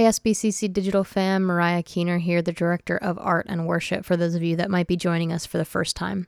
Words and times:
Hey, 0.00 0.06
SBCC 0.06 0.72
Digital 0.72 1.04
fam, 1.04 1.42
Mariah 1.42 1.82
Keener 1.82 2.16
here, 2.16 2.40
the 2.40 2.52
Director 2.54 2.96
of 2.96 3.18
Art 3.18 3.44
and 3.50 3.66
Worship, 3.66 4.02
for 4.02 4.16
those 4.16 4.34
of 4.34 4.42
you 4.42 4.56
that 4.56 4.70
might 4.70 4.86
be 4.86 4.96
joining 4.96 5.30
us 5.30 5.44
for 5.44 5.58
the 5.58 5.64
first 5.66 5.94
time. 5.94 6.26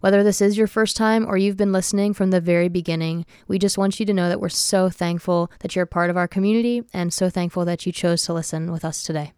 Whether 0.00 0.22
this 0.22 0.42
is 0.42 0.58
your 0.58 0.66
first 0.66 0.94
time 0.94 1.26
or 1.26 1.38
you've 1.38 1.56
been 1.56 1.72
listening 1.72 2.12
from 2.12 2.32
the 2.32 2.40
very 2.42 2.68
beginning, 2.68 3.24
we 3.48 3.58
just 3.58 3.78
want 3.78 3.98
you 3.98 4.04
to 4.04 4.12
know 4.12 4.28
that 4.28 4.42
we're 4.42 4.50
so 4.50 4.90
thankful 4.90 5.50
that 5.60 5.74
you're 5.74 5.84
a 5.84 5.86
part 5.86 6.10
of 6.10 6.18
our 6.18 6.28
community 6.28 6.82
and 6.92 7.14
so 7.14 7.30
thankful 7.30 7.64
that 7.64 7.86
you 7.86 7.92
chose 7.92 8.22
to 8.24 8.34
listen 8.34 8.70
with 8.70 8.84
us 8.84 9.02
today. 9.02 9.32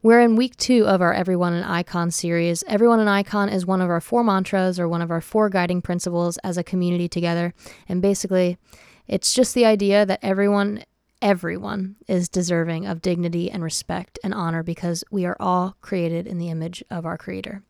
We're 0.00 0.22
in 0.22 0.34
week 0.34 0.56
two 0.56 0.86
of 0.86 1.02
our 1.02 1.12
Everyone 1.12 1.52
an 1.52 1.64
Icon 1.64 2.10
series. 2.10 2.64
Everyone 2.66 3.00
an 3.00 3.08
Icon 3.08 3.50
is 3.50 3.66
one 3.66 3.82
of 3.82 3.90
our 3.90 4.00
four 4.00 4.24
mantras 4.24 4.80
or 4.80 4.88
one 4.88 5.02
of 5.02 5.10
our 5.10 5.20
four 5.20 5.50
guiding 5.50 5.82
principles 5.82 6.38
as 6.38 6.56
a 6.56 6.64
community 6.64 7.10
together. 7.10 7.52
And 7.90 8.00
basically, 8.00 8.56
it's 9.06 9.34
just 9.34 9.52
the 9.52 9.66
idea 9.66 10.06
that 10.06 10.20
everyone 10.22 10.82
everyone 11.22 11.96
is 12.06 12.28
deserving 12.28 12.86
of 12.86 13.02
dignity 13.02 13.50
and 13.50 13.62
respect 13.62 14.18
and 14.22 14.34
honor 14.34 14.62
because 14.62 15.04
we 15.10 15.24
are 15.24 15.36
all 15.40 15.76
created 15.80 16.26
in 16.26 16.38
the 16.38 16.50
image 16.50 16.82
of 16.90 17.06
our 17.06 17.18
Creator. 17.18 17.62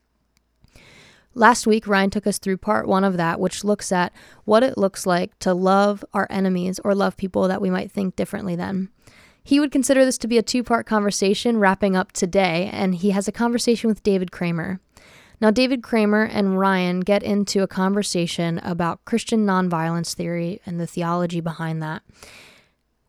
Last 1.35 1.67
week, 1.67 1.87
Ryan 1.87 2.09
took 2.09 2.27
us 2.27 2.39
through 2.39 2.57
part 2.57 2.89
one 2.89 3.05
of 3.05 3.19
that, 3.19 3.39
which 3.39 3.63
looks 3.63 3.93
at 3.93 4.13
what 4.45 4.63
it 4.63 4.79
looks 4.79 5.05
like 5.05 5.39
to 5.41 5.53
love 5.53 6.03
our 6.15 6.27
enemies 6.31 6.81
or 6.83 6.95
love 6.95 7.17
people 7.17 7.47
that 7.49 7.61
we 7.61 7.69
might 7.69 7.93
think 7.93 8.17
differently 8.17 8.57
than. 8.57 8.89
He 9.45 9.61
would 9.61 9.71
consider 9.71 10.05
this 10.05 10.19
to 10.19 10.29
be 10.29 10.39
a 10.39 10.43
two 10.43 10.65
part 10.65 10.87
conversation 10.87 11.59
wrapping 11.59 11.95
up 11.95 12.13
today, 12.13 12.71
and 12.73 12.95
he 12.95 13.11
has 13.11 13.29
a 13.29 13.33
conversation 13.33 13.89
with 13.89 14.03
David 14.03 14.33
Cramer. 14.33 14.81
Now, 15.39 15.51
David 15.51 15.83
Cramer 15.83 16.25
and 16.25 16.59
Ryan 16.59 17.01
get 17.01 17.23
into 17.23 17.63
a 17.63 17.69
conversation 17.69 18.59
about 18.61 19.05
Christian 19.05 19.45
nonviolence 19.45 20.15
theory 20.15 20.61
and 20.65 20.81
the 20.81 20.87
theology 20.87 21.41
behind 21.41 21.83
that. 21.83 22.03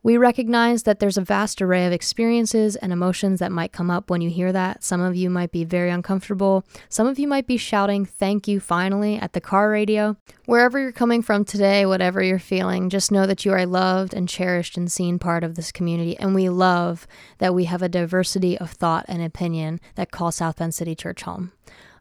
We 0.02 0.16
recognize 0.16 0.84
that 0.84 1.00
there's 1.00 1.18
a 1.18 1.22
vast 1.22 1.60
array 1.60 1.84
of 1.84 1.92
experiences 1.92 2.76
and 2.76 2.92
emotions 2.92 3.40
that 3.40 3.50
might 3.50 3.72
come 3.72 3.90
up 3.90 4.10
when 4.10 4.20
you 4.20 4.30
hear 4.30 4.52
that. 4.52 4.84
Some 4.84 5.00
of 5.00 5.16
you 5.16 5.28
might 5.28 5.50
be 5.50 5.64
very 5.64 5.90
uncomfortable. 5.90 6.64
Some 6.88 7.08
of 7.08 7.18
you 7.18 7.26
might 7.26 7.48
be 7.48 7.56
shouting, 7.56 8.04
Thank 8.04 8.46
you, 8.46 8.60
finally, 8.60 9.16
at 9.16 9.32
the 9.32 9.40
car 9.40 9.70
radio. 9.70 10.16
Wherever 10.46 10.78
you're 10.78 10.92
coming 10.92 11.20
from 11.20 11.44
today, 11.44 11.84
whatever 11.84 12.22
you're 12.22 12.38
feeling, 12.38 12.90
just 12.90 13.10
know 13.10 13.26
that 13.26 13.44
you 13.44 13.52
are 13.52 13.66
loved 13.66 14.14
and 14.14 14.28
cherished 14.28 14.76
and 14.76 14.90
seen 14.90 15.18
part 15.18 15.42
of 15.42 15.56
this 15.56 15.72
community. 15.72 16.16
And 16.16 16.32
we 16.32 16.48
love 16.48 17.08
that 17.38 17.54
we 17.54 17.64
have 17.64 17.82
a 17.82 17.88
diversity 17.88 18.56
of 18.56 18.70
thought 18.70 19.04
and 19.08 19.20
opinion 19.20 19.80
that 19.96 20.12
calls 20.12 20.36
South 20.36 20.58
Bend 20.58 20.74
City 20.74 20.94
Church 20.94 21.22
home. 21.22 21.50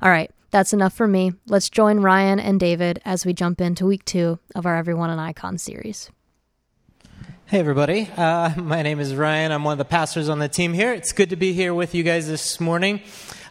All 0.04 0.12
right, 0.12 0.30
that's 0.52 0.72
enough 0.72 0.94
for 0.94 1.08
me. 1.08 1.34
Let's 1.48 1.70
join 1.70 2.00
Ryan 2.02 2.40
and 2.40 2.60
David 2.60 3.02
as 3.04 3.26
we 3.26 3.34
jump 3.34 3.60
into 3.60 3.88
week 3.88 4.06
two 4.06 4.38
of 4.54 4.68
our 4.68 4.76
Everyone 4.76 5.10
an 5.10 5.18
Icon 5.18 5.58
series. 5.58 6.12
Hey, 7.50 7.60
everybody. 7.60 8.10
Uh, 8.18 8.52
my 8.62 8.82
name 8.82 9.00
is 9.00 9.16
Ryan. 9.16 9.54
I'm 9.54 9.64
one 9.64 9.72
of 9.72 9.78
the 9.78 9.86
pastors 9.86 10.28
on 10.28 10.38
the 10.38 10.50
team 10.50 10.74
here. 10.74 10.92
It's 10.92 11.14
good 11.14 11.30
to 11.30 11.38
be 11.38 11.54
here 11.54 11.74
with 11.74 11.96
you 11.96 12.04
guys 12.04 12.28
this 12.28 12.60
morning. 12.60 13.00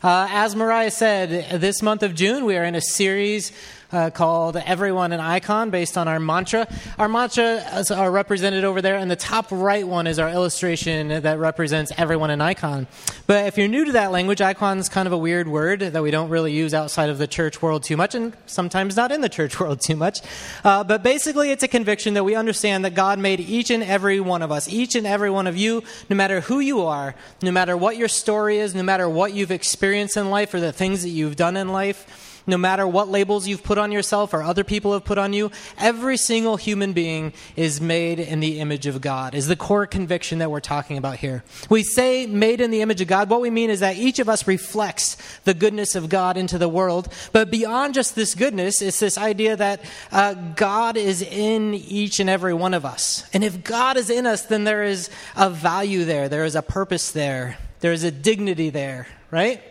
Uh, 0.03 0.29
as 0.31 0.55
Mariah 0.55 0.91
said, 0.91 1.63
this 1.63 1.81
month 1.81 2.03
of 2.03 2.15
June, 2.15 2.45
we 2.45 2.59
are 2.59 2.65
in 2.65 2.75
a 2.75 2.81
series 2.83 3.53
uh, 3.93 4.11
called 4.11 4.57
Everyone 4.57 5.13
an 5.13 5.21
Icon 5.21 5.71
based 5.71 5.97
on 5.97 6.09
our 6.09 6.19
mantra. 6.19 6.67
Our 6.99 7.09
mantras 7.09 7.91
are 7.91 8.11
represented 8.11 8.65
over 8.65 8.83
there, 8.83 8.97
and 8.97 9.11
the 9.11 9.17
top 9.17 9.47
right 9.51 9.87
one 9.87 10.07
is 10.07 10.19
our 10.19 10.29
illustration 10.29 11.09
that 11.09 11.39
represents 11.39 11.93
everyone 11.97 12.31
an 12.31 12.41
icon. 12.41 12.87
But 13.27 13.47
if 13.47 13.59
you're 13.59 13.69
new 13.69 13.85
to 13.85 13.93
that 13.93 14.13
language, 14.13 14.41
icon 14.41 14.79
is 14.79 14.89
kind 14.89 15.07
of 15.07 15.13
a 15.13 15.19
weird 15.19 15.49
word 15.49 15.81
that 15.81 16.03
we 16.03 16.11
don't 16.11 16.29
really 16.29 16.53
use 16.53 16.75
outside 16.75 17.11
of 17.11 17.19
the 17.19 17.27
church 17.27 17.63
world 17.63 17.83
too 17.83 17.97
much, 17.97 18.15
and 18.15 18.37
sometimes 18.47 18.97
not 18.97 19.13
in 19.13 19.21
the 19.21 19.29
church 19.29 19.59
world 19.61 19.81
too 19.81 19.97
much. 19.97 20.21
Uh, 20.65 20.85
but 20.85 21.03
basically, 21.03 21.51
it's 21.51 21.63
a 21.63 21.69
conviction 21.69 22.15
that 22.15 22.25
we 22.25 22.35
understand 22.35 22.85
that 22.85 22.95
God 22.95 23.19
made 23.19 23.41
each 23.41 23.71
and 23.71 23.83
every 23.83 24.21
one 24.21 24.43
of 24.43 24.51
us, 24.51 24.69
each 24.69 24.95
and 24.95 25.07
every 25.07 25.31
one 25.31 25.47
of 25.47 25.57
you, 25.57 25.83
no 26.11 26.17
matter 26.17 26.41
who 26.41 26.61
you 26.61 26.83
are, 26.83 27.15
no 27.43 27.53
matter 27.53 27.77
what 27.77 27.97
your 27.97 28.09
story 28.09 28.59
is, 28.59 28.75
no 28.75 28.83
matter 28.83 29.09
what 29.09 29.33
you've 29.33 29.51
experienced 29.51 30.17
in 30.17 30.31
life 30.31 30.53
or 30.55 30.61
the 30.61 30.73
things 30.73 31.03
that 31.03 31.11
you've 31.11 31.37
done 31.37 31.57
in 31.57 31.69
life 31.69 32.26
no 32.47 32.57
matter 32.57 32.87
what 32.87 33.09
labels 33.09 33.47
you've 33.47 33.63
put 33.63 33.79
on 33.79 33.93
yourself 33.93 34.33
or 34.33 34.43
other 34.43 34.65
people 34.65 34.93
have 34.93 35.05
put 35.05 35.19
on 35.19 35.33
you, 35.33 35.51
every 35.79 36.17
single 36.17 36.57
human 36.57 36.93
being 36.93 37.33
is 37.57 37.81
made 37.81 38.21
in 38.21 38.41
the 38.41 38.61
image 38.61 38.87
of 38.87 39.01
God, 39.01 39.35
is 39.35 39.49
the 39.49 39.57
core 39.57 39.87
conviction 39.87 40.39
that 40.39 40.51
we're 40.51 40.61
talking 40.61 40.97
about 40.97 41.17
here. 41.17 41.43
We 41.69 41.83
say 41.83 42.27
made 42.27 42.61
in 42.61 42.71
the 42.71 42.83
image 42.83 43.01
of 43.01 43.09
God. 43.09 43.29
What 43.31 43.41
we 43.41 43.51
mean 43.51 43.71
is 43.71 43.81
that 43.81 43.97
each 43.97 44.19
of 44.19 44.29
us 44.29 44.47
reflects 44.47 45.17
the 45.45 45.55
goodness 45.55 45.95
of 45.95 46.09
God 46.09 46.37
into 46.37 46.59
the 46.59 46.69
world. 46.69 47.13
But 47.33 47.51
beyond 47.51 47.95
just 47.95 48.15
this 48.15 48.35
goodness, 48.35 48.83
it's 48.83 49.01
this 49.01 49.19
idea 49.19 49.57
that 49.57 49.81
uh, 50.13 50.35
God 50.35 50.97
is 50.97 51.23
in 51.23 51.75
each 51.75 52.21
and 52.21 52.31
every 52.31 52.55
one 52.55 52.75
of 52.75 52.85
us. 52.85 53.29
And 53.33 53.43
if 53.43 53.65
God 53.65 53.97
is 53.97 54.11
in 54.11 54.27
us, 54.27 54.43
then 54.43 54.65
there 54.65 54.85
is 54.85 55.11
a 55.37 55.51
value 55.51 56.05
there, 56.05 56.29
there 56.29 56.45
is 56.45 56.55
a 56.55 56.63
purpose 56.63 57.11
there, 57.11 57.59
there 57.81 57.93
is 57.93 58.05
a 58.05 58.11
dignity 58.11 58.71
there, 58.71 59.07
right? 59.31 59.63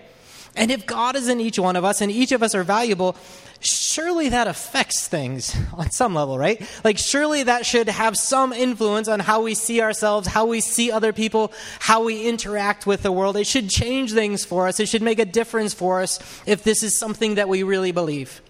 And 0.56 0.72
if 0.72 0.86
God 0.86 1.16
is 1.16 1.28
in 1.28 1.42
each 1.42 1.60
one 1.60 1.76
of 1.76 1.84
us 1.84 2.02
and 2.02 2.12
each 2.12 2.32
of 2.32 2.42
us 2.42 2.56
are 2.56 2.64
valuable, 2.64 3.16
surely 3.60 4.30
that 4.30 4.48
affects 4.48 5.08
things 5.08 5.56
on 5.74 5.92
some 5.92 6.14
level, 6.14 6.38
right? 6.38 6.62
Like, 6.84 6.98
surely 6.98 7.44
that 7.44 7.66
should 7.66 7.90
have 7.90 8.16
some 8.16 8.54
influence 8.54 9.08
on 9.08 9.20
how 9.20 9.42
we 9.42 9.54
see 9.54 9.82
ourselves, 9.82 10.28
how 10.28 10.46
we 10.46 10.62
see 10.62 10.92
other 10.92 11.12
people, 11.12 11.52
how 11.80 12.04
we 12.04 12.28
interact 12.28 12.86
with 12.86 13.04
the 13.04 13.12
world. 13.12 13.36
It 13.38 13.48
should 13.48 13.70
change 13.70 14.14
things 14.14 14.46
for 14.46 14.68
us. 14.68 14.80
It 14.80 14.88
should 14.88 15.02
make 15.02 15.20
a 15.20 15.26
difference 15.26 15.74
for 15.74 16.02
us 16.02 16.20
if 16.46 16.64
this 16.64 16.84
is 16.84 16.98
something 16.98 17.36
that 17.36 17.50
we 17.50 17.64
really 17.64 17.92
believe. 17.92 18.42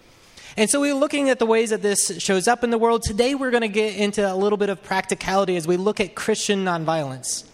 And 0.58 0.70
so 0.70 0.80
we're 0.80 0.94
looking 0.94 1.28
at 1.28 1.38
the 1.38 1.44
ways 1.44 1.68
that 1.70 1.82
this 1.82 2.18
shows 2.18 2.48
up 2.48 2.64
in 2.64 2.70
the 2.70 2.78
world. 2.78 3.02
Today 3.02 3.34
we're 3.34 3.50
going 3.50 3.62
to 3.62 3.68
get 3.68 3.96
into 3.96 4.26
a 4.26 4.34
little 4.34 4.56
bit 4.56 4.70
of 4.70 4.82
practicality 4.82 5.56
as 5.56 5.66
we 5.66 5.76
look 5.76 6.00
at 6.00 6.14
Christian 6.14 6.64
nonviolence. 6.64 7.44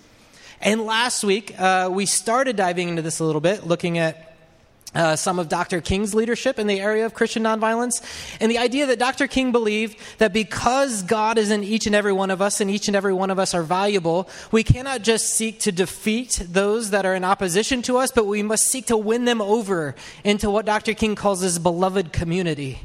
And 0.60 0.82
last 0.82 1.24
week, 1.24 1.58
uh, 1.58 1.88
we 1.90 2.06
started 2.06 2.54
diving 2.54 2.90
into 2.90 3.02
this 3.02 3.18
a 3.18 3.24
little 3.24 3.40
bit, 3.40 3.66
looking 3.66 3.98
at 3.98 4.31
uh, 4.94 5.16
some 5.16 5.38
of 5.38 5.48
Dr. 5.48 5.80
King's 5.80 6.14
leadership 6.14 6.58
in 6.58 6.66
the 6.66 6.80
area 6.80 7.06
of 7.06 7.14
Christian 7.14 7.42
nonviolence, 7.42 8.02
and 8.40 8.50
the 8.50 8.58
idea 8.58 8.86
that 8.86 8.98
Dr. 8.98 9.26
King 9.26 9.52
believed 9.52 9.96
that 10.18 10.32
because 10.32 11.02
God 11.02 11.38
is 11.38 11.50
in 11.50 11.64
each 11.64 11.86
and 11.86 11.94
every 11.94 12.12
one 12.12 12.30
of 12.30 12.42
us 12.42 12.60
and 12.60 12.70
each 12.70 12.88
and 12.88 12.96
every 12.96 13.14
one 13.14 13.30
of 13.30 13.38
us 13.38 13.54
are 13.54 13.62
valuable, 13.62 14.28
we 14.50 14.62
cannot 14.62 15.02
just 15.02 15.34
seek 15.34 15.60
to 15.60 15.72
defeat 15.72 16.42
those 16.46 16.90
that 16.90 17.06
are 17.06 17.14
in 17.14 17.24
opposition 17.24 17.82
to 17.82 17.96
us, 17.98 18.10
but 18.10 18.26
we 18.26 18.42
must 18.42 18.64
seek 18.64 18.86
to 18.86 18.96
win 18.96 19.24
them 19.24 19.40
over 19.40 19.94
into 20.24 20.50
what 20.50 20.66
Dr. 20.66 20.94
King 20.94 21.14
calls 21.14 21.40
his 21.40 21.58
beloved 21.58 22.12
community. 22.12 22.80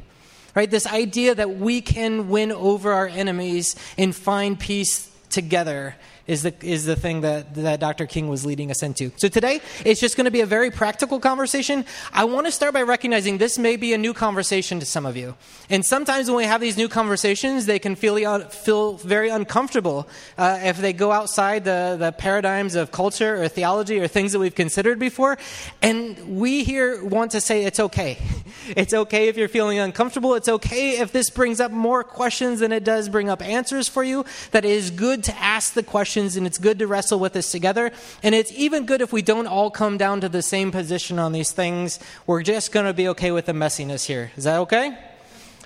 Right? 0.54 0.70
This 0.70 0.86
idea 0.86 1.34
that 1.34 1.56
we 1.56 1.80
can 1.80 2.30
win 2.30 2.50
over 2.50 2.92
our 2.92 3.06
enemies 3.06 3.76
and 3.96 4.14
find 4.14 4.58
peace 4.58 5.08
together 5.30 5.94
is 6.28 6.42
the, 6.42 6.54
is 6.62 6.84
the 6.84 6.94
thing 6.94 7.22
that, 7.22 7.54
that 7.54 7.80
Dr. 7.80 8.06
King 8.06 8.28
was 8.28 8.44
leading 8.44 8.70
us 8.70 8.82
into. 8.82 9.10
So 9.16 9.28
today, 9.28 9.60
it's 9.84 9.98
just 9.98 10.16
going 10.16 10.26
to 10.26 10.30
be 10.30 10.42
a 10.42 10.46
very 10.46 10.70
practical 10.70 11.18
conversation. 11.18 11.86
I 12.12 12.24
want 12.24 12.46
to 12.46 12.52
start 12.52 12.74
by 12.74 12.82
recognizing 12.82 13.38
this 13.38 13.58
may 13.58 13.76
be 13.76 13.94
a 13.94 13.98
new 13.98 14.12
conversation 14.12 14.78
to 14.80 14.86
some 14.86 15.06
of 15.06 15.16
you. 15.16 15.34
And 15.70 15.84
sometimes 15.84 16.28
when 16.28 16.36
we 16.36 16.44
have 16.44 16.60
these 16.60 16.76
new 16.76 16.88
conversations, 16.88 17.64
they 17.64 17.78
can 17.78 17.96
feel, 17.96 18.40
feel 18.40 18.98
very 18.98 19.30
uncomfortable 19.30 20.06
uh, 20.36 20.60
if 20.62 20.76
they 20.76 20.92
go 20.92 21.10
outside 21.12 21.64
the, 21.64 21.96
the 21.98 22.12
paradigms 22.12 22.74
of 22.74 22.92
culture 22.92 23.42
or 23.42 23.48
theology 23.48 23.98
or 23.98 24.06
things 24.06 24.32
that 24.32 24.38
we've 24.38 24.54
considered 24.54 24.98
before. 24.98 25.38
And 25.80 26.38
we 26.38 26.62
here 26.62 27.02
want 27.02 27.30
to 27.32 27.40
say 27.40 27.64
it's 27.64 27.80
okay. 27.80 28.18
It's 28.76 28.92
okay 28.92 29.28
if 29.28 29.38
you're 29.38 29.48
feeling 29.48 29.78
uncomfortable. 29.78 30.34
It's 30.34 30.48
okay 30.48 30.98
if 30.98 31.10
this 31.10 31.30
brings 31.30 31.58
up 31.58 31.72
more 31.72 32.04
questions 32.04 32.60
than 32.60 32.70
it 32.70 32.84
does 32.84 33.08
bring 33.08 33.30
up 33.30 33.40
answers 33.40 33.88
for 33.88 34.04
you. 34.04 34.26
That 34.50 34.66
it 34.66 34.72
is 34.72 34.90
good 34.90 35.24
to 35.24 35.36
ask 35.38 35.72
the 35.72 35.82
questions 35.82 36.17
questions, 36.18 36.36
and 36.36 36.46
it's 36.46 36.58
good 36.58 36.80
to 36.80 36.86
wrestle 36.86 37.20
with 37.20 37.32
this 37.32 37.52
together. 37.52 37.92
And 38.24 38.34
it's 38.34 38.52
even 38.52 38.86
good 38.86 39.00
if 39.00 39.12
we 39.12 39.22
don't 39.22 39.46
all 39.46 39.70
come 39.70 39.98
down 39.98 40.20
to 40.22 40.28
the 40.28 40.42
same 40.42 40.72
position 40.72 41.18
on 41.18 41.32
these 41.32 41.52
things. 41.52 42.00
We're 42.26 42.42
just 42.42 42.72
going 42.72 42.86
to 42.86 42.92
be 42.92 43.06
okay 43.08 43.30
with 43.30 43.46
the 43.46 43.52
messiness 43.52 44.04
here. 44.06 44.32
Is 44.36 44.44
that 44.44 44.58
okay? 44.66 44.98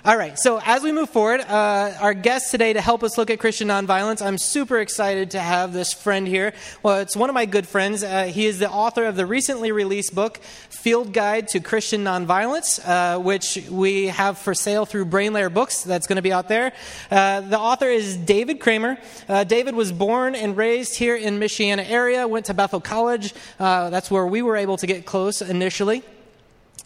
All 0.05 0.17
right, 0.17 0.37
so 0.37 0.59
as 0.65 0.83
we 0.83 0.91
move 0.91 1.09
forward, 1.09 1.39
uh, 1.39 1.93
our 2.01 2.13
guest 2.13 2.51
today 2.51 2.73
to 2.73 2.81
help 2.81 3.03
us 3.03 3.17
look 3.17 3.29
at 3.29 3.39
Christian 3.39 3.69
nonviolence, 3.69 4.21
I'm 4.21 4.37
super 4.37 4.79
excited 4.79 5.31
to 5.31 5.39
have 5.39 5.71
this 5.71 5.93
friend 5.93 6.27
here. 6.27 6.51
Well, 6.83 6.99
it's 6.99 7.15
one 7.15 7.29
of 7.29 7.33
my 7.33 7.45
good 7.45 7.65
friends. 7.65 8.03
Uh, 8.03 8.25
he 8.25 8.45
is 8.45 8.59
the 8.59 8.69
author 8.69 9.05
of 9.05 9.15
the 9.15 9.25
recently 9.25 9.71
released 9.71 10.13
book, 10.13 10.39
Field 10.69 11.13
Guide 11.13 11.47
to 11.47 11.61
Christian 11.61 12.03
Nonviolence, 12.03 12.85
uh, 12.85 13.17
which 13.21 13.57
we 13.71 14.07
have 14.07 14.37
for 14.37 14.53
sale 14.53 14.85
through 14.85 15.05
Brain 15.05 15.31
Lair 15.31 15.49
Books. 15.49 15.83
That's 15.83 16.05
going 16.05 16.17
to 16.17 16.21
be 16.21 16.33
out 16.33 16.49
there. 16.49 16.73
Uh, 17.09 17.39
the 17.39 17.57
author 17.57 17.87
is 17.87 18.17
David 18.17 18.59
Cramer. 18.59 18.97
Uh, 19.29 19.45
David 19.45 19.73
was 19.73 19.93
born 19.93 20.35
and 20.35 20.57
raised 20.57 20.97
here 20.97 21.15
in 21.15 21.39
Michiana 21.39 21.89
area, 21.89 22.27
went 22.27 22.47
to 22.47 22.53
Bethel 22.53 22.81
College. 22.81 23.33
Uh, 23.57 23.89
that's 23.89 24.11
where 24.11 24.27
we 24.27 24.41
were 24.41 24.57
able 24.57 24.75
to 24.75 24.85
get 24.85 25.05
close 25.05 25.41
initially. 25.41 26.03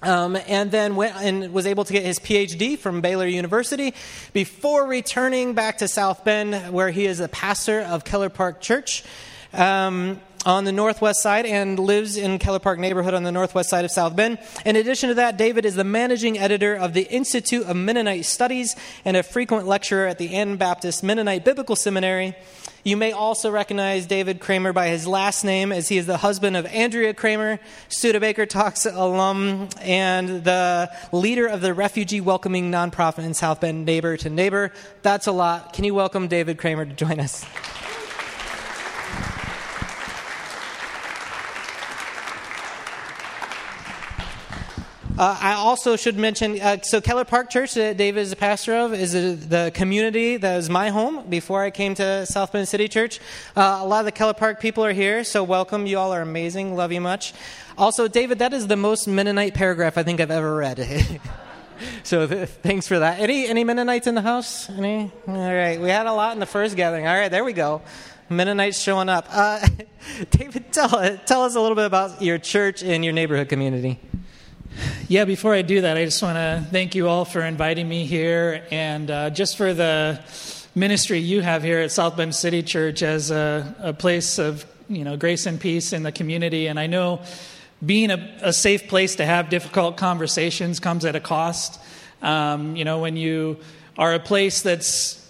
Um, 0.04 0.38
and 0.48 0.70
then 0.70 0.96
went 0.96 1.16
and 1.16 1.52
was 1.52 1.66
able 1.66 1.84
to 1.84 1.92
get 1.92 2.06
his 2.06 2.20
PhD 2.20 2.78
from 2.78 3.02
Baylor 3.02 3.26
University 3.26 3.96
before 4.32 4.86
returning 4.86 5.54
back 5.56 5.80
to 5.80 5.88
South 5.88 6.24
Bend, 6.24 6.72
where 6.72 6.92
he 6.92 7.08
is 7.08 7.20
a 7.20 7.28
pastor 7.28 7.82
of 7.82 8.04
Keller 8.04 8.30
Park 8.30 8.62
Church. 8.62 9.04
Um, 9.54 10.22
on 10.46 10.64
the 10.64 10.72
northwest 10.72 11.22
side 11.22 11.46
and 11.46 11.78
lives 11.78 12.16
in 12.16 12.40
Keller 12.40 12.60
Park 12.60 12.80
neighborhood 12.80 13.14
on 13.14 13.24
the 13.24 13.32
northwest 13.32 13.70
side 13.70 13.84
of 13.84 13.92
South 13.92 14.16
Bend. 14.16 14.38
In 14.66 14.78
addition 14.78 15.10
to 15.10 15.16
that, 15.16 15.36
David 15.36 15.66
is 15.66 15.76
the 15.76 15.84
managing 15.84 16.40
editor 16.40 16.74
of 16.74 16.94
the 16.94 17.04
Institute 17.04 17.66
of 17.66 17.76
Mennonite 17.76 18.24
Studies 18.24 18.76
and 19.04 19.18
a 19.18 19.24
frequent 19.24 19.68
lecturer 19.68 20.08
at 20.08 20.20
the 20.20 20.36
Anabaptist 20.36 21.04
Mennonite 21.04 21.44
Biblical 21.44 21.76
Seminary. 21.76 22.34
You 22.88 22.96
may 22.96 23.12
also 23.12 23.52
recognize 23.52 24.06
David 24.06 24.40
Cramer 24.40 24.72
by 24.72 24.88
his 24.88 25.06
last 25.06 25.44
name, 25.44 25.74
as 25.74 25.90
he 25.90 25.98
is 25.98 26.06
the 26.06 26.16
husband 26.16 26.56
of 26.56 26.66
Andrea 26.68 27.14
Cramer, 27.14 27.60
Studebaker 27.90 28.46
Talks 28.46 28.86
alum, 28.86 29.68
and 29.82 30.46
the 30.46 30.90
leader 31.12 31.48
of 31.48 31.60
the 31.60 31.74
refugee 31.74 32.22
welcoming 32.22 32.72
nonprofit 32.72 33.26
in 33.26 33.34
South 33.34 33.60
Bend, 33.60 33.86
Neighbor 33.86 34.16
to 34.16 34.30
Neighbor. 34.30 34.72
That's 35.02 35.28
a 35.28 35.34
lot. 35.34 35.74
Can 35.74 35.84
you 35.84 35.94
welcome 35.96 36.30
David 36.30 36.60
Cramer 36.60 36.86
to 36.86 36.94
join 36.94 37.20
us? 37.20 37.46
Uh, 45.18 45.36
I 45.42 45.54
also 45.54 45.96
should 45.96 46.16
mention 46.16 46.62
uh, 46.62 46.78
so 46.84 47.02
Keller 47.02 47.26
Park 47.26 47.50
Church 47.50 47.74
that 47.74 47.98
David 47.98 48.22
is 48.22 48.32
a 48.32 48.36
pastor 48.36 48.76
of 48.76 48.94
is 48.94 49.14
the 49.48 49.72
community 49.74 50.38
that 50.38 50.56
was 50.56 50.70
my 50.70 50.90
home 50.90 51.28
before 51.28 51.64
I 51.64 51.72
came 51.72 51.96
to 51.96 52.28
South 52.28 52.52
Bend 52.52 52.68
City 52.68 52.88
Church. 52.88 53.20
Uh, 53.56 53.80
a 53.82 53.88
lot 53.88 54.02
of 54.02 54.06
the 54.06 54.12
Keller 54.12 54.36
Park 54.36 54.60
people 54.60 54.86
are 54.86 54.94
here, 54.94 55.24
so 55.24 55.44
welcome. 55.44 55.88
You 55.88 55.98
all 55.98 56.14
are 56.14 56.22
amazing. 56.22 56.76
Love 56.76 56.92
you 56.92 57.02
much. 57.02 57.34
Also, 57.80 58.08
David, 58.08 58.38
that 58.40 58.54
is 58.54 58.68
the 58.68 58.76
most 58.76 59.08
Mennonite 59.08 59.56
paragraph 59.56 59.98
I 59.98 60.04
think 60.04 60.22
I've 60.22 60.30
ever 60.30 60.56
read. 60.56 61.20
so 62.04 62.28
th- 62.28 62.50
thanks 62.50 62.88
for 62.88 63.00
that. 63.00 63.20
Any 63.20 63.48
any 63.48 63.64
Mennonites 63.64 64.06
in 64.06 64.14
the 64.14 64.22
house? 64.22 64.70
Any? 64.70 65.12
All 65.28 65.34
right, 65.34 65.82
we 65.82 65.90
had 65.90 66.06
a 66.06 66.14
lot 66.14 66.34
in 66.34 66.40
the 66.40 66.46
first 66.46 66.76
gathering. 66.76 67.08
All 67.08 67.18
right, 67.18 67.30
there 67.30 67.44
we 67.44 67.54
go. 67.54 67.82
Mennonites 68.30 68.80
showing 68.80 69.10
up. 69.10 69.26
Uh, 69.32 69.68
David, 70.30 70.72
tell, 70.72 70.90
tell 71.26 71.44
us 71.44 71.56
a 71.56 71.60
little 71.60 71.76
bit 71.76 71.86
about 71.86 72.22
your 72.22 72.38
church 72.38 72.84
and 72.84 73.04
your 73.04 73.14
neighborhood 73.14 73.50
community. 73.50 74.00
Yeah, 75.10 75.24
before 75.24 75.54
I 75.54 75.62
do 75.62 75.80
that, 75.80 75.96
I 75.96 76.04
just 76.04 76.22
want 76.22 76.36
to 76.36 76.68
thank 76.70 76.94
you 76.94 77.08
all 77.08 77.24
for 77.24 77.42
inviting 77.42 77.88
me 77.88 78.06
here 78.06 78.68
and 78.72 79.10
uh, 79.10 79.30
just 79.30 79.56
for 79.56 79.74
the 79.74 80.20
ministry 80.76 81.20
you 81.20 81.40
have 81.40 81.64
here 81.64 81.80
at 81.80 81.94
South 81.94 82.18
Bend 82.18 82.36
City 82.36 82.62
Church 82.62 83.02
as 83.02 83.32
a, 83.32 83.74
a, 83.80 83.94
place 83.94 84.38
of 84.38 84.66
you 84.90 85.06
know 85.06 85.16
grace 85.16 85.46
and 85.46 85.62
peace 85.62 85.94
in 85.94 86.04
the 86.04 86.12
community. 86.12 86.68
And 86.68 86.78
I 86.78 86.88
know 86.88 87.22
being 87.86 88.12
a, 88.12 88.38
a 88.42 88.52
safe 88.52 88.90
place 88.90 89.16
to 89.16 89.26
have 89.26 89.48
difficult 89.48 89.96
conversations 89.96 90.82
comes 90.82 91.06
at 91.06 91.16
a 91.16 91.22
cost. 91.22 91.80
Um, 92.22 92.76
you 92.76 92.84
know, 92.84 93.00
when 93.00 93.16
you 93.16 93.60
are 93.98 94.14
a 94.14 94.20
place 94.20 94.62
that's 94.62 95.26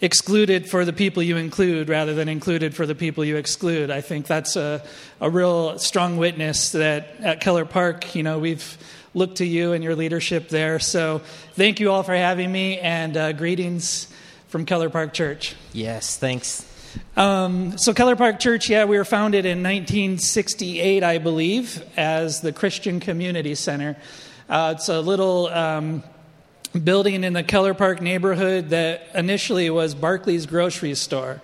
excluded 0.00 0.68
for 0.68 0.84
the 0.84 0.92
people 0.92 1.22
you 1.22 1.36
include 1.36 1.88
rather 1.88 2.14
than 2.14 2.28
included 2.28 2.74
for 2.74 2.84
the 2.84 2.96
people 2.96 3.24
you 3.24 3.36
exclude. 3.36 3.90
I 3.90 4.00
think 4.00 4.26
that's 4.26 4.56
a, 4.56 4.82
a 5.20 5.30
real 5.30 5.78
strong 5.78 6.16
witness 6.16 6.72
that 6.72 7.14
at 7.20 7.40
Keller 7.40 7.66
Park, 7.66 8.14
you 8.14 8.22
know, 8.22 8.38
we've 8.38 8.78
looked 9.14 9.38
to 9.38 9.46
you 9.46 9.72
and 9.72 9.82
your 9.82 9.96
leadership 9.96 10.48
there. 10.48 10.78
So 10.78 11.20
thank 11.54 11.80
you 11.80 11.90
all 11.90 12.02
for 12.02 12.14
having 12.14 12.50
me 12.50 12.78
and 12.78 13.16
uh, 13.16 13.32
greetings 13.32 14.06
from 14.48 14.64
Keller 14.64 14.90
Park 14.90 15.12
Church. 15.12 15.54
Yes, 15.72 16.16
thanks. 16.16 16.66
Um, 17.16 17.78
so, 17.78 17.94
Keller 17.94 18.16
Park 18.16 18.40
Church, 18.40 18.68
yeah, 18.68 18.84
we 18.84 18.98
were 18.98 19.04
founded 19.04 19.44
in 19.44 19.58
1968, 19.58 21.04
I 21.04 21.18
believe, 21.18 21.84
as 21.96 22.40
the 22.40 22.52
Christian 22.52 22.98
Community 22.98 23.54
Center. 23.54 23.96
Uh, 24.48 24.74
it's 24.76 24.88
a 24.88 25.00
little 25.00 25.46
um, 25.48 26.02
building 26.82 27.22
in 27.22 27.32
the 27.32 27.44
Keller 27.44 27.74
Park 27.74 28.00
neighborhood 28.00 28.70
that 28.70 29.08
initially 29.14 29.70
was 29.70 29.94
Barclay's 29.94 30.46
grocery 30.46 30.94
store 30.94 31.40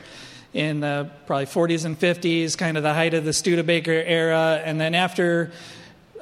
in 0.52 0.80
the 0.80 1.10
probably 1.26 1.46
40s 1.46 1.84
and 1.84 1.98
50s, 1.98 2.56
kind 2.56 2.76
of 2.76 2.82
the 2.82 2.94
height 2.94 3.14
of 3.14 3.24
the 3.24 3.32
Studebaker 3.32 3.92
era. 3.92 4.60
And 4.64 4.80
then 4.80 4.94
after 4.94 5.52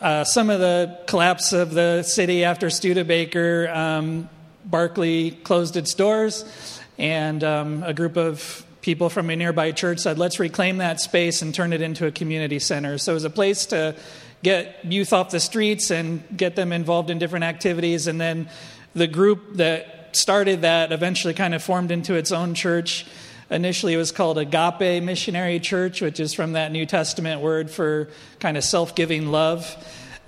uh, 0.05 0.23
some 0.23 0.51
of 0.51 0.61
the 0.61 0.99
collapse 1.07 1.55
of 1.55 1.73
the 1.73 2.03
city 2.03 2.45
after 2.45 2.69
Studebaker, 2.69 3.71
um, 3.73 4.29
Barclay 4.67 5.31
closed 5.31 5.79
its 5.79 5.95
doors, 5.95 6.45
and 6.99 7.43
um, 7.43 7.83
a 7.83 7.95
group 7.95 8.19
of 8.19 8.67
people 8.83 9.09
from 9.09 9.31
a 9.31 9.37
nearby 9.37 9.73
church 9.73 10.01
said, 10.01 10.19
let's 10.19 10.39
reclaim 10.39 10.77
that 10.77 11.01
space 11.01 11.41
and 11.41 11.55
turn 11.55 11.73
it 11.73 11.81
into 11.81 12.07
a 12.07 12.13
community 12.13 12.59
center. 12.59 12.99
So 12.99 13.13
it 13.13 13.15
was 13.15 13.25
a 13.25 13.31
place 13.31 13.65
to 13.67 13.97
get 14.43 14.85
youth 14.85 15.15
off 15.15 15.31
the 15.31 15.41
streets 15.41 15.91
and 15.91 16.23
get 16.37 16.55
them 16.55 16.71
involved 16.71 17.09
in 17.09 17.19
different 17.19 17.47
activities, 17.47 18.07
and 18.07 18.21
then 18.21 18.51
the 18.93 19.07
group 19.07 19.55
that 19.55 20.15
started 20.15 20.61
that 20.63 20.93
eventually 20.93 21.33
kind 21.33 21.55
of 21.55 21.63
formed 21.63 21.91
into 21.91 22.15
its 22.15 22.31
own 22.31 22.53
church. 22.53 23.07
Initially, 23.51 23.95
it 23.95 23.99
was 23.99 24.13
called 24.13 24.39
Agape 24.39 25.03
Missionary 25.03 25.61
Church, 25.61 26.01
which 26.01 26.19
is 26.19 26.33
from 26.33 26.53
that 26.53 26.73
New 26.73 26.87
Testament 26.87 27.41
word 27.41 27.71
for 27.71 28.09
kind 28.41 28.57
of 28.57 28.65
self 28.65 28.95
giving 28.95 29.31
love. 29.31 29.77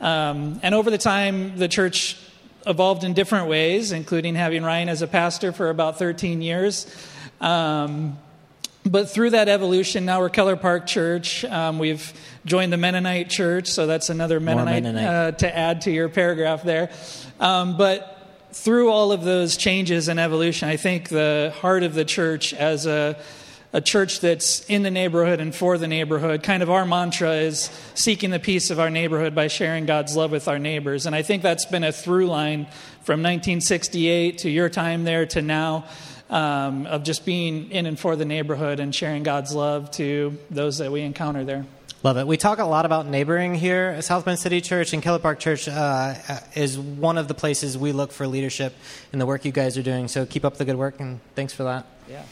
Um, 0.00 0.60
and 0.62 0.74
over 0.74 0.90
the 0.90 0.98
time, 0.98 1.56
the 1.56 1.68
church 1.68 2.18
evolved 2.66 3.04
in 3.04 3.14
different 3.14 3.48
ways, 3.48 3.92
including 3.92 4.34
having 4.34 4.62
Ryan 4.62 4.88
as 4.88 5.00
a 5.00 5.06
pastor 5.06 5.52
for 5.52 5.70
about 5.70 5.98
13 5.98 6.42
years. 6.42 6.86
Um, 7.40 8.18
but 8.84 9.10
through 9.10 9.30
that 9.30 9.48
evolution, 9.48 10.04
now 10.04 10.20
we're 10.20 10.28
Keller 10.28 10.56
Park 10.56 10.86
Church. 10.86 11.44
Um, 11.44 11.78
we've 11.78 12.12
joined 12.44 12.72
the 12.72 12.76
Mennonite 12.76 13.28
Church, 13.28 13.68
so 13.68 13.86
that's 13.86 14.10
another 14.10 14.38
Mennonite, 14.38 14.82
Mennonite. 14.82 15.04
Uh, 15.04 15.32
to 15.32 15.56
add 15.56 15.80
to 15.82 15.90
your 15.90 16.08
paragraph 16.08 16.62
there. 16.62 16.90
Um, 17.40 17.76
but 17.76 18.15
through 18.56 18.90
all 18.90 19.12
of 19.12 19.22
those 19.22 19.56
changes 19.56 20.08
and 20.08 20.18
evolution, 20.18 20.68
I 20.68 20.76
think 20.76 21.10
the 21.10 21.52
heart 21.60 21.82
of 21.82 21.94
the 21.94 22.06
church 22.06 22.54
as 22.54 22.86
a, 22.86 23.16
a 23.72 23.82
church 23.82 24.20
that's 24.20 24.64
in 24.64 24.82
the 24.82 24.90
neighborhood 24.90 25.40
and 25.40 25.54
for 25.54 25.76
the 25.76 25.86
neighborhood, 25.86 26.42
kind 26.42 26.62
of 26.62 26.70
our 26.70 26.86
mantra 26.86 27.34
is 27.34 27.70
seeking 27.94 28.30
the 28.30 28.40
peace 28.40 28.70
of 28.70 28.80
our 28.80 28.88
neighborhood 28.88 29.34
by 29.34 29.48
sharing 29.48 29.84
God's 29.84 30.16
love 30.16 30.30
with 30.30 30.48
our 30.48 30.58
neighbors. 30.58 31.04
And 31.04 31.14
I 31.14 31.20
think 31.20 31.42
that's 31.42 31.66
been 31.66 31.84
a 31.84 31.92
through 31.92 32.28
line 32.28 32.64
from 33.02 33.20
1968 33.22 34.38
to 34.38 34.50
your 34.50 34.70
time 34.70 35.04
there 35.04 35.26
to 35.26 35.42
now. 35.42 35.84
Um, 36.28 36.86
of 36.86 37.04
just 37.04 37.24
being 37.24 37.70
in 37.70 37.86
and 37.86 37.96
for 37.96 38.16
the 38.16 38.24
neighborhood 38.24 38.80
and 38.80 38.92
sharing 38.92 39.22
God's 39.22 39.54
love 39.54 39.92
to 39.92 40.36
those 40.50 40.78
that 40.78 40.90
we 40.90 41.02
encounter 41.02 41.44
there. 41.44 41.64
Love 42.02 42.18
it. 42.18 42.26
We 42.26 42.36
talk 42.36 42.58
a 42.58 42.64
lot 42.64 42.84
about 42.84 43.06
neighboring 43.06 43.54
here 43.54 44.00
South 44.02 44.26
Bend 44.26 44.38
City 44.38 44.60
Church, 44.60 44.92
and 44.92 45.02
Keller 45.02 45.18
Park 45.18 45.38
Church 45.40 45.66
uh, 45.66 46.14
is 46.54 46.78
one 46.78 47.16
of 47.16 47.26
the 47.26 47.32
places 47.34 47.78
we 47.78 47.92
look 47.92 48.12
for 48.12 48.26
leadership 48.26 48.74
in 49.14 49.18
the 49.18 49.24
work 49.24 49.46
you 49.46 49.50
guys 49.50 49.78
are 49.78 49.82
doing. 49.82 50.06
So 50.06 50.26
keep 50.26 50.44
up 50.44 50.58
the 50.58 50.66
good 50.66 50.76
work, 50.76 51.00
and 51.00 51.20
thanks 51.34 51.54
for 51.54 51.64
that. 51.64 51.86
Yeah. 52.08 52.22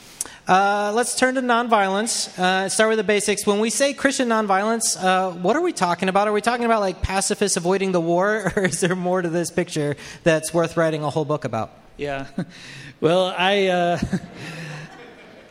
Uh, 0.47 0.93
let's 0.95 1.17
turn 1.17 1.35
to 1.37 1.41
nonviolence. 1.41 2.39
Uh, 2.39 2.69
start 2.69 2.91
with 2.91 2.99
the 2.99 3.05
basics. 3.05 3.47
When 3.47 3.59
we 3.59 3.71
say 3.71 3.95
Christian 3.95 4.29
nonviolence, 4.29 5.03
uh, 5.03 5.33
what 5.33 5.57
are 5.57 5.63
we 5.63 5.73
talking 5.73 6.11
about? 6.11 6.29
Are 6.29 6.33
we 6.33 6.43
talking 6.43 6.67
about 6.67 6.81
like 6.81 7.01
pacifists 7.01 7.57
avoiding 7.57 7.93
the 7.93 8.03
war, 8.03 8.53
or 8.57 8.67
is 8.67 8.81
there 8.81 8.95
more 8.95 9.23
to 9.23 9.31
this 9.31 9.51
picture 9.51 9.97
that's 10.25 10.53
worth 10.53 10.77
writing 10.77 11.03
a 11.03 11.11
whole 11.11 11.25
book 11.25 11.45
about? 11.45 11.73
Yeah. 11.97 12.27
Well, 13.01 13.35
I. 13.37 13.99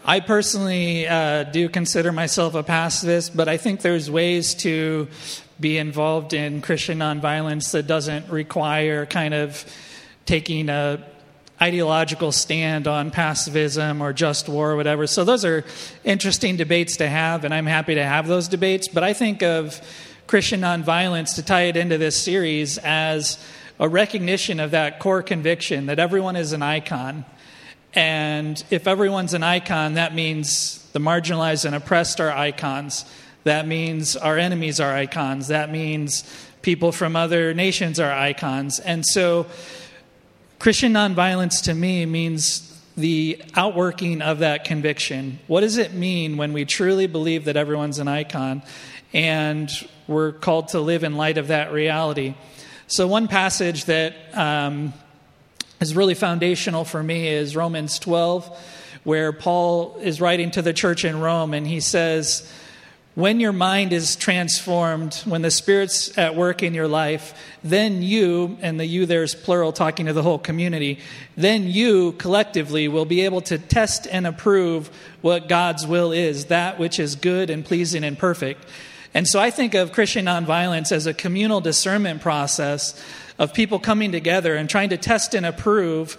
I 0.05 0.19
personally 0.19 1.07
uh, 1.07 1.43
do 1.43 1.69
consider 1.69 2.11
myself 2.11 2.55
a 2.55 2.63
pacifist, 2.63 3.37
but 3.37 3.47
I 3.47 3.55
think 3.55 3.79
there's 3.79 4.11
ways 4.11 4.53
to 4.55 5.07
be 5.61 5.77
involved 5.77 6.33
in 6.33 6.59
Christian 6.61 6.99
nonviolence 6.99 7.71
that 7.71 7.87
doesn't 7.87 8.29
require 8.29 9.05
kind 9.05 9.33
of 9.33 9.63
taking 10.25 10.67
a 10.67 11.01
ideological 11.61 12.33
stand 12.33 12.85
on 12.85 13.11
pacifism 13.11 14.01
or 14.01 14.11
just 14.11 14.49
war 14.49 14.71
or 14.71 14.75
whatever. 14.75 15.07
So 15.07 15.23
those 15.23 15.45
are 15.45 15.63
interesting 16.03 16.57
debates 16.57 16.97
to 16.97 17.07
have, 17.07 17.45
and 17.45 17.53
I'm 17.53 17.65
happy 17.65 17.95
to 17.95 18.03
have 18.03 18.27
those 18.27 18.49
debates. 18.49 18.89
But 18.89 19.05
I 19.05 19.13
think 19.13 19.41
of 19.41 19.79
Christian 20.27 20.59
nonviolence 20.59 21.35
to 21.35 21.43
tie 21.43 21.63
it 21.63 21.77
into 21.77 21.97
this 21.97 22.17
series 22.17 22.77
as 22.79 23.41
a 23.79 23.87
recognition 23.87 24.59
of 24.59 24.71
that 24.71 24.99
core 24.99 25.23
conviction 25.23 25.85
that 25.85 25.99
everyone 25.99 26.35
is 26.35 26.51
an 26.51 26.61
icon 26.61 27.23
and 27.95 28.63
if 28.71 28.87
everyone's 28.87 29.33
an 29.33 29.43
icon, 29.43 29.95
that 29.95 30.15
means 30.15 30.79
the 30.93 30.99
marginalized 30.99 31.65
and 31.65 31.75
oppressed 31.75 32.19
are 32.19 32.31
icons. 32.31 33.05
That 33.43 33.67
means 33.67 34.15
our 34.15 34.37
enemies 34.37 34.79
are 34.79 34.93
icons. 34.93 35.49
That 35.49 35.71
means 35.71 36.23
people 36.61 36.91
from 36.91 37.15
other 37.15 37.53
nations 37.53 37.99
are 37.99 38.11
icons. 38.11 38.79
And 38.79 39.05
so, 39.05 39.45
Christian 40.59 40.93
nonviolence 40.93 41.63
to 41.63 41.73
me 41.73 42.05
means 42.05 42.69
the 42.95 43.41
outworking 43.55 44.21
of 44.21 44.39
that 44.39 44.63
conviction. 44.63 45.39
What 45.47 45.61
does 45.61 45.77
it 45.77 45.93
mean 45.93 46.37
when 46.37 46.53
we 46.53 46.63
truly 46.63 47.07
believe 47.07 47.45
that 47.45 47.57
everyone's 47.57 47.99
an 47.99 48.07
icon 48.07 48.63
and 49.11 49.69
we're 50.07 50.31
called 50.31 50.69
to 50.69 50.79
live 50.79 51.03
in 51.03 51.17
light 51.17 51.37
of 51.37 51.49
that 51.49 51.73
reality? 51.73 52.35
So, 52.87 53.07
one 53.07 53.27
passage 53.27 53.85
that 53.85 54.15
um, 54.33 54.93
is 55.83 55.95
really 55.95 56.15
foundational 56.15 56.85
for 56.85 57.03
me 57.03 57.27
is 57.27 57.57
Romans 57.57 57.99
12, 57.99 58.57
where 59.03 59.33
Paul 59.33 59.97
is 60.01 60.21
writing 60.21 60.49
to 60.51 60.61
the 60.61 60.71
church 60.71 61.03
in 61.03 61.19
Rome 61.19 61.53
and 61.53 61.67
he 61.67 61.81
says, 61.81 62.49
when 63.15 63.41
your 63.41 63.51
mind 63.51 63.91
is 63.91 64.15
transformed, 64.15 65.13
when 65.25 65.41
the 65.41 65.51
Spirit's 65.51 66.17
at 66.17 66.35
work 66.35 66.63
in 66.63 66.73
your 66.73 66.87
life, 66.87 67.37
then 67.65 68.01
you, 68.01 68.57
and 68.61 68.79
the 68.79 68.85
you 68.85 69.05
there 69.05 69.23
is 69.23 69.35
plural, 69.35 69.73
talking 69.73 70.05
to 70.05 70.13
the 70.13 70.23
whole 70.23 70.39
community, 70.39 70.99
then 71.35 71.67
you 71.67 72.13
collectively 72.13 72.87
will 72.87 73.05
be 73.05 73.21
able 73.21 73.41
to 73.41 73.57
test 73.57 74.07
and 74.09 74.25
approve 74.25 74.89
what 75.21 75.49
God's 75.49 75.85
will 75.85 76.13
is, 76.13 76.45
that 76.45 76.79
which 76.79 76.97
is 76.97 77.15
good 77.15 77.49
and 77.49 77.63
pleasing 77.63 78.05
and 78.05 78.17
perfect. 78.17 78.65
And 79.13 79.27
so 79.27 79.39
I 79.39 79.51
think 79.51 79.75
of 79.75 79.91
Christian 79.91 80.25
nonviolence 80.25 80.91
as 80.91 81.05
a 81.05 81.13
communal 81.13 81.61
discernment 81.61 82.21
process 82.21 82.99
of 83.37 83.53
people 83.53 83.79
coming 83.79 84.11
together 84.11 84.55
and 84.55 84.69
trying 84.69 84.89
to 84.89 84.97
test 84.97 85.33
and 85.33 85.45
approve 85.45 86.17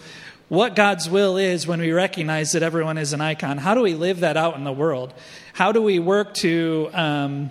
what 0.48 0.76
God's 0.76 1.08
will 1.08 1.36
is 1.36 1.66
when 1.66 1.80
we 1.80 1.92
recognize 1.92 2.52
that 2.52 2.62
everyone 2.62 2.98
is 2.98 3.12
an 3.12 3.20
icon. 3.20 3.58
How 3.58 3.74
do 3.74 3.80
we 3.80 3.94
live 3.94 4.20
that 4.20 4.36
out 4.36 4.56
in 4.56 4.64
the 4.64 4.72
world? 4.72 5.14
How 5.52 5.72
do 5.72 5.80
we 5.80 5.98
work 5.98 6.34
to, 6.34 6.90
um, 6.92 7.50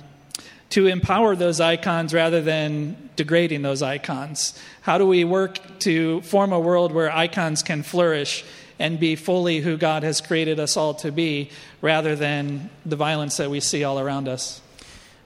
to 0.71 0.87
empower 0.87 1.35
those 1.35 1.59
icons 1.59 2.13
rather 2.13 2.41
than 2.41 3.09
degrading 3.15 3.61
those 3.61 3.81
icons? 3.81 4.59
How 4.81 4.97
do 4.97 5.07
we 5.07 5.23
work 5.23 5.79
to 5.79 6.21
form 6.21 6.53
a 6.53 6.59
world 6.59 6.91
where 6.91 7.11
icons 7.11 7.63
can 7.63 7.83
flourish 7.83 8.45
and 8.79 8.99
be 8.99 9.15
fully 9.15 9.59
who 9.59 9.77
God 9.77 10.03
has 10.03 10.21
created 10.21 10.59
us 10.59 10.77
all 10.77 10.93
to 10.95 11.11
be 11.11 11.49
rather 11.81 12.15
than 12.15 12.69
the 12.85 12.95
violence 12.95 13.37
that 13.37 13.49
we 13.49 13.59
see 13.59 13.83
all 13.83 13.99
around 13.99 14.27
us? 14.27 14.61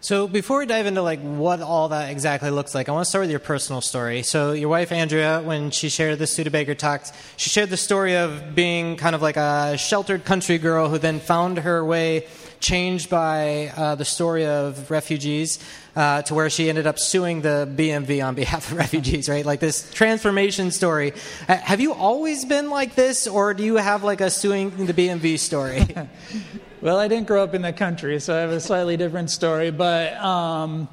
So 0.08 0.26
before 0.26 0.60
we 0.60 0.66
dive 0.66 0.86
into 0.86 1.02
like 1.02 1.20
what 1.20 1.62
all 1.62 1.90
that 1.90 2.12
exactly 2.12 2.50
looks 2.50 2.74
like, 2.74 2.88
I 2.88 2.94
want 2.94 3.04
to 3.04 3.10
start 3.10 3.24
with 3.24 3.30
your 3.30 3.42
personal 3.42 3.82
story. 3.82 4.24
So 4.24 4.54
your 4.54 4.70
wife 4.70 4.94
Andrea, 4.94 5.42
when 5.42 5.70
she 5.70 5.90
shared 5.90 6.18
the 6.18 6.26
Studebaker 6.26 6.76
talks, 6.76 7.12
she 7.36 7.50
shared 7.50 7.70
the 7.70 7.76
story 7.76 8.16
of 8.16 8.56
being 8.56 8.96
kind 8.96 9.16
of 9.16 9.22
like 9.22 9.36
a 9.36 9.78
sheltered 9.78 10.24
country 10.24 10.60
girl 10.60 10.88
who 10.88 10.98
then 10.98 11.20
found 11.20 11.58
her 11.58 11.84
way 11.84 12.26
changed 12.62 13.10
by 13.10 13.74
uh, 13.76 13.96
the 13.96 14.06
story 14.06 14.46
of 14.46 14.90
refugees 14.90 15.60
uh, 15.98 16.22
to 16.22 16.34
where 16.34 16.50
she 16.50 16.70
ended 16.70 16.88
up 16.88 17.00
suing 17.00 17.42
the 17.42 17.70
BMV 17.76 18.26
on 18.26 18.34
behalf 18.34 18.72
of 18.72 18.78
refugees, 18.84 19.28
right? 19.28 19.46
Like 19.46 19.60
this 19.60 19.92
transformation 19.92 20.72
story. 20.72 21.12
Uh, 21.50 21.58
have 21.58 21.82
you 21.82 21.92
always 21.92 22.46
been 22.46 22.70
like 22.70 22.96
this, 22.96 23.28
or 23.28 23.54
do 23.54 23.62
you 23.62 23.76
have 23.76 24.06
like 24.06 24.22
a 24.22 24.30
suing 24.30 24.86
the 24.86 24.94
BMV 24.94 25.38
story? 25.38 25.86
Well, 26.80 27.00
I 27.00 27.08
didn't 27.08 27.26
grow 27.26 27.44
up 27.44 27.56
in 27.56 27.64
the 27.64 27.74
country, 27.74 28.20
so 28.20 28.38
I 28.38 28.42
have 28.42 28.52
a 28.52 28.60
slightly 28.60 28.98
different 28.98 29.32
story. 29.32 29.72
But 29.72 30.14
um, 30.18 30.88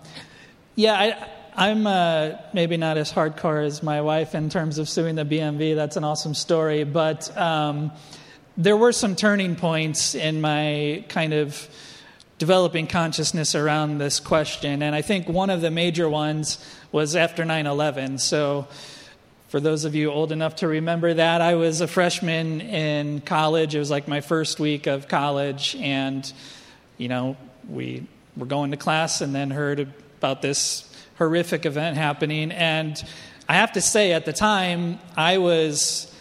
yeah, 0.77 1.27
I, 1.55 1.69
am 1.69 1.87
uh, 1.87 2.39
maybe 2.55 2.79
not 2.79 2.97
as 2.97 3.13
hardcore 3.13 3.67
as 3.67 3.83
my 3.83 4.01
wife 4.01 4.35
in 4.35 4.49
terms 4.49 4.79
of 4.79 4.89
suing 4.89 5.15
the 5.15 5.27
BMV. 5.27 5.75
That's 5.75 5.99
an 5.99 6.05
awesome 6.05 6.33
story. 6.33 6.85
But 6.85 7.37
um, 7.37 7.93
there 8.57 8.79
were 8.79 8.93
some 8.93 9.15
turning 9.15 9.57
points 9.57 10.15
in 10.15 10.41
my 10.41 11.05
kind 11.11 11.35
of 11.35 11.69
developing 12.39 12.87
consciousness 12.87 13.55
around 13.55 13.99
this 13.99 14.21
question. 14.21 14.83
And 14.83 14.95
I 14.95 15.03
think 15.03 15.29
one 15.29 15.51
of 15.51 15.61
the 15.61 15.71
major 15.71 16.09
ones 16.09 16.65
was 16.93 17.15
after 17.15 17.45
9 17.45 17.67
11. 17.67 18.17
So 18.21 18.69
for 19.55 19.61
those 19.61 19.85
of 19.85 19.95
you 19.95 20.11
old 20.11 20.33
enough 20.33 20.57
to 20.57 20.67
remember 20.67 21.15
that, 21.15 21.41
I 21.41 21.55
was 21.55 21.81
a 21.81 21.87
freshman 21.87 22.61
in 22.61 23.21
college. 23.21 23.77
It 23.77 23.79
was 23.79 23.89
like 23.89 24.09
my 24.09 24.21
first 24.21 24.59
week 24.59 24.89
of 24.89 25.07
college, 25.07 25.77
and 25.79 26.33
you 26.99 27.07
know, 27.07 27.37
we 27.69 28.05
were 28.37 28.47
going 28.47 28.73
to 28.73 28.77
class 28.77 29.21
and 29.21 29.33
then 29.33 29.53
heard 29.53 29.79
about 30.19 30.43
this 30.43 30.93
horrific 31.19 31.67
event 31.67 31.97
happening. 31.97 32.51
And 32.51 33.01
I 33.49 33.55
have 33.55 33.71
to 33.75 33.81
say, 33.81 34.13
at 34.13 34.25
the 34.25 34.33
time, 34.33 34.99
I 35.17 35.39
was 35.39 36.13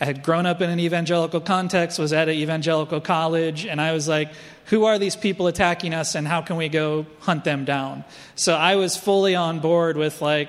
I 0.00 0.04
had 0.04 0.22
grown 0.22 0.46
up 0.46 0.60
in 0.60 0.70
an 0.70 0.78
evangelical 0.78 1.40
context, 1.40 1.98
was 1.98 2.12
at 2.12 2.28
an 2.28 2.36
evangelical 2.36 3.00
college, 3.00 3.66
and 3.66 3.80
I 3.80 3.90
was 3.92 4.06
like, 4.06 4.30
who 4.66 4.84
are 4.84 5.00
these 5.00 5.16
people 5.16 5.48
attacking 5.48 5.94
us 5.94 6.14
and 6.14 6.28
how 6.28 6.42
can 6.42 6.54
we 6.54 6.68
go 6.68 7.06
hunt 7.18 7.42
them 7.42 7.64
down? 7.64 8.04
So 8.36 8.54
I 8.54 8.76
was 8.76 8.96
fully 8.96 9.34
on 9.34 9.58
board 9.58 9.96
with 9.96 10.22
like 10.22 10.48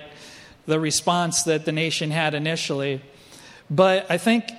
the 0.68 0.80
response 0.80 1.44
that 1.44 1.66
the 1.66 1.72
nation 1.72 2.12
had 2.12 2.36
initially. 2.36 3.02
But 3.70 4.06
I 4.12 4.18
think 4.18 4.52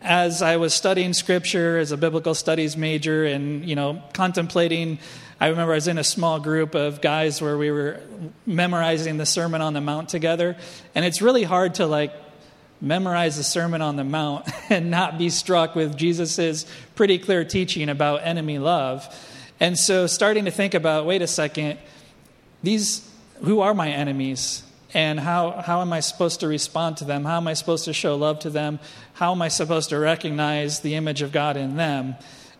as 0.00 0.42
I 0.42 0.56
was 0.56 0.74
studying 0.74 1.12
scripture 1.12 1.78
as 1.78 1.92
a 1.92 1.96
biblical 1.96 2.34
studies 2.34 2.76
major 2.76 3.24
and, 3.24 3.64
you 3.64 3.76
know, 3.76 4.02
contemplating, 4.12 4.98
I 5.40 5.48
remember 5.48 5.72
I 5.72 5.76
was 5.76 5.88
in 5.88 5.98
a 5.98 6.04
small 6.04 6.40
group 6.40 6.74
of 6.74 7.00
guys 7.00 7.40
where 7.40 7.58
we 7.58 7.70
were 7.70 8.00
memorizing 8.46 9.18
the 9.18 9.26
Sermon 9.26 9.60
on 9.60 9.74
the 9.74 9.80
Mount 9.80 10.08
together. 10.08 10.56
And 10.94 11.04
it's 11.04 11.20
really 11.20 11.44
hard 11.44 11.74
to, 11.76 11.86
like, 11.86 12.12
memorize 12.80 13.36
the 13.36 13.44
Sermon 13.44 13.82
on 13.82 13.96
the 13.96 14.04
Mount 14.04 14.48
and 14.70 14.90
not 14.90 15.18
be 15.18 15.30
struck 15.30 15.74
with 15.74 15.96
Jesus's 15.96 16.66
pretty 16.94 17.18
clear 17.18 17.44
teaching 17.44 17.88
about 17.88 18.20
enemy 18.24 18.58
love. 18.58 19.06
And 19.60 19.78
so 19.78 20.06
starting 20.06 20.44
to 20.46 20.50
think 20.50 20.74
about 20.74 21.06
wait 21.06 21.22
a 21.22 21.26
second, 21.26 21.78
these, 22.62 23.08
who 23.42 23.60
are 23.60 23.74
my 23.74 23.90
enemies? 23.90 24.62
And 24.96 25.20
how, 25.20 25.50
how 25.50 25.82
am 25.82 25.92
I 25.92 26.00
supposed 26.00 26.40
to 26.40 26.48
respond 26.48 26.96
to 26.96 27.04
them? 27.04 27.26
How 27.26 27.36
am 27.36 27.46
I 27.46 27.52
supposed 27.52 27.84
to 27.84 27.92
show 27.92 28.16
love 28.16 28.38
to 28.40 28.50
them? 28.50 28.78
How 29.12 29.32
am 29.32 29.42
I 29.42 29.48
supposed 29.48 29.90
to 29.90 29.98
recognize 29.98 30.80
the 30.80 30.94
image 30.94 31.20
of 31.20 31.32
God 31.32 31.58
in 31.58 31.76
them? 31.76 32.14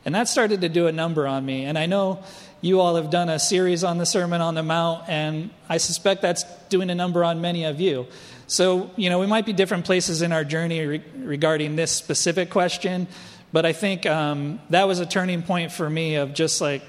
And 0.04 0.14
that 0.14 0.28
started 0.28 0.60
to 0.60 0.68
do 0.68 0.86
a 0.86 0.92
number 0.92 1.26
on 1.26 1.46
me. 1.46 1.64
And 1.64 1.78
I 1.78 1.86
know 1.86 2.22
you 2.60 2.78
all 2.78 2.96
have 2.96 3.08
done 3.08 3.30
a 3.30 3.38
series 3.38 3.84
on 3.84 3.96
the 3.96 4.04
Sermon 4.04 4.42
on 4.42 4.54
the 4.54 4.62
Mount, 4.62 5.08
and 5.08 5.48
I 5.70 5.78
suspect 5.78 6.20
that's 6.20 6.44
doing 6.68 6.90
a 6.90 6.94
number 6.94 7.24
on 7.24 7.40
many 7.40 7.64
of 7.64 7.80
you. 7.80 8.06
So, 8.48 8.90
you 8.96 9.08
know, 9.08 9.18
we 9.18 9.26
might 9.26 9.46
be 9.46 9.54
different 9.54 9.86
places 9.86 10.20
in 10.20 10.30
our 10.30 10.44
journey 10.44 10.84
re- 10.84 11.02
regarding 11.16 11.76
this 11.76 11.90
specific 11.90 12.50
question, 12.50 13.08
but 13.50 13.64
I 13.64 13.72
think 13.72 14.04
um, 14.04 14.60
that 14.68 14.86
was 14.86 15.00
a 15.00 15.06
turning 15.06 15.42
point 15.42 15.72
for 15.72 15.88
me 15.88 16.16
of 16.16 16.34
just 16.34 16.60
like, 16.60 16.82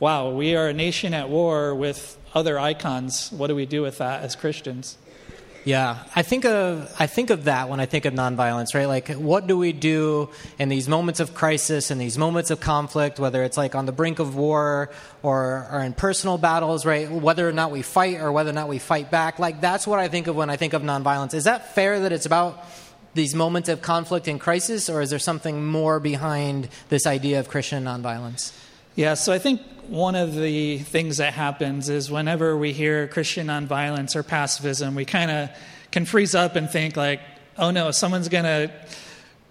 wow, 0.00 0.30
we 0.30 0.56
are 0.56 0.66
a 0.66 0.74
nation 0.74 1.14
at 1.14 1.28
war 1.28 1.76
with 1.76 2.16
other 2.34 2.58
icons. 2.58 3.30
What 3.32 3.48
do 3.48 3.54
we 3.54 3.66
do 3.66 3.82
with 3.82 3.98
that 3.98 4.22
as 4.22 4.36
Christians? 4.36 4.96
Yeah, 5.64 5.98
I 6.16 6.22
think 6.22 6.46
of 6.46 6.90
I 6.98 7.06
think 7.06 7.28
of 7.28 7.44
that 7.44 7.68
when 7.68 7.80
I 7.80 7.86
think 7.86 8.06
of 8.06 8.14
nonviolence, 8.14 8.74
right? 8.74 8.86
Like, 8.86 9.08
what 9.10 9.46
do 9.46 9.58
we 9.58 9.72
do 9.74 10.30
in 10.58 10.70
these 10.70 10.88
moments 10.88 11.20
of 11.20 11.34
crisis 11.34 11.90
and 11.90 12.00
these 12.00 12.16
moments 12.16 12.50
of 12.50 12.60
conflict, 12.60 13.18
whether 13.20 13.42
it's 13.44 13.58
like 13.58 13.74
on 13.74 13.84
the 13.84 13.92
brink 13.92 14.20
of 14.20 14.34
war 14.36 14.90
or, 15.22 15.68
or 15.70 15.80
in 15.80 15.92
personal 15.92 16.38
battles, 16.38 16.86
right? 16.86 17.10
Whether 17.10 17.46
or 17.46 17.52
not 17.52 17.72
we 17.72 17.82
fight 17.82 18.20
or 18.20 18.32
whether 18.32 18.50
or 18.50 18.54
not 18.54 18.68
we 18.68 18.78
fight 18.78 19.10
back, 19.10 19.38
like 19.38 19.60
that's 19.60 19.86
what 19.86 19.98
I 19.98 20.08
think 20.08 20.28
of 20.28 20.36
when 20.36 20.48
I 20.48 20.56
think 20.56 20.72
of 20.72 20.80
nonviolence. 20.80 21.34
Is 21.34 21.44
that 21.44 21.74
fair 21.74 22.00
that 22.00 22.12
it's 22.12 22.26
about 22.26 22.64
these 23.12 23.34
moments 23.34 23.68
of 23.68 23.82
conflict 23.82 24.28
and 24.28 24.40
crisis, 24.40 24.88
or 24.88 25.02
is 25.02 25.10
there 25.10 25.18
something 25.18 25.66
more 25.66 26.00
behind 26.00 26.68
this 26.88 27.06
idea 27.06 27.38
of 27.38 27.48
Christian 27.48 27.84
nonviolence? 27.84 28.52
Yeah, 28.94 29.14
so 29.14 29.32
I 29.32 29.38
think 29.38 29.60
one 29.88 30.14
of 30.14 30.34
the 30.34 30.78
things 30.78 31.16
that 31.16 31.32
happens 31.32 31.88
is 31.88 32.10
whenever 32.10 32.56
we 32.56 32.72
hear 32.72 33.08
Christian 33.08 33.48
nonviolence 33.48 34.14
or 34.14 34.22
pacifism, 34.22 34.94
we 34.94 35.04
kind 35.04 35.30
of 35.30 35.50
can 35.90 36.04
freeze 36.04 36.34
up 36.34 36.56
and 36.56 36.70
think 36.70 36.96
like, 36.96 37.20
oh 37.58 37.70
no, 37.70 37.90
someone's 37.90 38.28
going 38.28 38.44
to 38.44 38.70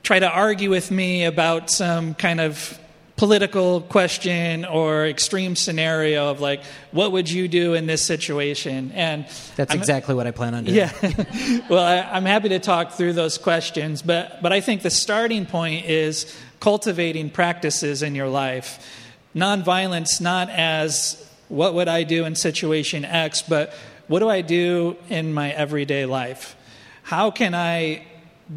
try 0.04 0.20
to 0.20 0.30
argue 0.30 0.70
with 0.70 0.92
me 0.92 1.26
about 1.26 1.70
some 1.70 2.14
kind 2.14 2.40
of 2.40 2.80
political 3.18 3.82
question 3.82 4.64
or 4.64 5.06
extreme 5.06 5.54
scenario 5.54 6.32
of 6.32 6.40
like 6.40 6.64
what 6.92 7.12
would 7.12 7.30
you 7.30 7.50
do 7.50 7.74
in 7.74 7.86
this 7.86 8.02
situation? 8.02 8.94
And 8.94 9.26
that's 9.58 9.74
I'm, 9.74 9.78
exactly 9.78 10.16
what 10.16 10.26
i 10.26 10.32
plan 10.32 10.56
on 10.56 10.64
doing. 10.64 10.78
Yeah. 10.78 11.60
Well 11.70 11.84
I, 11.84 11.98
i'm 12.00 12.24
happy 12.24 12.50
to 12.50 12.60
talk 12.60 12.94
through 12.94 13.14
those 13.14 13.38
questions 13.38 14.02
but 14.02 14.42
but 14.42 14.54
i 14.54 14.62
think 14.62 14.82
the 14.82 14.90
starting 14.90 15.46
point 15.46 15.86
is 15.86 16.34
cultivating 16.62 17.30
practices 17.30 18.02
in 18.02 18.16
your 18.16 18.30
life 18.30 18.80
nonviolence 19.36 20.20
not 20.20 20.50
as 20.50 21.26
what 21.48 21.74
would 21.74 21.88
I 21.88 22.04
do 22.04 22.26
in 22.26 22.36
situation 22.36 23.06
X, 23.06 23.42
but 23.42 23.74
what 24.08 24.20
do 24.20 24.30
I 24.30 24.42
do 24.42 24.98
in 25.10 25.34
my 25.34 25.52
everyday 25.52 26.06
life? 26.06 26.56
How 27.04 27.32
can 27.32 27.54
I 27.56 28.06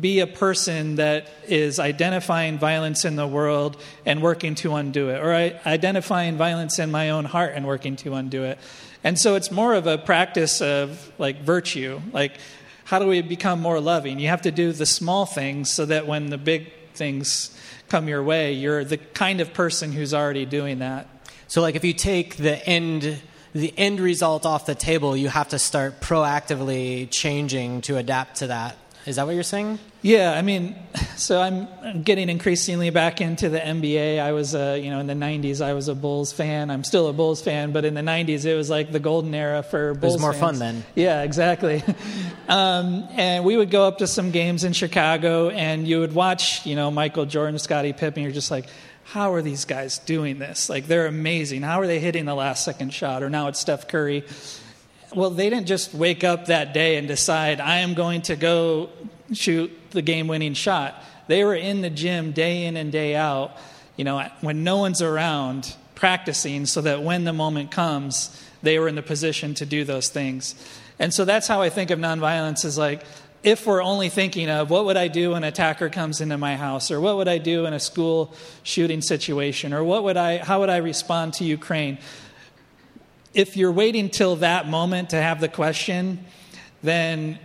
be 0.01 0.21
a 0.21 0.27
person 0.27 0.97
that 0.97 1.29
is 1.47 1.79
identifying 1.79 2.59
violence 2.59 3.05
in 3.05 3.17
the 3.17 3.27
world 3.27 3.77
and 4.07 4.23
working 4.23 4.55
to 4.57 4.75
undo 4.75 5.11
it, 5.11 5.21
or 5.21 5.35
identifying 5.67 6.37
violence 6.37 6.79
in 6.79 6.91
my 6.91 7.11
own 7.11 7.27
heart 7.27 7.53
and 7.55 7.67
working 7.67 7.97
to 7.97 8.15
undo 8.15 8.45
it? 8.45 8.59
And 9.05 9.19
so 9.19 9.35
it's 9.35 9.51
more 9.51 9.75
of 9.75 9.87
a 9.87 9.99
practice 9.99 10.63
of 10.63 11.13
like 11.19 11.43
virtue. 11.43 12.01
Like, 12.13 12.39
how 12.85 12.99
do 12.99 13.07
we 13.07 13.21
become 13.21 13.61
more 13.61 13.81
loving? 13.81 14.19
You 14.19 14.29
have 14.29 14.43
to 14.43 14.51
do 14.51 14.73
the 14.73 14.87
small 14.87 15.27
things 15.27 15.71
so 15.71 15.85
that 15.87 16.07
when 16.07 16.31
the 16.31 16.39
big 16.39 16.73
things 16.95 17.57
come 17.93 18.09
your 18.09 18.23
way, 18.23 18.55
you're 18.55 18.85
the 18.85 18.97
kind 18.97 19.43
of 19.43 19.53
person 19.53 19.93
who's 19.93 20.15
already 20.15 20.47
doing 20.47 20.79
that. 20.79 21.07
So, 21.47 21.61
like, 21.61 21.75
if 21.75 21.85
you 21.85 21.93
take 21.93 22.37
the 22.37 22.67
end 22.67 23.21
the 23.55 23.75
end 23.77 24.01
result 24.01 24.47
off 24.47 24.65
the 24.65 24.75
table, 24.75 25.15
you 25.15 25.29
have 25.29 25.51
to 25.51 25.59
start 25.59 26.01
proactively 26.01 27.07
changing 27.11 27.83
to 27.83 27.99
adapt 27.99 28.37
to 28.37 28.47
that. 28.47 28.79
Is 29.05 29.17
that 29.17 29.27
what 29.27 29.35
you're 29.35 29.43
saying? 29.43 29.81
Yeah, 30.01 30.33
I 30.33 30.43
mean, 30.43 30.77
so 31.17 31.41
I'm 31.41 32.03
getting 32.03 32.29
increasingly 32.29 32.91
back 32.91 33.21
into 33.21 33.49
the 33.49 33.59
NBA. 33.59 34.21
I 34.21 34.33
was, 34.33 34.55
uh, 34.55 34.79
you 34.81 34.91
know, 34.91 35.01
in 35.01 35.07
the 35.07 35.15
'90s, 35.15 35.61
I 35.61 35.73
was 35.75 35.89
a 35.89 35.95
Bulls 35.95 36.33
fan. 36.33 36.71
I'm 36.71 36.85
still 36.85 37.09
a 37.09 37.13
Bulls 37.13 37.43
fan, 37.43 37.73
but 37.73 37.85
in 37.85 37.95
the 37.95 38.01
'90s, 38.01 38.45
it 38.45 38.55
was 38.55 38.71
like 38.71 38.93
the 38.93 39.01
golden 39.01 39.35
era 39.35 39.63
for 39.63 39.95
Bulls. 39.95 40.15
It 40.15 40.17
was 40.17 40.21
more 40.21 40.33
fans. 40.33 40.41
fun 40.41 40.59
then. 40.59 40.85
Yeah, 40.95 41.23
exactly. 41.23 41.83
um, 42.49 43.09
and 43.13 43.45
we 43.45 43.57
would 43.57 43.71
go 43.71 43.87
up 43.89 43.99
to 43.99 44.07
some 44.07 44.31
games 44.31 44.63
in 44.63 44.73
Chicago, 44.73 45.51
and 45.51 45.87
you 45.87 45.99
would 46.01 46.15
watch, 46.15 46.65
you 46.65 46.77
know, 46.77 46.91
Michael 46.91 47.27
Jordan, 47.27 47.59
Scottie 47.59 47.93
Pippen. 47.93 48.23
You're 48.23 48.33
just 48.33 48.51
like, 48.51 48.67
how 49.05 49.33
are 49.35 49.43
these 49.43 49.65
guys 49.65 49.99
doing 49.99 50.39
this? 50.39 50.69
Like, 50.69 50.87
they're 50.87 51.07
amazing. 51.07 51.63
How 51.63 51.81
are 51.81 51.87
they 51.87 51.99
hitting 51.99 52.25
the 52.25 52.35
last 52.35 52.65
second 52.65 52.95
shot? 52.95 53.23
Or 53.23 53.31
now 53.31 53.49
it's 53.49 53.59
Steph 53.59 53.89
Curry. 53.89 54.25
Well, 55.15 55.31
they 55.31 55.51
didn't 55.51 55.67
just 55.67 55.93
wake 55.93 56.25
up 56.25 56.47
that 56.47 56.73
day 56.73 56.97
and 56.97 57.07
decide, 57.07 57.61
I 57.61 57.79
am 57.79 57.93
going 57.93 58.23
to 58.23 58.37
go 58.37 58.89
shoot 59.33 59.71
the 59.91 60.01
game 60.01 60.27
winning 60.27 60.55
shot. 60.55 60.95
They 61.27 61.45
were 61.45 61.55
in 61.55 61.83
the 61.83 61.91
gym 61.91 62.33
day 62.33 62.65
in 62.65 62.77
and 62.79 62.91
day 62.91 63.15
out, 63.15 63.57
you 63.97 64.05
know, 64.05 64.27
when 64.41 64.65
no 64.65 64.79
one's 64.79 65.03
around, 65.03 65.77
practicing 65.95 66.65
so 66.67 66.81
that 66.81 67.03
when 67.03 67.25
the 67.25 67.33
moment 67.33 67.71
comes, 67.71 68.43
they 68.63 68.79
were 68.79 68.89
in 68.89 68.95
the 68.95 69.03
position 69.03 69.55
to 69.55 69.67
do 69.67 69.85
those 69.85 70.09
things. 70.09 70.55
And 70.99 71.13
so 71.13 71.25
that's 71.25 71.47
how 71.47 71.61
I 71.61 71.69
think 71.69 71.91
of 71.91 71.99
nonviolence 71.99 72.65
is 72.65 72.79
like, 72.79 73.05
if 73.43 73.67
we're 73.67 73.83
only 73.83 74.09
thinking 74.09 74.49
of 74.49 74.71
what 74.71 74.85
would 74.85 74.97
I 74.97 75.09
do 75.09 75.31
when 75.31 75.43
an 75.43 75.49
attacker 75.49 75.91
comes 75.91 76.21
into 76.21 76.39
my 76.39 76.57
house, 76.57 76.91
or 76.91 77.01
what 77.01 77.17
would 77.17 77.29
I 77.29 77.39
do 77.39 77.67
in 77.67 77.73
a 77.73 77.81
school 77.81 78.33
shooting 78.63 79.03
situation, 79.03 79.73
or 79.73 79.83
what 79.83 80.05
would 80.05 80.17
I, 80.17 80.39
how 80.39 80.61
would 80.61 80.71
I 80.71 80.77
respond 80.77 81.35
to 81.35 81.45
Ukraine? 81.45 81.99
If 83.35 83.57
you're 83.57 83.73
waiting 83.73 84.11
till 84.11 84.37
that 84.37 84.69
moment 84.69 85.11
to 85.11 85.17
have 85.17 85.41
the 85.41 85.49
question, 85.49 86.25
then 86.83 87.39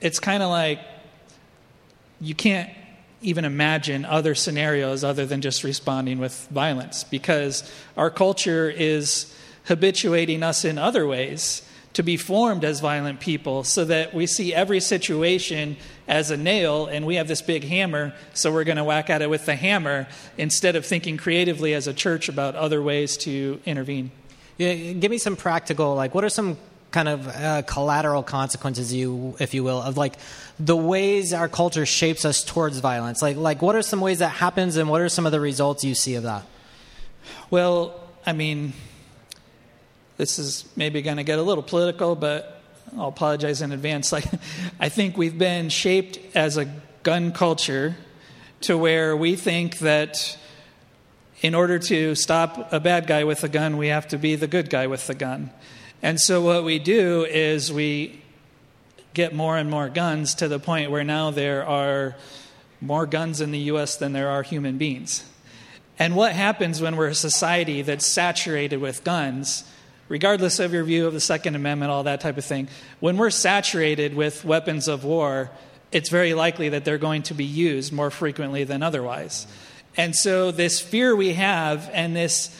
it's 0.00 0.18
kind 0.18 0.42
of 0.42 0.48
like 0.48 0.80
you 2.20 2.34
can't 2.34 2.70
even 3.20 3.44
imagine 3.44 4.04
other 4.04 4.34
scenarios 4.34 5.04
other 5.04 5.26
than 5.26 5.40
just 5.40 5.64
responding 5.64 6.18
with 6.18 6.48
violence 6.50 7.04
because 7.04 7.70
our 7.96 8.10
culture 8.10 8.70
is 8.70 9.34
habituating 9.64 10.42
us 10.42 10.64
in 10.64 10.78
other 10.78 11.06
ways 11.06 11.62
to 11.94 12.02
be 12.02 12.16
formed 12.16 12.64
as 12.64 12.80
violent 12.80 13.20
people 13.20 13.64
so 13.64 13.84
that 13.84 14.12
we 14.12 14.26
see 14.26 14.52
every 14.52 14.80
situation 14.80 15.76
as 16.08 16.30
a 16.30 16.36
nail 16.36 16.86
and 16.86 17.06
we 17.06 17.14
have 17.14 17.28
this 17.28 17.40
big 17.40 17.64
hammer, 17.64 18.12
so 18.34 18.52
we're 18.52 18.64
going 18.64 18.76
to 18.76 18.84
whack 18.84 19.08
at 19.08 19.22
it 19.22 19.30
with 19.30 19.46
the 19.46 19.54
hammer 19.54 20.06
instead 20.36 20.74
of 20.74 20.84
thinking 20.84 21.16
creatively 21.16 21.72
as 21.72 21.86
a 21.86 21.94
church 21.94 22.28
about 22.28 22.56
other 22.56 22.82
ways 22.82 23.16
to 23.16 23.60
intervene. 23.64 24.10
Give 24.58 25.10
me 25.10 25.18
some 25.18 25.36
practical, 25.36 25.94
like, 25.94 26.14
what 26.14 26.24
are 26.24 26.28
some 26.28 26.56
kind 26.90 27.08
of 27.08 27.26
uh, 27.26 27.62
collateral 27.62 28.22
consequences, 28.22 28.94
you, 28.94 29.34
if 29.40 29.52
you 29.52 29.64
will, 29.64 29.82
of 29.82 29.96
like 29.96 30.14
the 30.60 30.76
ways 30.76 31.32
our 31.32 31.48
culture 31.48 31.84
shapes 31.84 32.24
us 32.24 32.44
towards 32.44 32.78
violence? 32.78 33.20
Like, 33.20 33.36
like, 33.36 33.62
what 33.62 33.74
are 33.74 33.82
some 33.82 34.00
ways 34.00 34.20
that 34.20 34.28
happens 34.28 34.76
and 34.76 34.88
what 34.88 35.00
are 35.00 35.08
some 35.08 35.26
of 35.26 35.32
the 35.32 35.40
results 35.40 35.82
you 35.82 35.94
see 35.94 36.14
of 36.14 36.22
that? 36.22 36.44
Well, 37.50 38.00
I 38.24 38.32
mean, 38.32 38.74
this 40.18 40.38
is 40.38 40.64
maybe 40.76 41.02
going 41.02 41.16
to 41.16 41.24
get 41.24 41.38
a 41.38 41.42
little 41.42 41.64
political, 41.64 42.14
but 42.14 42.62
I'll 42.96 43.08
apologize 43.08 43.60
in 43.60 43.72
advance. 43.72 44.12
Like, 44.12 44.26
I 44.78 44.88
think 44.88 45.16
we've 45.16 45.36
been 45.36 45.70
shaped 45.70 46.18
as 46.36 46.56
a 46.56 46.66
gun 47.02 47.32
culture 47.32 47.96
to 48.62 48.78
where 48.78 49.16
we 49.16 49.34
think 49.34 49.78
that 49.78 50.38
in 51.44 51.54
order 51.54 51.78
to 51.78 52.14
stop 52.14 52.72
a 52.72 52.80
bad 52.80 53.06
guy 53.06 53.22
with 53.22 53.44
a 53.44 53.50
gun, 53.50 53.76
we 53.76 53.88
have 53.88 54.08
to 54.08 54.16
be 54.16 54.34
the 54.34 54.46
good 54.46 54.70
guy 54.70 54.86
with 54.86 55.06
the 55.06 55.14
gun. 55.14 55.50
And 56.00 56.18
so 56.18 56.40
what 56.40 56.64
we 56.64 56.78
do 56.78 57.26
is 57.26 57.70
we 57.70 58.22
get 59.12 59.34
more 59.34 59.58
and 59.58 59.70
more 59.70 59.90
guns 59.90 60.34
to 60.36 60.48
the 60.48 60.58
point 60.58 60.90
where 60.90 61.04
now 61.04 61.30
there 61.30 61.66
are 61.66 62.16
more 62.80 63.04
guns 63.04 63.42
in 63.42 63.50
the 63.50 63.58
US 63.58 63.96
than 63.96 64.14
there 64.14 64.30
are 64.30 64.42
human 64.42 64.78
beings. 64.78 65.22
And 65.98 66.16
what 66.16 66.32
happens 66.32 66.80
when 66.80 66.96
we're 66.96 67.08
a 67.08 67.14
society 67.14 67.82
that's 67.82 68.06
saturated 68.06 68.78
with 68.78 69.04
guns 69.04 69.64
regardless 70.08 70.58
of 70.60 70.72
your 70.72 70.84
view 70.84 71.06
of 71.06 71.12
the 71.12 71.20
Second 71.20 71.56
Amendment, 71.56 71.90
all 71.90 72.04
that 72.04 72.22
type 72.22 72.38
of 72.38 72.44
thing, 72.46 72.68
when 73.00 73.18
we're 73.18 73.28
saturated 73.28 74.14
with 74.14 74.46
weapons 74.46 74.88
of 74.88 75.04
war, 75.04 75.50
it's 75.92 76.08
very 76.08 76.32
likely 76.32 76.70
that 76.70 76.86
they're 76.86 76.96
going 76.96 77.22
to 77.24 77.34
be 77.34 77.44
used 77.44 77.92
more 77.92 78.10
frequently 78.10 78.64
than 78.64 78.82
otherwise. 78.82 79.46
And 79.96 80.14
so, 80.14 80.50
this 80.50 80.80
fear 80.80 81.14
we 81.14 81.34
have 81.34 81.90
and 81.92 82.14
this 82.14 82.56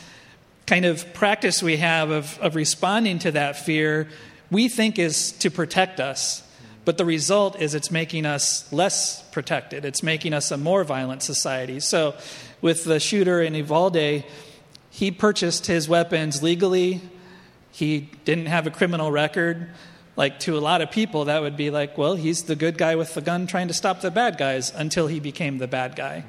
kind 0.66 0.84
of 0.84 1.12
practice 1.14 1.62
we 1.62 1.76
have 1.78 2.10
of, 2.10 2.38
of 2.40 2.54
responding 2.54 3.18
to 3.20 3.32
that 3.32 3.56
fear, 3.56 4.08
we 4.50 4.68
think 4.68 4.98
is 4.98 5.32
to 5.32 5.50
protect 5.50 6.00
us. 6.00 6.42
But 6.84 6.98
the 6.98 7.04
result 7.04 7.60
is 7.60 7.74
it's 7.74 7.90
making 7.90 8.26
us 8.26 8.70
less 8.72 9.22
protected. 9.30 9.84
It's 9.84 10.02
making 10.02 10.32
us 10.34 10.50
a 10.50 10.56
more 10.56 10.84
violent 10.84 11.22
society. 11.22 11.80
So, 11.80 12.14
with 12.60 12.84
the 12.84 13.00
shooter 13.00 13.42
in 13.42 13.54
Uvalde, 13.54 14.24
he 14.90 15.10
purchased 15.10 15.66
his 15.66 15.88
weapons 15.88 16.42
legally 16.42 17.02
he 17.74 18.08
didn't 18.24 18.46
have 18.46 18.68
a 18.68 18.70
criminal 18.70 19.10
record. 19.10 19.68
Like 20.14 20.38
to 20.40 20.56
a 20.56 20.60
lot 20.60 20.80
of 20.80 20.92
people, 20.92 21.24
that 21.24 21.42
would 21.42 21.56
be 21.56 21.70
like, 21.70 21.98
well, 21.98 22.14
he's 22.14 22.44
the 22.44 22.54
good 22.54 22.78
guy 22.78 22.94
with 22.94 23.14
the 23.14 23.20
gun 23.20 23.48
trying 23.48 23.66
to 23.66 23.74
stop 23.74 24.00
the 24.00 24.12
bad 24.12 24.38
guys 24.38 24.72
until 24.72 25.08
he 25.08 25.18
became 25.18 25.58
the 25.58 25.66
bad 25.66 25.96
guy. 25.96 26.24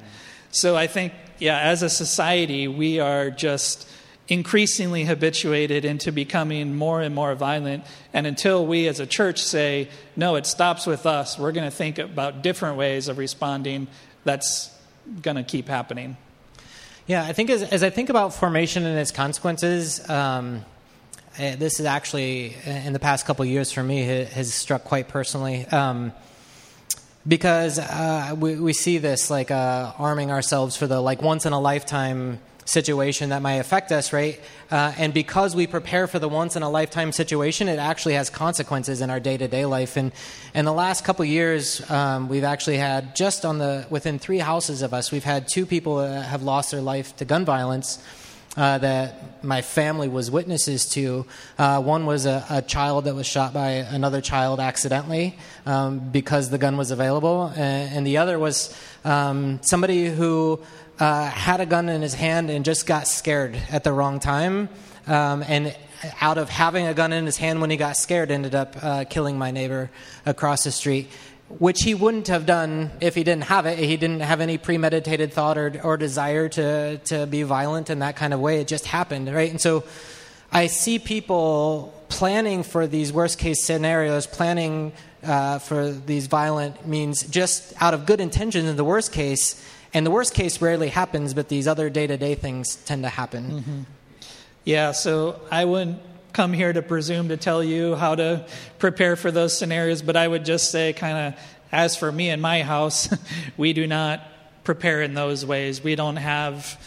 So 0.56 0.74
I 0.74 0.86
think, 0.86 1.12
yeah, 1.38 1.58
as 1.58 1.82
a 1.82 1.90
society, 1.90 2.66
we 2.66 2.98
are 2.98 3.30
just 3.30 3.86
increasingly 4.26 5.04
habituated 5.04 5.84
into 5.84 6.10
becoming 6.10 6.74
more 6.74 7.02
and 7.02 7.14
more 7.14 7.34
violent. 7.34 7.84
And 8.14 8.26
until 8.26 8.66
we 8.66 8.88
as 8.88 8.98
a 8.98 9.06
church 9.06 9.42
say, 9.42 9.90
no, 10.16 10.36
it 10.36 10.46
stops 10.46 10.86
with 10.86 11.04
us, 11.04 11.38
we're 11.38 11.52
going 11.52 11.70
to 11.70 11.76
think 11.76 11.98
about 11.98 12.40
different 12.40 12.78
ways 12.78 13.08
of 13.08 13.18
responding, 13.18 13.86
that's 14.24 14.74
going 15.20 15.36
to 15.36 15.42
keep 15.42 15.68
happening. 15.68 16.16
Yeah, 17.06 17.22
I 17.22 17.34
think 17.34 17.50
as, 17.50 17.62
as 17.62 17.82
I 17.82 17.90
think 17.90 18.08
about 18.08 18.32
formation 18.32 18.86
and 18.86 18.98
its 18.98 19.10
consequences, 19.10 20.08
um, 20.08 20.64
uh, 21.38 21.54
this 21.56 21.80
is 21.80 21.84
actually 21.84 22.56
in 22.64 22.94
the 22.94 22.98
past 22.98 23.26
couple 23.26 23.44
years 23.44 23.72
for 23.72 23.82
me 23.82 24.04
has 24.04 24.54
struck 24.54 24.84
quite 24.84 25.08
personally 25.08 25.66
um, 25.66 26.14
because 27.26 27.78
uh, 27.78 28.36
we, 28.38 28.56
we 28.56 28.72
see 28.72 28.98
this 28.98 29.30
like 29.30 29.50
uh, 29.50 29.92
arming 29.98 30.30
ourselves 30.30 30.76
for 30.76 30.86
the 30.86 31.00
like 31.00 31.22
once 31.22 31.46
in 31.46 31.52
a 31.52 31.60
lifetime 31.60 32.38
situation 32.64 33.28
that 33.28 33.42
might 33.42 33.54
affect 33.54 33.92
us 33.92 34.12
right? 34.12 34.40
Uh, 34.70 34.92
and 34.98 35.14
because 35.14 35.54
we 35.54 35.66
prepare 35.66 36.06
for 36.06 36.18
the 36.18 36.28
once 36.28 36.56
in 36.56 36.62
a 36.62 36.70
lifetime 36.70 37.12
situation 37.12 37.68
it 37.68 37.78
actually 37.78 38.14
has 38.14 38.28
consequences 38.28 39.00
in 39.00 39.10
our 39.10 39.20
day-to-day 39.20 39.64
life. 39.66 39.96
And 39.96 40.12
in 40.54 40.64
the 40.64 40.72
last 40.72 41.04
couple 41.04 41.24
years 41.24 41.88
um, 41.90 42.28
we've 42.28 42.44
actually 42.44 42.78
had 42.78 43.14
just 43.14 43.44
on 43.44 43.58
the 43.58 43.86
within 43.90 44.18
three 44.18 44.38
houses 44.38 44.82
of 44.82 44.92
us 44.92 45.12
we've 45.12 45.24
had 45.24 45.48
two 45.48 45.66
people 45.66 46.04
have 46.04 46.42
lost 46.42 46.70
their 46.70 46.80
life 46.80 47.16
to 47.16 47.24
gun 47.24 47.44
violence 47.44 48.02
uh, 48.56 48.78
that 48.78 49.44
my 49.44 49.62
family 49.62 50.08
was 50.08 50.30
witnesses 50.30 50.86
to. 50.90 51.26
Uh, 51.58 51.80
one 51.80 52.06
was 52.06 52.26
a, 52.26 52.44
a, 52.50 52.62
child 52.62 53.04
that 53.04 53.14
was 53.14 53.26
shot 53.26 53.52
by 53.52 53.70
another 53.70 54.20
child 54.20 54.60
accidentally 54.60 55.36
um, 55.66 55.98
because 55.98 56.50
the 56.50 56.58
gun 56.58 56.76
was 56.76 56.90
available, 56.90 57.52
and, 57.54 57.96
and 57.96 58.06
the 58.06 58.16
other 58.16 58.38
was 58.38 58.76
um, 59.04 59.60
somebody 59.62 60.06
who 60.06 60.60
uh, 60.98 61.28
had 61.28 61.60
a 61.60 61.66
gun 61.66 61.88
in 61.88 62.02
his 62.02 62.14
hand 62.14 62.50
and 62.50 62.64
just 62.64 62.86
got 62.86 63.06
scared 63.06 63.56
at 63.70 63.84
the 63.84 63.92
wrong 63.92 64.20
time. 64.20 64.68
Um, 65.06 65.44
and 65.46 65.76
out 66.20 66.38
of 66.38 66.48
having 66.48 66.86
a 66.86 66.94
gun 66.94 67.12
in 67.12 67.24
his 67.26 67.36
hand 67.36 67.60
when 67.60 67.70
he 67.70 67.76
got 67.76 67.96
scared, 67.96 68.30
ended 68.30 68.54
up 68.54 68.76
uh, 68.82 69.04
killing 69.04 69.38
my 69.38 69.50
neighbor 69.50 69.90
across 70.24 70.64
the 70.64 70.72
street 70.72 71.08
which 71.48 71.82
he 71.82 71.94
wouldn't 71.94 72.28
have 72.28 72.44
done 72.44 72.90
if 73.00 73.14
he 73.14 73.22
didn't 73.22 73.44
have 73.44 73.66
it. 73.66 73.78
He 73.78 73.96
didn't 73.96 74.20
have 74.20 74.40
any 74.40 74.58
premeditated 74.58 75.32
thought 75.32 75.56
or, 75.56 75.80
or 75.82 75.96
desire 75.96 76.48
to, 76.50 76.98
to 76.98 77.26
be 77.26 77.42
violent 77.44 77.88
in 77.88 78.00
that 78.00 78.16
kind 78.16 78.34
of 78.34 78.40
way. 78.40 78.60
It 78.60 78.66
just 78.66 78.86
happened, 78.86 79.32
right? 79.32 79.50
And 79.50 79.60
so 79.60 79.84
I 80.52 80.66
see 80.66 80.98
people 80.98 81.94
planning 82.08 82.62
for 82.62 82.86
these 82.86 83.12
worst 83.12 83.38
case 83.38 83.64
scenarios, 83.64 84.26
planning 84.26 84.92
uh, 85.22 85.58
for 85.58 85.90
these 85.90 86.26
violent 86.26 86.86
means 86.86 87.22
just 87.22 87.74
out 87.80 87.94
of 87.94 88.06
good 88.06 88.20
intentions 88.20 88.68
in 88.68 88.76
the 88.76 88.84
worst 88.84 89.12
case. 89.12 89.64
And 89.94 90.04
the 90.04 90.10
worst 90.10 90.34
case 90.34 90.60
rarely 90.60 90.88
happens, 90.88 91.32
but 91.32 91.48
these 91.48 91.66
other 91.68 91.90
day 91.90 92.06
to 92.06 92.16
day 92.16 92.34
things 92.34 92.76
tend 92.76 93.04
to 93.04 93.08
happen. 93.08 93.50
Mm-hmm. 93.50 93.80
Yeah, 94.64 94.92
so 94.92 95.40
I 95.50 95.64
wouldn't 95.64 96.00
come 96.36 96.52
here 96.52 96.70
to 96.70 96.82
presume 96.82 97.30
to 97.30 97.36
tell 97.38 97.64
you 97.64 97.94
how 97.94 98.14
to 98.14 98.44
prepare 98.78 99.16
for 99.16 99.30
those 99.30 99.56
scenarios, 99.56 100.02
but 100.02 100.16
I 100.16 100.28
would 100.28 100.44
just 100.44 100.70
say, 100.70 100.92
kind 100.92 101.32
of, 101.32 101.40
as 101.72 101.96
for 101.96 102.12
me 102.12 102.28
and 102.28 102.42
my 102.42 102.62
house, 102.62 103.08
we 103.56 103.72
do 103.72 103.86
not 103.86 104.20
prepare 104.62 105.00
in 105.00 105.14
those 105.14 105.46
ways. 105.46 105.82
We 105.82 105.94
don't 105.94 106.16
have 106.16 106.78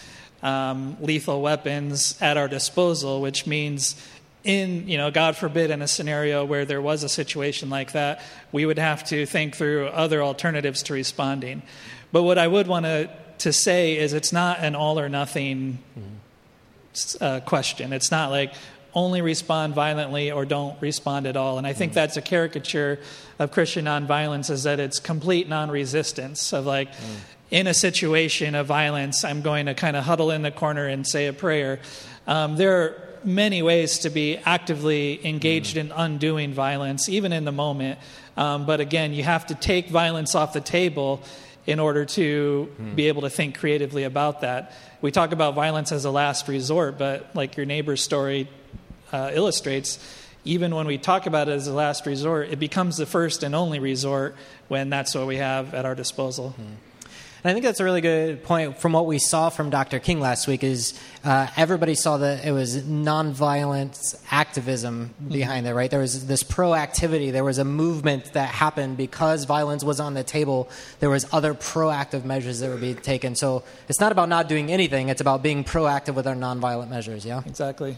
um, 0.44 0.98
lethal 1.02 1.42
weapons 1.42 2.16
at 2.22 2.38
our 2.38 2.48
disposal, 2.48 3.22
which 3.22 3.48
means 3.48 3.96
in 4.44 4.88
you 4.88 4.98
know 4.98 5.12
god 5.12 5.36
forbid 5.36 5.70
in 5.70 5.82
a 5.82 5.88
scenario 5.88 6.46
where 6.46 6.64
there 6.64 6.82
was 6.82 7.04
a 7.04 7.10
situation 7.10 7.70
like 7.70 7.92
that 7.92 8.22
we 8.54 8.66
would 8.66 8.80
have 8.80 9.04
to 9.04 9.26
think 9.26 9.54
through 9.54 9.88
other 9.88 10.22
alternatives 10.24 10.84
to 10.84 10.94
responding. 10.94 11.62
But 12.14 12.24
what 12.24 12.38
i 12.38 12.48
would 12.48 12.68
want 12.68 12.86
to 12.86 13.10
to 13.40 13.52
say 13.52 13.98
is 13.98 14.14
it's 14.14 14.32
not 14.32 14.60
an 14.60 14.76
all 14.76 14.98
or 14.98 15.10
nothing 15.10 15.80
uh, 17.20 17.40
question. 17.42 17.94
It's 17.94 18.12
not 18.12 18.32
like 18.32 18.54
only 18.94 19.22
respond 19.22 19.74
violently 19.76 20.32
or 20.32 20.46
don't 20.46 20.82
respond 20.82 21.28
at 21.28 21.38
all. 21.38 21.58
And 21.58 21.68
I 21.68 21.74
think 21.74 21.92
mm. 21.92 21.96
that's 21.96 22.18
a 22.18 22.22
caricature 22.22 23.00
of 23.38 23.52
Christian 23.52 23.86
nonviolence 23.86 24.50
is 24.50 24.64
that 24.64 24.80
it's 24.80 25.00
complete 25.00 25.48
non-resistance 25.48 26.54
of 26.54 26.66
like 26.66 26.92
mm. 26.92 27.16
in 27.52 27.68
a 27.68 27.74
situation 27.74 28.56
of 28.56 28.68
violence, 28.68 29.24
I'm 29.24 29.42
going 29.42 29.68
to 29.68 29.74
kind 29.74 29.96
of 29.96 30.04
huddle 30.04 30.32
in 30.32 30.42
the 30.42 30.52
corner 30.52 30.88
and 30.88 31.08
say 31.08 31.28
a 31.28 31.34
prayer. 31.34 31.80
Um, 32.26 32.56
there 32.58 32.82
are 32.82 33.10
many 33.24 33.62
ways 33.62 34.00
to 34.00 34.10
be 34.10 34.38
actively 34.38 35.26
engaged 35.26 35.76
mm. 35.76 35.82
in 35.82 35.92
undoing 35.92 36.54
violence, 36.54 37.10
even 37.10 37.32
in 37.32 37.46
the 37.46 37.52
moment. 37.52 38.00
Um, 38.38 38.66
but 38.66 38.80
again, 38.80 39.14
you 39.14 39.24
have 39.24 39.48
to 39.48 39.56
take 39.56 39.90
violence 39.90 40.34
off 40.34 40.54
the 40.54 40.62
table 40.62 41.22
in 41.68 41.80
order 41.80 42.06
to 42.06 42.68
be 42.96 43.10
able 43.10 43.22
to 43.22 43.30
think 43.30 43.60
creatively 43.60 44.04
about 44.04 44.42
that. 44.42 44.74
We 45.02 45.12
talk 45.12 45.34
about 45.34 45.54
violence 45.54 45.92
as 45.92 46.04
a 46.04 46.10
last 46.10 46.48
resort, 46.48 46.98
but 46.98 47.36
like 47.36 47.58
your 47.58 47.68
neighbor's 47.68 48.02
story 48.02 48.50
uh, 49.12 49.32
illustrates, 49.34 50.00
even 50.46 50.74
when 50.74 50.88
we 50.88 50.98
talk 50.98 51.26
about 51.26 51.50
it 51.50 51.54
as 51.54 51.68
a 51.68 51.74
last 51.74 52.06
resort, 52.06 52.50
it 52.50 52.60
becomes 52.60 52.98
the 52.98 53.06
first 53.06 53.44
and 53.44 53.54
only 53.54 53.80
resort 53.80 54.36
when 54.68 54.90
that's 54.90 55.14
what 55.16 55.28
we 55.28 55.38
have 55.38 55.74
at 55.74 55.86
our 55.86 55.96
disposal. 55.96 56.56
And 57.42 57.50
I 57.50 57.54
think 57.54 57.64
that's 57.64 57.80
a 57.80 57.86
really 57.86 58.02
good 58.02 58.44
point 58.44 58.80
from 58.80 58.92
what 58.92 59.06
we 59.06 59.18
saw 59.18 59.50
from 59.50 59.70
Dr. 59.70 60.00
King 60.00 60.20
last 60.20 60.46
week 60.46 60.62
is 60.62 61.00
uh, 61.24 61.48
everybody 61.56 61.96
saw 61.96 62.18
that 62.18 62.44
it 62.44 62.52
was 62.52 62.82
nonviolent 62.84 64.22
activism 64.30 65.14
behind 65.26 65.66
mm-hmm. 65.66 65.72
it, 65.72 65.78
right? 65.78 65.90
There 65.90 66.02
was 66.02 66.28
this 66.28 66.44
proactivity. 66.44 67.32
There 67.32 67.46
was 67.46 67.58
a 67.58 67.64
movement 67.64 68.34
that 68.34 68.50
happened 68.50 68.98
because 68.98 69.46
violence 69.46 69.86
was 69.86 70.02
on 70.02 70.16
the 70.16 70.24
table. 70.24 70.70
There 71.00 71.10
was 71.10 71.26
other 71.32 71.54
proactive 71.54 72.26
measures 72.26 72.60
that 72.60 72.70
were 72.70 72.78
being 72.78 72.98
taken. 72.98 73.36
So 73.36 73.64
it's 73.88 74.02
not 74.02 74.12
about 74.12 74.28
not 74.28 74.50
doing 74.50 74.70
anything. 74.70 75.08
It's 75.08 75.22
about 75.22 75.42
being 75.42 75.64
proactive 75.64 76.16
with 76.16 76.28
our 76.28 76.36
nonviolent 76.36 76.90
measures, 76.90 77.26
yeah? 77.26 77.42
Exactly. 77.46 77.98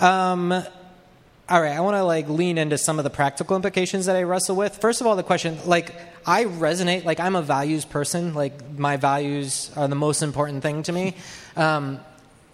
Um, 0.00 0.50
all 0.52 1.60
right, 1.60 1.76
I 1.76 1.80
want 1.80 1.96
to 1.96 2.04
like 2.04 2.28
lean 2.28 2.56
into 2.58 2.78
some 2.78 2.98
of 2.98 3.04
the 3.04 3.10
practical 3.10 3.54
implications 3.54 4.06
that 4.06 4.16
I 4.16 4.22
wrestle 4.22 4.56
with. 4.56 4.78
First 4.78 5.00
of 5.00 5.06
all, 5.06 5.14
the 5.14 5.22
question 5.22 5.58
like 5.66 5.94
I 6.26 6.44
resonate, 6.44 7.04
like 7.04 7.20
I'm 7.20 7.36
a 7.36 7.42
values 7.42 7.84
person, 7.84 8.34
like 8.34 8.78
my 8.78 8.96
values 8.96 9.70
are 9.76 9.88
the 9.88 9.96
most 9.96 10.22
important 10.22 10.62
thing 10.62 10.82
to 10.84 10.92
me. 10.92 11.16
Um, 11.56 12.00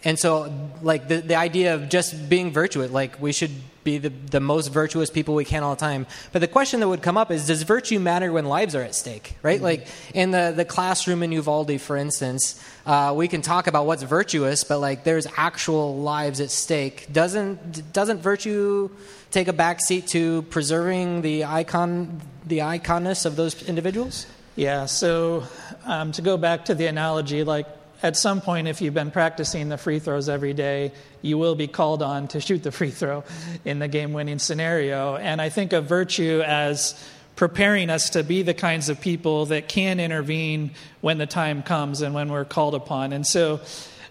and 0.06 0.16
so, 0.16 0.52
like 0.82 1.08
the, 1.08 1.16
the 1.16 1.34
idea 1.34 1.74
of 1.74 1.88
just 1.88 2.28
being 2.28 2.52
virtuous, 2.52 2.92
like 2.92 3.20
we 3.20 3.32
should 3.32 3.50
be 3.82 3.98
the, 3.98 4.10
the 4.10 4.38
most 4.38 4.68
virtuous 4.68 5.10
people 5.10 5.34
we 5.34 5.44
can 5.44 5.64
all 5.64 5.74
the 5.74 5.80
time. 5.80 6.06
But 6.30 6.38
the 6.38 6.46
question 6.46 6.78
that 6.78 6.88
would 6.88 7.02
come 7.02 7.16
up 7.16 7.32
is 7.32 7.48
Does 7.48 7.64
virtue 7.64 7.98
matter 7.98 8.30
when 8.30 8.44
lives 8.44 8.76
are 8.76 8.82
at 8.82 8.94
stake, 8.94 9.34
right? 9.42 9.56
Mm-hmm. 9.56 9.64
Like 9.64 9.88
in 10.14 10.30
the, 10.30 10.52
the 10.54 10.64
classroom 10.64 11.24
in 11.24 11.32
Uvalde, 11.32 11.80
for 11.80 11.96
instance, 11.96 12.64
uh, 12.86 13.14
we 13.16 13.26
can 13.26 13.42
talk 13.42 13.66
about 13.66 13.86
what's 13.86 14.04
virtuous, 14.04 14.62
but 14.62 14.78
like 14.78 15.02
there's 15.02 15.26
actual 15.36 15.96
lives 15.96 16.40
at 16.40 16.52
stake. 16.52 17.12
Doesn't, 17.12 17.92
doesn't 17.92 18.20
virtue 18.20 18.90
take 19.32 19.48
a 19.48 19.52
backseat 19.52 20.06
to 20.10 20.42
preserving 20.42 21.22
the 21.22 21.46
icon, 21.46 22.20
the 22.46 22.58
iconness 22.58 23.26
of 23.26 23.34
those 23.34 23.60
individuals? 23.64 24.26
Yeah, 24.54 24.86
so 24.86 25.42
um, 25.84 26.12
to 26.12 26.22
go 26.22 26.36
back 26.36 26.66
to 26.66 26.76
the 26.76 26.86
analogy, 26.86 27.42
like 27.42 27.66
at 28.02 28.16
some 28.16 28.40
point, 28.40 28.68
if 28.68 28.80
you've 28.80 28.94
been 28.94 29.10
practicing 29.10 29.68
the 29.68 29.78
free 29.78 29.98
throws 29.98 30.28
every 30.28 30.52
day, 30.52 30.92
you 31.22 31.38
will 31.38 31.54
be 31.54 31.66
called 31.66 32.02
on 32.02 32.28
to 32.28 32.40
shoot 32.40 32.62
the 32.62 32.72
free 32.72 32.90
throw 32.90 33.24
in 33.64 33.78
the 33.78 33.88
game 33.88 34.12
winning 34.12 34.38
scenario. 34.38 35.16
And 35.16 35.40
I 35.40 35.48
think 35.48 35.72
of 35.72 35.86
virtue 35.86 36.42
as 36.44 36.94
preparing 37.36 37.90
us 37.90 38.10
to 38.10 38.22
be 38.22 38.42
the 38.42 38.54
kinds 38.54 38.88
of 38.88 39.00
people 39.00 39.46
that 39.46 39.68
can 39.68 40.00
intervene 40.00 40.72
when 41.00 41.18
the 41.18 41.26
time 41.26 41.62
comes 41.62 42.02
and 42.02 42.14
when 42.14 42.30
we're 42.30 42.44
called 42.44 42.74
upon. 42.74 43.12
And 43.12 43.26
so, 43.26 43.60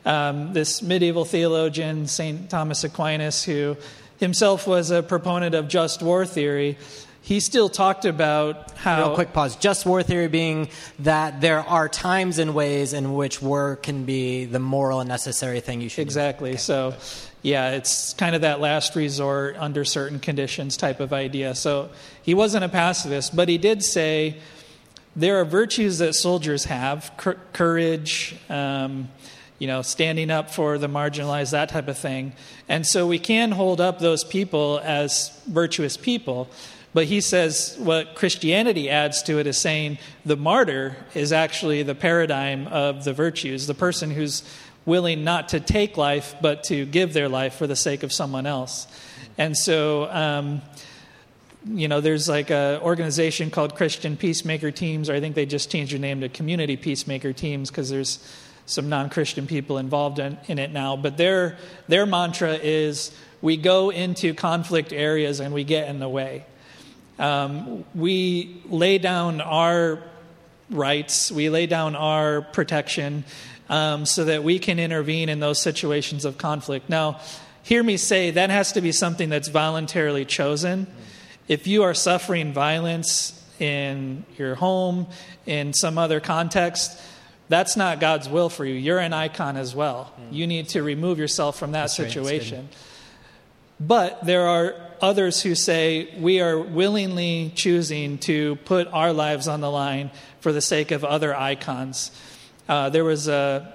um, 0.05 0.53
this 0.53 0.83
medieval 0.83 1.25
theologian, 1.25 2.07
St. 2.07 2.49
Thomas 2.49 2.83
Aquinas, 2.83 3.43
who 3.43 3.75
himself 4.19 4.67
was 4.67 4.91
a 4.91 5.01
proponent 5.01 5.55
of 5.55 5.67
just 5.67 6.01
war 6.01 6.25
theory, 6.25 6.77
he 7.25 7.39
still 7.39 7.69
talked 7.69 8.05
about 8.05 8.71
how. 8.73 9.07
Real 9.07 9.15
quick 9.15 9.33
pause. 9.33 9.55
Just 9.55 9.83
war 9.83 10.03
theory 10.03 10.27
being 10.27 10.69
that 10.99 11.41
there 11.41 11.61
are 11.61 11.89
times 11.89 12.37
and 12.37 12.53
ways 12.53 12.93
in 12.93 13.15
which 13.15 13.41
war 13.41 13.77
can 13.77 14.05
be 14.05 14.45
the 14.45 14.59
moral 14.59 14.99
and 14.99 15.07
necessary 15.09 15.59
thing 15.59 15.81
you 15.81 15.89
should 15.89 16.03
exactly. 16.03 16.51
do. 16.51 16.53
Exactly. 16.53 16.93
So, 17.01 17.29
yeah, 17.41 17.71
it's 17.71 18.13
kind 18.13 18.35
of 18.35 18.41
that 18.41 18.59
last 18.59 18.95
resort 18.95 19.55
under 19.57 19.83
certain 19.83 20.19
conditions 20.19 20.77
type 20.77 20.99
of 20.99 21.13
idea. 21.13 21.55
So, 21.55 21.89
he 22.21 22.35
wasn't 22.35 22.63
a 22.63 22.69
pacifist, 22.69 23.35
but 23.35 23.49
he 23.49 23.57
did 23.57 23.81
say 23.81 24.37
there 25.15 25.39
are 25.41 25.45
virtues 25.45 25.97
that 25.97 26.13
soldiers 26.13 26.65
have 26.65 27.11
courage, 27.53 28.35
um, 28.49 29.09
you 29.57 29.65
know, 29.65 29.81
standing 29.81 30.29
up 30.29 30.51
for 30.51 30.77
the 30.77 30.87
marginalized, 30.87 31.51
that 31.51 31.69
type 31.69 31.87
of 31.87 31.97
thing. 31.97 32.33
And 32.69 32.85
so 32.85 33.07
we 33.07 33.17
can 33.17 33.51
hold 33.51 33.81
up 33.81 33.97
those 33.97 34.23
people 34.23 34.79
as 34.83 35.31
virtuous 35.47 35.97
people. 35.97 36.49
But 36.95 37.07
he 37.07 37.19
says 37.19 37.75
what 37.77 38.15
Christianity 38.15 38.89
adds 38.89 39.21
to 39.23 39.37
it 39.37 39.47
is 39.47 39.57
saying 39.57 39.97
the 40.25 40.37
martyr 40.37 40.95
is 41.13 41.33
actually 41.33 41.83
the 41.83 41.93
paradigm 41.93 42.67
of 42.67 43.03
the 43.03 43.11
virtues, 43.11 43.67
the 43.67 43.73
person 43.73 44.11
who's 44.11 44.43
willing 44.85 45.25
not 45.25 45.49
to 45.49 45.59
take 45.59 45.97
life, 45.97 46.35
but 46.41 46.63
to 46.63 46.85
give 46.85 47.11
their 47.11 47.27
life 47.27 47.55
for 47.55 47.67
the 47.67 47.75
sake 47.75 48.03
of 48.03 48.13
someone 48.13 48.45
else. 48.45 48.87
And 49.37 49.57
so, 49.57 50.09
um, 50.09 50.61
you 51.65 51.89
know, 51.89 51.99
there's 51.99 52.29
like 52.29 52.49
an 52.49 52.79
organization 52.79 53.51
called 53.51 53.75
Christian 53.75 54.15
Peacemaker 54.15 54.71
Teams, 54.71 55.09
or 55.09 55.15
I 55.15 55.19
think 55.19 55.35
they 55.35 55.45
just 55.45 55.69
changed 55.69 55.91
their 55.91 55.99
name 55.99 56.21
to 56.21 56.29
Community 56.29 56.77
Peacemaker 56.77 57.33
Teams 57.33 57.69
because 57.69 57.89
there's 57.89 58.25
some 58.67 58.87
non 58.87 59.09
Christian 59.09 59.47
people 59.47 59.79
involved 59.79 60.19
in, 60.19 60.37
in 60.47 60.59
it 60.59 60.71
now. 60.71 60.95
But 60.95 61.17
their, 61.17 61.57
their 61.89 62.05
mantra 62.05 62.53
is 62.53 63.11
we 63.41 63.57
go 63.57 63.89
into 63.89 64.33
conflict 64.33 64.93
areas 64.93 65.41
and 65.41 65.53
we 65.53 65.65
get 65.65 65.89
in 65.89 65.99
the 65.99 66.07
way. 66.07 66.45
Um, 67.17 67.85
we 67.93 68.61
lay 68.69 68.97
down 68.97 69.41
our 69.41 69.99
rights, 70.69 71.31
we 71.31 71.49
lay 71.49 71.67
down 71.67 71.95
our 71.95 72.41
protection 72.41 73.23
um, 73.69 74.05
so 74.05 74.25
that 74.25 74.43
we 74.43 74.59
can 74.59 74.79
intervene 74.79 75.29
in 75.29 75.39
those 75.39 75.61
situations 75.61 76.25
of 76.25 76.37
conflict. 76.37 76.89
Now, 76.89 77.19
hear 77.63 77.83
me 77.83 77.97
say 77.97 78.31
that 78.31 78.49
has 78.49 78.73
to 78.73 78.81
be 78.81 78.91
something 78.91 79.29
that's 79.29 79.47
voluntarily 79.47 80.25
chosen. 80.25 80.87
If 81.47 81.67
you 81.67 81.83
are 81.83 81.93
suffering 81.93 82.53
violence 82.53 83.41
in 83.59 84.25
your 84.37 84.55
home, 84.55 85.07
in 85.45 85.73
some 85.73 85.97
other 85.97 86.19
context, 86.19 86.99
that's 87.47 87.77
not 87.77 87.99
God's 87.99 88.27
will 88.27 88.49
for 88.49 88.65
you. 88.65 88.73
You're 88.73 88.99
an 88.99 89.13
icon 89.13 89.55
as 89.55 89.75
well. 89.75 90.11
You 90.31 90.47
need 90.47 90.69
to 90.69 90.81
remove 90.81 91.19
yourself 91.19 91.57
from 91.57 91.71
that 91.73 91.81
that's 91.81 91.95
situation. 91.95 92.61
Right, 92.61 92.77
but 93.79 94.25
there 94.25 94.47
are 94.47 94.75
others 95.01 95.41
who 95.41 95.55
say 95.55 96.09
we 96.19 96.41
are 96.41 96.59
willingly 96.59 97.51
choosing 97.55 98.17
to 98.19 98.55
put 98.57 98.87
our 98.87 99.13
lives 99.13 99.47
on 99.47 99.61
the 99.61 99.69
line 99.69 100.11
for 100.39 100.51
the 100.51 100.61
sake 100.61 100.91
of 100.91 101.03
other 101.03 101.35
icons. 101.35 102.11
Uh, 102.67 102.89
there 102.89 103.03
was 103.03 103.27
a, 103.27 103.71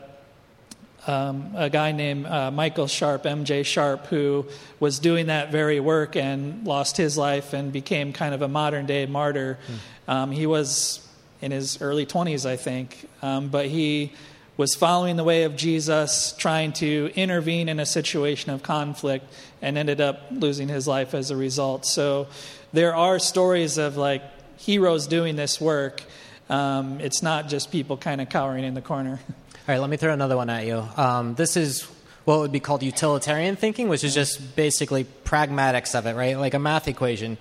um, 1.06 1.52
a 1.56 1.70
guy 1.70 1.92
named 1.92 2.26
uh, 2.26 2.50
Michael 2.50 2.86
Sharp, 2.86 3.24
MJ 3.24 3.64
Sharp, 3.64 4.06
who 4.06 4.46
was 4.78 4.98
doing 4.98 5.26
that 5.26 5.50
very 5.50 5.80
work 5.80 6.16
and 6.16 6.66
lost 6.66 6.96
his 6.96 7.16
life 7.16 7.52
and 7.52 7.72
became 7.72 8.12
kind 8.12 8.34
of 8.34 8.42
a 8.42 8.48
modern 8.48 8.86
day 8.86 9.06
martyr. 9.06 9.58
Mm. 10.06 10.12
Um, 10.12 10.30
he 10.32 10.46
was 10.46 11.06
in 11.40 11.52
his 11.52 11.80
early 11.80 12.06
20s, 12.06 12.48
I 12.48 12.56
think, 12.56 13.08
um, 13.22 13.48
but 13.48 13.66
he 13.66 14.12
was 14.60 14.74
following 14.74 15.16
the 15.16 15.24
way 15.24 15.44
of 15.44 15.56
Jesus, 15.56 16.34
trying 16.36 16.74
to 16.74 17.10
intervene 17.16 17.70
in 17.70 17.80
a 17.80 17.86
situation 17.86 18.52
of 18.52 18.62
conflict, 18.62 19.24
and 19.62 19.78
ended 19.78 20.02
up 20.02 20.20
losing 20.30 20.68
his 20.68 20.86
life 20.86 21.14
as 21.14 21.30
a 21.30 21.36
result. 21.36 21.86
So 21.86 22.28
there 22.74 22.94
are 22.94 23.18
stories 23.18 23.78
of 23.78 23.96
like 23.96 24.22
heroes 24.58 25.06
doing 25.06 25.34
this 25.34 25.62
work. 25.62 26.02
Um, 26.50 27.00
it's 27.00 27.22
not 27.22 27.48
just 27.48 27.72
people 27.72 27.96
kind 27.96 28.20
of 28.20 28.28
cowering 28.28 28.64
in 28.64 28.74
the 28.74 28.82
corner. 28.82 29.18
All 29.28 29.34
right, 29.66 29.78
let 29.78 29.88
me 29.88 29.96
throw 29.96 30.12
another 30.12 30.36
one 30.36 30.50
at 30.50 30.66
you. 30.66 30.86
Um, 30.94 31.36
this 31.36 31.56
is 31.56 31.84
what 32.26 32.40
would 32.40 32.52
be 32.52 32.60
called 32.60 32.82
utilitarian 32.82 33.56
thinking, 33.56 33.88
which 33.88 34.04
is 34.04 34.12
just 34.12 34.56
basically 34.56 35.06
pragmatics 35.24 35.98
of 35.98 36.04
it, 36.04 36.14
right? 36.14 36.36
Like 36.38 36.52
a 36.52 36.58
math 36.58 36.86
equation. 36.86 37.38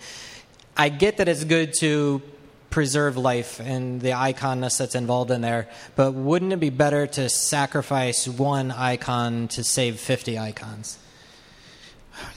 I 0.77 0.88
get 0.88 1.17
that 1.17 1.27
it's 1.27 1.43
good 1.43 1.73
to 1.79 2.21
preserve 2.69 3.17
life 3.17 3.60
and 3.60 4.01
the 4.01 4.12
iconness 4.12 4.77
that's 4.77 4.95
involved 4.95 5.32
in 5.32 5.41
there. 5.41 5.67
But 5.95 6.13
wouldn't 6.13 6.53
it 6.53 6.60
be 6.60 6.69
better 6.69 7.08
to 7.08 7.29
sacrifice 7.29 8.27
one 8.27 8.71
icon 8.71 9.47
to 9.49 9.63
save 9.63 9.99
50 9.99 10.38
icons? 10.38 10.97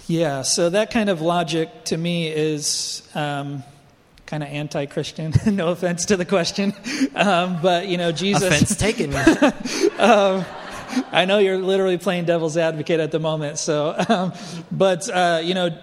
Yeah, 0.06 0.42
so 0.42 0.70
that 0.70 0.90
kind 0.90 1.10
of 1.10 1.20
logic 1.20 1.84
to 1.86 1.96
me 1.96 2.28
is 2.28 3.08
um, 3.14 3.62
kind 4.26 4.42
of 4.42 4.48
anti 4.48 4.86
Christian. 4.86 5.32
no 5.46 5.68
offense 5.68 6.06
to 6.06 6.16
the 6.16 6.24
question. 6.24 6.74
Um, 7.14 7.60
but, 7.60 7.88
you 7.88 7.98
know, 7.98 8.10
Jesus. 8.10 8.42
Offense 8.42 8.76
taken. 8.76 9.14
um, 9.98 10.46
I 11.12 11.26
know 11.26 11.38
you're 11.38 11.58
literally 11.58 11.98
playing 11.98 12.24
devil's 12.24 12.56
advocate 12.56 13.00
at 13.00 13.10
the 13.10 13.18
moment. 13.18 13.58
So, 13.58 13.94
um, 14.08 14.32
but, 14.70 15.10
uh, 15.10 15.40
you 15.42 15.52
know, 15.52 15.76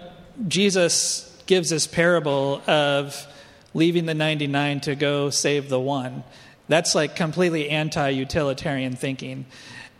Jesus 0.48 1.40
gives 1.46 1.70
this 1.70 1.86
parable 1.86 2.62
of 2.66 3.26
leaving 3.74 4.06
the 4.06 4.14
99 4.14 4.80
to 4.80 4.94
go 4.94 5.30
save 5.30 5.68
the 5.68 5.80
one. 5.80 6.24
That's 6.68 6.94
like 6.94 7.16
completely 7.16 7.70
anti 7.70 8.10
utilitarian 8.10 8.94
thinking. 8.94 9.46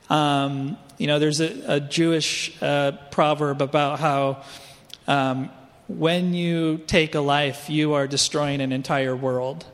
Um, 0.09 0.77
you 0.99 1.07
know, 1.07 1.19
there's 1.19 1.41
a, 1.41 1.75
a 1.77 1.81
Jewish 1.81 2.61
uh, 2.63 2.93
proverb 3.11 3.63
about 3.63 4.01
how 4.01 4.43
um, 5.07 5.51
when 5.89 6.35
you 6.35 6.79
take 6.87 7.15
a 7.15 7.21
life, 7.21 7.69
you 7.71 7.95
are 7.95 8.07
destroying 8.07 8.61
an 8.61 8.73
entire 8.73 9.17
world. 9.17 9.67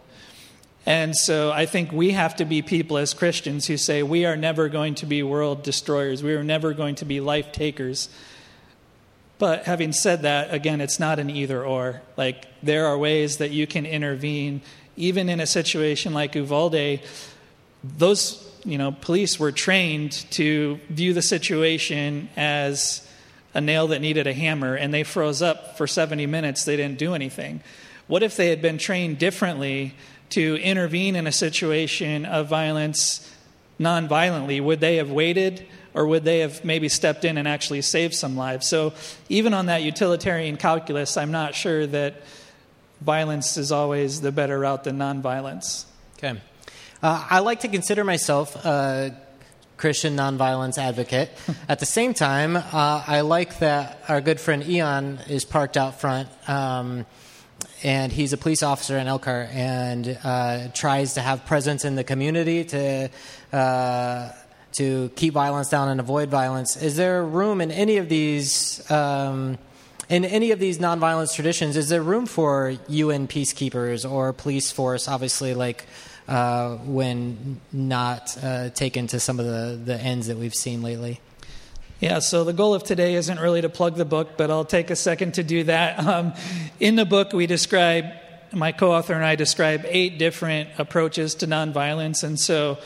And 0.86 1.16
so 1.16 1.50
I 1.50 1.66
think 1.66 1.90
we 1.90 2.12
have 2.12 2.36
to 2.36 2.44
be 2.44 2.62
people 2.62 2.96
as 2.96 3.12
Christians 3.12 3.66
who 3.66 3.76
say 3.76 4.04
we 4.04 4.24
are 4.24 4.36
never 4.36 4.68
going 4.68 4.94
to 4.96 5.06
be 5.06 5.22
world 5.22 5.64
destroyers. 5.64 6.22
We 6.22 6.34
are 6.34 6.44
never 6.44 6.74
going 6.74 6.94
to 6.96 7.04
be 7.04 7.20
life 7.20 7.50
takers. 7.50 8.08
But 9.38 9.64
having 9.64 9.92
said 9.92 10.22
that, 10.22 10.52
again, 10.52 10.80
it's 10.80 10.98
not 10.98 11.18
an 11.18 11.28
either 11.28 11.64
or. 11.64 12.00
Like, 12.16 12.46
there 12.62 12.86
are 12.86 12.96
ways 12.96 13.36
that 13.38 13.50
you 13.50 13.66
can 13.66 13.84
intervene 13.84 14.62
even 14.96 15.28
in 15.28 15.40
a 15.40 15.46
situation 15.46 16.14
like 16.14 16.34
Uvalde, 16.34 17.00
those 17.84 18.42
you 18.64 18.78
know 18.78 18.92
police 18.92 19.38
were 19.38 19.52
trained 19.52 20.12
to 20.32 20.80
view 20.88 21.12
the 21.12 21.22
situation 21.22 22.28
as 22.36 23.06
a 23.54 23.60
nail 23.60 23.88
that 23.88 24.00
needed 24.00 24.26
a 24.26 24.32
hammer, 24.32 24.74
and 24.74 24.92
they 24.92 25.02
froze 25.02 25.40
up 25.40 25.78
for 25.78 25.86
70 25.86 26.26
minutes. 26.26 26.64
They 26.64 26.76
didn't 26.76 26.98
do 26.98 27.14
anything. 27.14 27.62
What 28.06 28.22
if 28.22 28.36
they 28.36 28.48
had 28.48 28.60
been 28.60 28.78
trained 28.78 29.18
differently 29.18 29.94
to 30.30 30.56
intervene 30.56 31.16
in 31.16 31.26
a 31.26 31.32
situation 31.32 32.24
of 32.24 32.48
violence 32.48 33.32
non-violently? 33.78 34.60
Would 34.60 34.80
they 34.80 34.96
have 34.96 35.10
waited? 35.10 35.66
Or 35.96 36.06
would 36.06 36.24
they 36.24 36.40
have 36.40 36.62
maybe 36.62 36.90
stepped 36.90 37.24
in 37.24 37.38
and 37.38 37.48
actually 37.48 37.80
saved 37.80 38.14
some 38.14 38.36
lives? 38.36 38.68
So, 38.68 38.92
even 39.30 39.54
on 39.54 39.66
that 39.66 39.82
utilitarian 39.82 40.58
calculus, 40.58 41.16
I'm 41.16 41.32
not 41.32 41.54
sure 41.54 41.86
that 41.86 42.22
violence 43.00 43.56
is 43.56 43.72
always 43.72 44.20
the 44.20 44.30
better 44.30 44.58
route 44.58 44.84
than 44.84 44.98
nonviolence. 44.98 45.86
Okay. 46.18 46.38
Uh, 47.02 47.26
I 47.30 47.38
like 47.38 47.60
to 47.60 47.68
consider 47.68 48.04
myself 48.04 48.54
a 48.66 49.16
Christian 49.78 50.16
nonviolence 50.16 50.76
advocate. 50.76 51.30
At 51.68 51.78
the 51.78 51.86
same 51.86 52.12
time, 52.12 52.56
uh, 52.56 52.62
I 53.06 53.22
like 53.22 53.58
that 53.60 54.02
our 54.06 54.20
good 54.20 54.38
friend 54.38 54.68
Eon 54.68 55.18
is 55.28 55.46
parked 55.46 55.78
out 55.78 55.98
front. 55.98 56.28
Um, 56.46 57.06
and 57.82 58.12
he's 58.12 58.34
a 58.34 58.36
police 58.36 58.62
officer 58.62 58.98
in 58.98 59.06
Elkhart 59.06 59.48
and 59.50 60.18
uh, 60.24 60.68
tries 60.74 61.14
to 61.14 61.20
have 61.20 61.46
presence 61.46 61.86
in 61.86 61.94
the 61.94 62.04
community 62.04 62.64
to 62.64 63.10
uh, 63.52 64.32
to 64.76 65.10
keep 65.16 65.34
violence 65.34 65.68
down 65.68 65.88
and 65.88 66.00
avoid 66.00 66.28
violence. 66.28 66.76
Is 66.76 66.96
there 66.96 67.24
room 67.24 67.60
in 67.60 67.70
any 67.70 67.96
of 67.96 68.08
these 68.08 68.88
um, 68.90 69.58
in 70.08 70.24
any 70.24 70.50
of 70.50 70.58
these 70.58 70.78
nonviolence 70.78 71.34
traditions? 71.34 71.76
Is 71.76 71.88
there 71.88 72.02
room 72.02 72.26
for 72.26 72.74
UN 72.88 73.26
peacekeepers 73.26 74.08
or 74.08 74.32
police 74.32 74.70
force? 74.70 75.08
Obviously, 75.08 75.54
like 75.54 75.86
uh, 76.28 76.76
when 76.76 77.60
not 77.72 78.36
uh, 78.42 78.70
taken 78.70 79.06
to 79.08 79.20
some 79.20 79.40
of 79.40 79.46
the, 79.46 79.80
the 79.84 80.00
ends 80.00 80.26
that 80.26 80.36
we've 80.36 80.54
seen 80.54 80.82
lately. 80.82 81.20
Yeah, 81.98 82.18
so 82.18 82.44
the 82.44 82.52
goal 82.52 82.74
of 82.74 82.84
today 82.84 83.14
isn't 83.14 83.40
really 83.40 83.62
to 83.62 83.70
plug 83.70 83.96
the 83.96 84.04
book, 84.04 84.36
but 84.36 84.50
I'll 84.50 84.66
take 84.66 84.90
a 84.90 84.96
second 84.96 85.34
to 85.34 85.42
do 85.42 85.64
that. 85.64 85.98
Um, 86.06 86.34
in 86.78 86.94
the 86.94 87.04
book, 87.04 87.32
we 87.32 87.46
describe, 87.46 88.04
my 88.52 88.70
co 88.70 88.92
author 88.92 89.14
and 89.14 89.24
I 89.24 89.34
describe 89.34 89.84
eight 89.86 90.18
different 90.18 90.68
approaches 90.78 91.34
to 91.36 91.46
nonviolence. 91.46 92.22
And 92.22 92.38
so, 92.38 92.78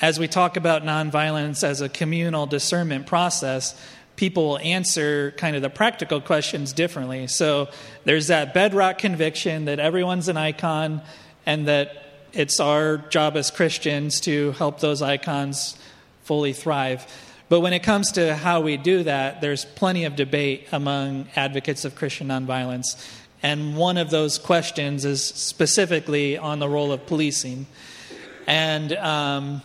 as 0.00 0.18
we 0.18 0.28
talk 0.28 0.56
about 0.56 0.82
nonviolence 0.82 1.62
as 1.62 1.80
a 1.80 1.88
communal 1.88 2.46
discernment 2.46 3.06
process, 3.06 3.80
people 4.16 4.48
will 4.48 4.58
answer 4.58 5.32
kind 5.36 5.56
of 5.56 5.62
the 5.62 5.70
practical 5.70 6.20
questions 6.20 6.72
differently. 6.72 7.26
So, 7.26 7.68
there's 8.04 8.28
that 8.28 8.54
bedrock 8.54 8.98
conviction 8.98 9.66
that 9.66 9.78
everyone's 9.78 10.28
an 10.28 10.36
icon 10.36 11.02
and 11.46 11.68
that 11.68 12.02
it's 12.32 12.60
our 12.60 12.98
job 12.98 13.36
as 13.36 13.50
Christians 13.50 14.20
to 14.20 14.52
help 14.52 14.80
those 14.80 15.02
icons 15.02 15.76
fully 16.24 16.52
thrive. 16.52 17.06
But 17.48 17.60
when 17.60 17.74
it 17.74 17.82
comes 17.82 18.12
to 18.12 18.34
how 18.34 18.62
we 18.62 18.78
do 18.78 19.02
that, 19.02 19.40
there's 19.40 19.64
plenty 19.64 20.04
of 20.04 20.16
debate 20.16 20.68
among 20.72 21.28
advocates 21.36 21.84
of 21.84 21.94
Christian 21.94 22.28
nonviolence. 22.28 22.96
And 23.42 23.76
one 23.76 23.98
of 23.98 24.08
those 24.08 24.38
questions 24.38 25.04
is 25.04 25.22
specifically 25.22 26.38
on 26.38 26.60
the 26.60 26.68
role 26.68 26.92
of 26.92 27.06
policing. 27.06 27.66
And 28.46 28.92
um, 28.94 29.62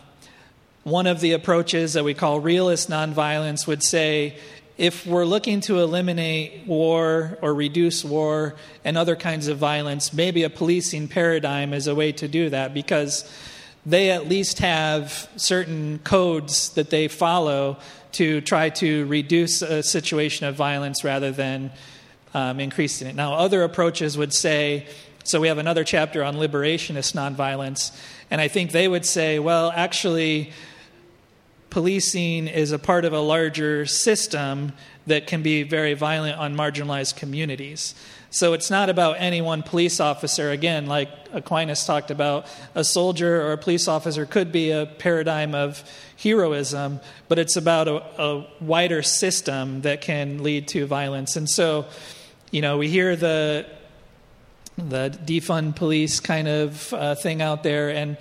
one 0.84 1.06
of 1.06 1.20
the 1.20 1.32
approaches 1.32 1.92
that 1.94 2.04
we 2.04 2.14
call 2.14 2.40
realist 2.40 2.88
nonviolence 2.88 3.66
would 3.66 3.82
say 3.82 4.38
if 4.78 5.04
we're 5.04 5.24
looking 5.24 5.60
to 5.60 5.80
eliminate 5.80 6.66
war 6.66 7.36
or 7.42 7.52
reduce 7.52 8.04
war 8.04 8.54
and 8.84 8.96
other 8.96 9.16
kinds 9.16 9.48
of 9.48 9.58
violence, 9.58 10.12
maybe 10.12 10.44
a 10.44 10.50
policing 10.50 11.08
paradigm 11.08 11.74
is 11.74 11.88
a 11.88 11.94
way 11.94 12.12
to 12.12 12.28
do 12.28 12.48
that 12.50 12.72
because 12.72 13.28
they 13.84 14.10
at 14.10 14.28
least 14.28 14.60
have 14.60 15.28
certain 15.36 15.98
codes 16.04 16.70
that 16.70 16.90
they 16.90 17.08
follow 17.08 17.76
to 18.12 18.40
try 18.42 18.70
to 18.70 19.06
reduce 19.06 19.62
a 19.62 19.82
situation 19.82 20.46
of 20.46 20.54
violence 20.54 21.02
rather 21.02 21.32
than 21.32 21.70
um, 22.34 22.60
increasing 22.60 23.08
it. 23.08 23.16
Now, 23.16 23.34
other 23.34 23.64
approaches 23.64 24.16
would 24.16 24.32
say, 24.32 24.86
so 25.24 25.40
we 25.40 25.48
have 25.48 25.58
another 25.58 25.84
chapter 25.84 26.22
on 26.22 26.36
liberationist 26.36 27.14
nonviolence, 27.14 27.96
and 28.30 28.40
I 28.40 28.48
think 28.48 28.72
they 28.72 28.86
would 28.86 29.04
say, 29.04 29.38
well, 29.38 29.72
actually, 29.74 30.52
policing 31.70 32.48
is 32.48 32.72
a 32.72 32.78
part 32.78 33.04
of 33.04 33.12
a 33.12 33.20
larger 33.20 33.86
system 33.86 34.72
that 35.06 35.26
can 35.26 35.42
be 35.42 35.62
very 35.62 35.94
violent 35.94 36.38
on 36.38 36.54
marginalized 36.54 37.16
communities. 37.16 37.94
So 38.30 38.52
it's 38.52 38.70
not 38.70 38.90
about 38.90 39.16
any 39.18 39.40
one 39.40 39.62
police 39.62 40.00
officer. 40.00 40.50
Again, 40.50 40.86
like 40.86 41.08
Aquinas 41.32 41.86
talked 41.86 42.10
about, 42.10 42.46
a 42.74 42.84
soldier 42.84 43.40
or 43.42 43.52
a 43.52 43.58
police 43.58 43.88
officer 43.88 44.26
could 44.26 44.52
be 44.52 44.70
a 44.70 44.84
paradigm 44.84 45.54
of 45.54 45.82
heroism, 46.22 47.00
but 47.28 47.38
it's 47.38 47.56
about 47.56 47.88
a, 47.88 48.22
a 48.22 48.46
wider 48.60 49.02
system 49.02 49.80
that 49.82 50.02
can 50.02 50.42
lead 50.42 50.68
to 50.68 50.86
violence. 50.86 51.36
And 51.36 51.48
so, 51.48 51.86
you 52.50 52.60
know, 52.60 52.78
we 52.78 52.88
hear 52.88 53.16
the 53.16 53.66
the 54.76 55.10
defund 55.26 55.74
police 55.74 56.20
kind 56.20 56.46
of 56.46 56.94
uh, 56.94 57.16
thing 57.16 57.42
out 57.42 57.64
there, 57.64 57.90
and 57.90 58.16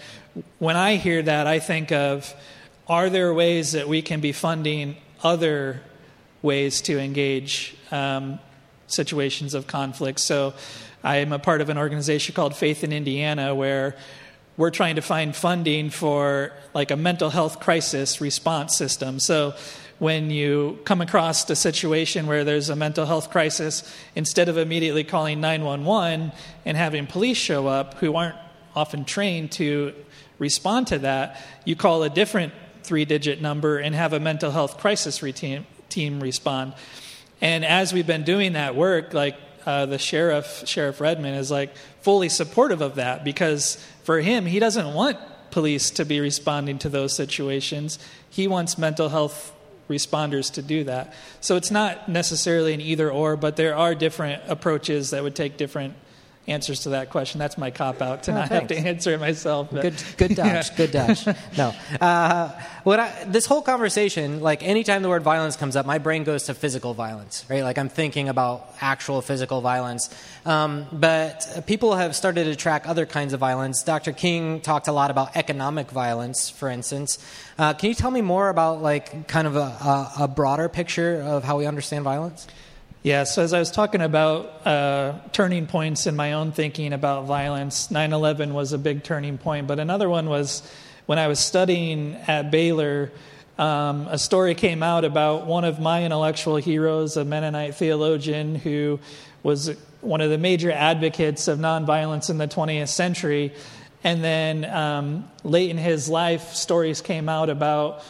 when 0.58 0.76
I 0.76 0.96
hear 0.96 1.22
that, 1.22 1.46
I 1.46 1.60
think 1.60 1.92
of 1.92 2.34
are 2.89 3.10
there 3.10 3.34
ways 3.34 3.73
that 3.73 3.88
we 3.88 4.02
can 4.02 4.21
be 4.21 4.32
funding 4.32 4.97
other 5.23 5.82
ways 6.41 6.82
to 6.82 7.00
engage 7.00 7.76
um, 7.91 8.39
situations 8.88 9.54
of 9.54 9.67
conflict. 9.67 10.19
So 10.19 10.54
I 11.04 11.17
am 11.17 11.34
a 11.34 11.39
part 11.39 11.62
of 11.62 11.69
an 11.69 11.78
organization 11.78 12.34
called 12.34 12.56
Faith 12.56 12.84
in 12.84 12.93
Indiana 12.93 13.54
where 13.54 13.95
we're 14.56 14.71
trying 14.71 14.95
to 14.95 15.02
find 15.02 15.36
funding 15.36 15.89
for 15.89 16.52
like 16.73 16.89
a 16.89 16.95
mental 16.95 17.30
health 17.30 17.60
crisis 17.60 18.21
response 18.21 18.78
system. 18.78 19.19
So 19.19 19.54
when 20.00 20.30
you 20.30 20.80
come 20.86 21.02
across 21.02 21.50
a 21.50 21.56
situation 21.56 22.28
where 22.28 22.43
there's 22.43 22.69
a 22.69 22.76
mental 22.76 23.06
health 23.06 23.30
crisis, 23.30 23.84
instead 24.15 24.47
of 24.47 24.58
immediately 24.58 25.04
calling 25.04 25.41
911 25.41 26.32
and 26.65 26.78
having 26.78 27.08
police 27.08 27.38
show 27.38 27.67
up 27.67 27.95
who 27.95 28.15
aren't 28.15 28.36
often 28.76 29.06
trained 29.06 29.52
to 29.54 29.93
respond 30.39 30.88
to 30.88 31.00
that, 31.00 31.41
you 31.65 31.76
call 31.76 32.04
a 32.04 32.10
different 32.10 32.54
three 32.88 33.06
digit 33.06 33.41
number 33.41 33.78
and 33.78 33.93
have 33.93 34.13
a 34.13 34.19
mental 34.19 34.50
health 34.50 34.78
crisis 34.78 35.21
team 35.89 36.19
respond. 36.19 36.73
And 37.41 37.63
as 37.63 37.93
we've 37.93 38.08
been 38.08 38.23
doing 38.23 38.54
that 38.54 38.76
work, 38.76 39.13
like 39.13 39.36
uh, 39.65 39.86
the 39.86 40.00
sheriff, 40.00 40.63
Sheriff 40.65 41.02
Redman, 41.02 41.36
is 41.36 41.52
like 41.52 41.76
fully 42.02 42.30
supportive 42.30 42.82
of 42.82 42.95
that 42.95 43.23
because 43.23 43.76
for 44.04 44.21
him, 44.21 44.45
he 44.45 44.60
doesn't 44.60 44.93
want 44.93 45.17
police 45.52 45.91
to 45.91 46.06
be 46.06 46.19
responding 46.19 46.80
to 46.80 46.89
those 46.89 47.15
situations. 47.15 48.00
He 48.30 48.47
wants 48.47 48.78
mental 48.78 49.10
health 49.10 49.54
responders 49.89 50.54
to 50.54 50.62
do 50.62 50.86
that. 50.86 51.13
So 51.41 51.56
it's 51.56 51.71
not 51.71 52.10
necessarily 52.10 52.73
an 52.73 52.82
either 52.82 53.12
or, 53.12 53.36
but 53.36 53.56
there 53.56 53.76
are 53.76 53.95
different 53.95 54.43
approaches 54.47 55.12
that 55.12 55.23
would 55.23 55.36
take 55.36 55.58
different 55.58 55.95
answers 56.48 56.82
to 56.82 56.90
that 56.90 57.10
question. 57.10 57.40
That's 57.40 57.58
my 57.58 57.72
cop 57.72 58.02
out 58.02 58.24
to 58.24 58.32
oh, 58.32 58.36
not 58.36 58.50
thanks. 58.50 58.74
have 58.74 58.84
to 58.84 58.90
answer 58.90 59.12
it 59.14 59.20
myself. 59.20 59.68
But. 59.72 59.82
Good, 59.82 60.04
good 60.18 60.36
dodge. 60.36 60.70
Yeah. 60.70 60.76
Good 60.78 60.92
dodge. 60.92 61.28
No, 61.58 61.74
uh, 62.00 62.50
what 62.84 63.00
I, 63.00 63.26
this 63.26 63.46
whole 63.46 63.62
conversation, 63.62 64.40
like 64.40 64.64
anytime 64.64 65.02
the 65.02 65.10
word 65.10 65.24
violence 65.24 65.56
comes 65.56 65.76
up, 65.76 65.86
my 65.86 65.98
brain 65.98 66.24
goes 66.24 66.46
to 66.46 66.54
physical 66.54 66.94
violence, 66.94 67.46
right? 67.50 67.64
Like 67.64 67.78
I'm 67.78 67.90
thinking 67.90 68.30
about 68.30 68.74
actual 68.80 69.22
physical 69.22 69.62
violence. 69.62 70.10
Um, 70.46 70.88
but 70.92 71.64
people 71.68 71.96
have 71.96 72.16
started 72.16 72.46
to 72.46 72.56
track 72.56 72.88
other 72.88 73.06
kinds 73.06 73.34
of 73.34 73.40
violence. 73.40 73.84
Dr. 73.84 74.14
King 74.14 74.62
talked 74.62 74.88
a 74.88 74.94
lot 74.94 75.12
about 75.12 75.36
economic 75.36 75.92
violence, 75.92 76.50
for 76.50 76.70
instance. 76.70 77.20
Uh, 77.58 77.74
can 77.74 77.90
you 77.90 77.96
tell 77.96 78.12
me 78.12 78.22
more 78.22 78.50
about 78.50 78.82
like 78.82 79.28
kind 79.28 79.48
of 79.48 79.56
a, 79.56 79.60
a, 79.60 80.12
a 80.22 80.28
broader 80.28 80.70
picture 80.70 81.22
of 81.22 81.44
how 81.44 81.58
we 81.58 81.66
understand 81.66 82.04
violence? 82.04 82.48
Yeah, 83.08 83.24
so 83.24 83.41
as 83.41 83.54
I 83.54 83.60
was 83.60 83.72
talking 83.72 84.02
about 84.02 84.67
uh, 84.67 85.13
turning 85.32 85.65
points 85.65 86.08
in 86.08 86.17
my 86.17 86.34
own 86.34 86.52
thinking 86.52 86.91
about 86.91 87.24
violence, 87.24 87.89
9 87.89 88.12
11 88.12 88.54
was 88.54 88.74
a 88.74 88.78
big 88.78 89.02
turning 89.02 89.38
point. 89.38 89.65
But 89.65 89.80
another 89.80 90.10
one 90.10 90.28
was 90.28 90.62
when 91.06 91.17
I 91.17 91.30
was 91.30 91.39
studying 91.39 92.15
at 92.28 92.52
Baylor, 92.52 93.13
um, 93.58 94.10
a 94.10 94.17
story 94.17 94.56
came 94.56 94.84
out 94.84 95.06
about 95.06 95.46
one 95.46 95.63
of 95.63 95.80
my 95.80 96.04
intellectual 96.04 96.58
heroes, 96.58 97.15
a 97.15 97.24
Mennonite 97.24 97.76
theologian 97.76 98.56
who 98.56 99.00
was 99.41 99.74
one 100.02 100.20
of 100.20 100.30
the 100.30 100.38
major 100.38 100.70
advocates 100.70 101.48
of 101.48 101.60
nonviolence 101.60 102.30
in 102.30 102.38
the 102.38 102.48
20th 102.50 102.89
century. 102.89 103.54
And 104.04 104.22
then 104.22 104.65
um, 104.65 105.30
late 105.46 105.70
in 105.70 105.78
his 105.78 106.10
life, 106.10 106.56
stories 106.56 107.00
came 107.00 107.30
out 107.30 107.50
about 107.50 108.04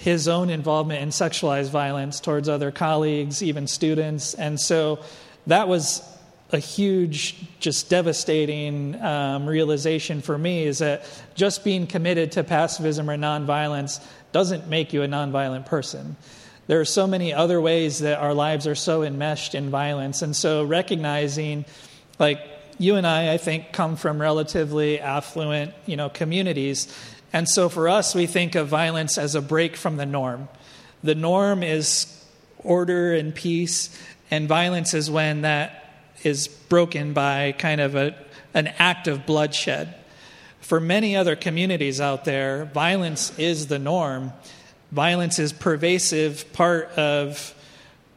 his 0.00 0.28
own 0.28 0.48
involvement 0.48 1.02
in 1.02 1.10
sexualized 1.10 1.68
violence 1.68 2.20
towards 2.20 2.48
other 2.48 2.70
colleagues, 2.70 3.42
even 3.42 3.66
students. 3.66 4.32
And 4.32 4.58
so 4.58 5.00
that 5.46 5.68
was 5.68 6.02
a 6.52 6.58
huge, 6.58 7.36
just 7.60 7.90
devastating 7.90 9.00
um, 9.02 9.46
realization 9.46 10.22
for 10.22 10.38
me 10.38 10.64
is 10.64 10.78
that 10.78 11.04
just 11.34 11.64
being 11.64 11.86
committed 11.86 12.32
to 12.32 12.42
pacifism 12.42 13.10
or 13.10 13.18
nonviolence 13.18 14.02
doesn't 14.32 14.68
make 14.68 14.94
you 14.94 15.02
a 15.02 15.06
nonviolent 15.06 15.66
person. 15.66 16.16
There 16.66 16.80
are 16.80 16.86
so 16.86 17.06
many 17.06 17.34
other 17.34 17.60
ways 17.60 17.98
that 17.98 18.20
our 18.20 18.32
lives 18.32 18.66
are 18.66 18.74
so 18.74 19.02
enmeshed 19.02 19.54
in 19.54 19.68
violence. 19.68 20.22
And 20.22 20.34
so 20.34 20.64
recognizing, 20.64 21.66
like, 22.18 22.40
you 22.78 22.96
and 22.96 23.06
I, 23.06 23.34
I 23.34 23.36
think, 23.36 23.72
come 23.72 23.96
from 23.96 24.18
relatively 24.18 24.98
affluent, 24.98 25.74
you 25.84 25.96
know, 25.96 26.08
communities. 26.08 26.88
And 27.32 27.48
so 27.48 27.68
for 27.68 27.88
us, 27.88 28.14
we 28.14 28.26
think 28.26 28.54
of 28.54 28.68
violence 28.68 29.18
as 29.18 29.34
a 29.34 29.42
break 29.42 29.76
from 29.76 29.96
the 29.96 30.06
norm. 30.06 30.48
The 31.02 31.14
norm 31.14 31.62
is 31.62 32.06
order 32.58 33.14
and 33.14 33.34
peace, 33.34 33.96
and 34.30 34.48
violence 34.48 34.94
is 34.94 35.10
when 35.10 35.42
that 35.42 35.92
is 36.22 36.48
broken 36.48 37.12
by 37.12 37.52
kind 37.52 37.80
of 37.80 37.94
a, 37.94 38.14
an 38.52 38.66
act 38.78 39.08
of 39.08 39.26
bloodshed. 39.26 39.94
For 40.60 40.80
many 40.80 41.16
other 41.16 41.36
communities 41.36 42.00
out 42.00 42.24
there, 42.24 42.66
violence 42.66 43.36
is 43.38 43.68
the 43.68 43.78
norm. 43.78 44.32
Violence 44.92 45.38
is 45.38 45.52
pervasive 45.52 46.52
part 46.52 46.90
of 46.92 47.54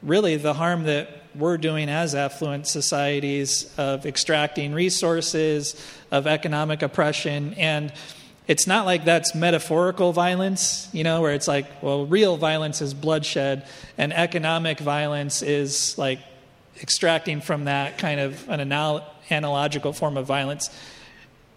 really 0.02 0.38
the 0.38 0.54
harm 0.54 0.84
that 0.84 1.10
we're 1.36 1.58
doing 1.58 1.89
as 1.89 2.13
affluent 2.13 2.67
societies 2.67 3.73
of 3.78 4.06
extracting 4.06 4.73
resources, 4.73 5.76
of 6.12 6.28
economic 6.28 6.82
oppression, 6.82 7.54
and 7.56 7.91
it's 8.48 8.68
not 8.68 8.86
like 8.86 9.06
that's 9.06 9.34
metaphorical 9.34 10.12
violence, 10.12 10.90
you 10.92 11.04
know, 11.04 11.22
where 11.22 11.34
it's 11.34 11.48
like, 11.48 11.82
well, 11.82 12.06
real 12.06 12.36
violence 12.38 12.82
is 12.82 12.94
bloodshed, 12.94 13.66
and 13.98 14.12
economic 14.12 14.80
violence 14.80 15.42
is 15.42 15.98
like 15.98 16.20
extracting 16.82 17.40
from 17.40 17.66
that 17.66 17.98
kind 17.98 18.20
of 18.20 18.50
an 18.50 18.60
anal- 18.60 19.06
analogical 19.32 19.94
form 19.94 20.18
of 20.18 20.26
violence. 20.26 20.70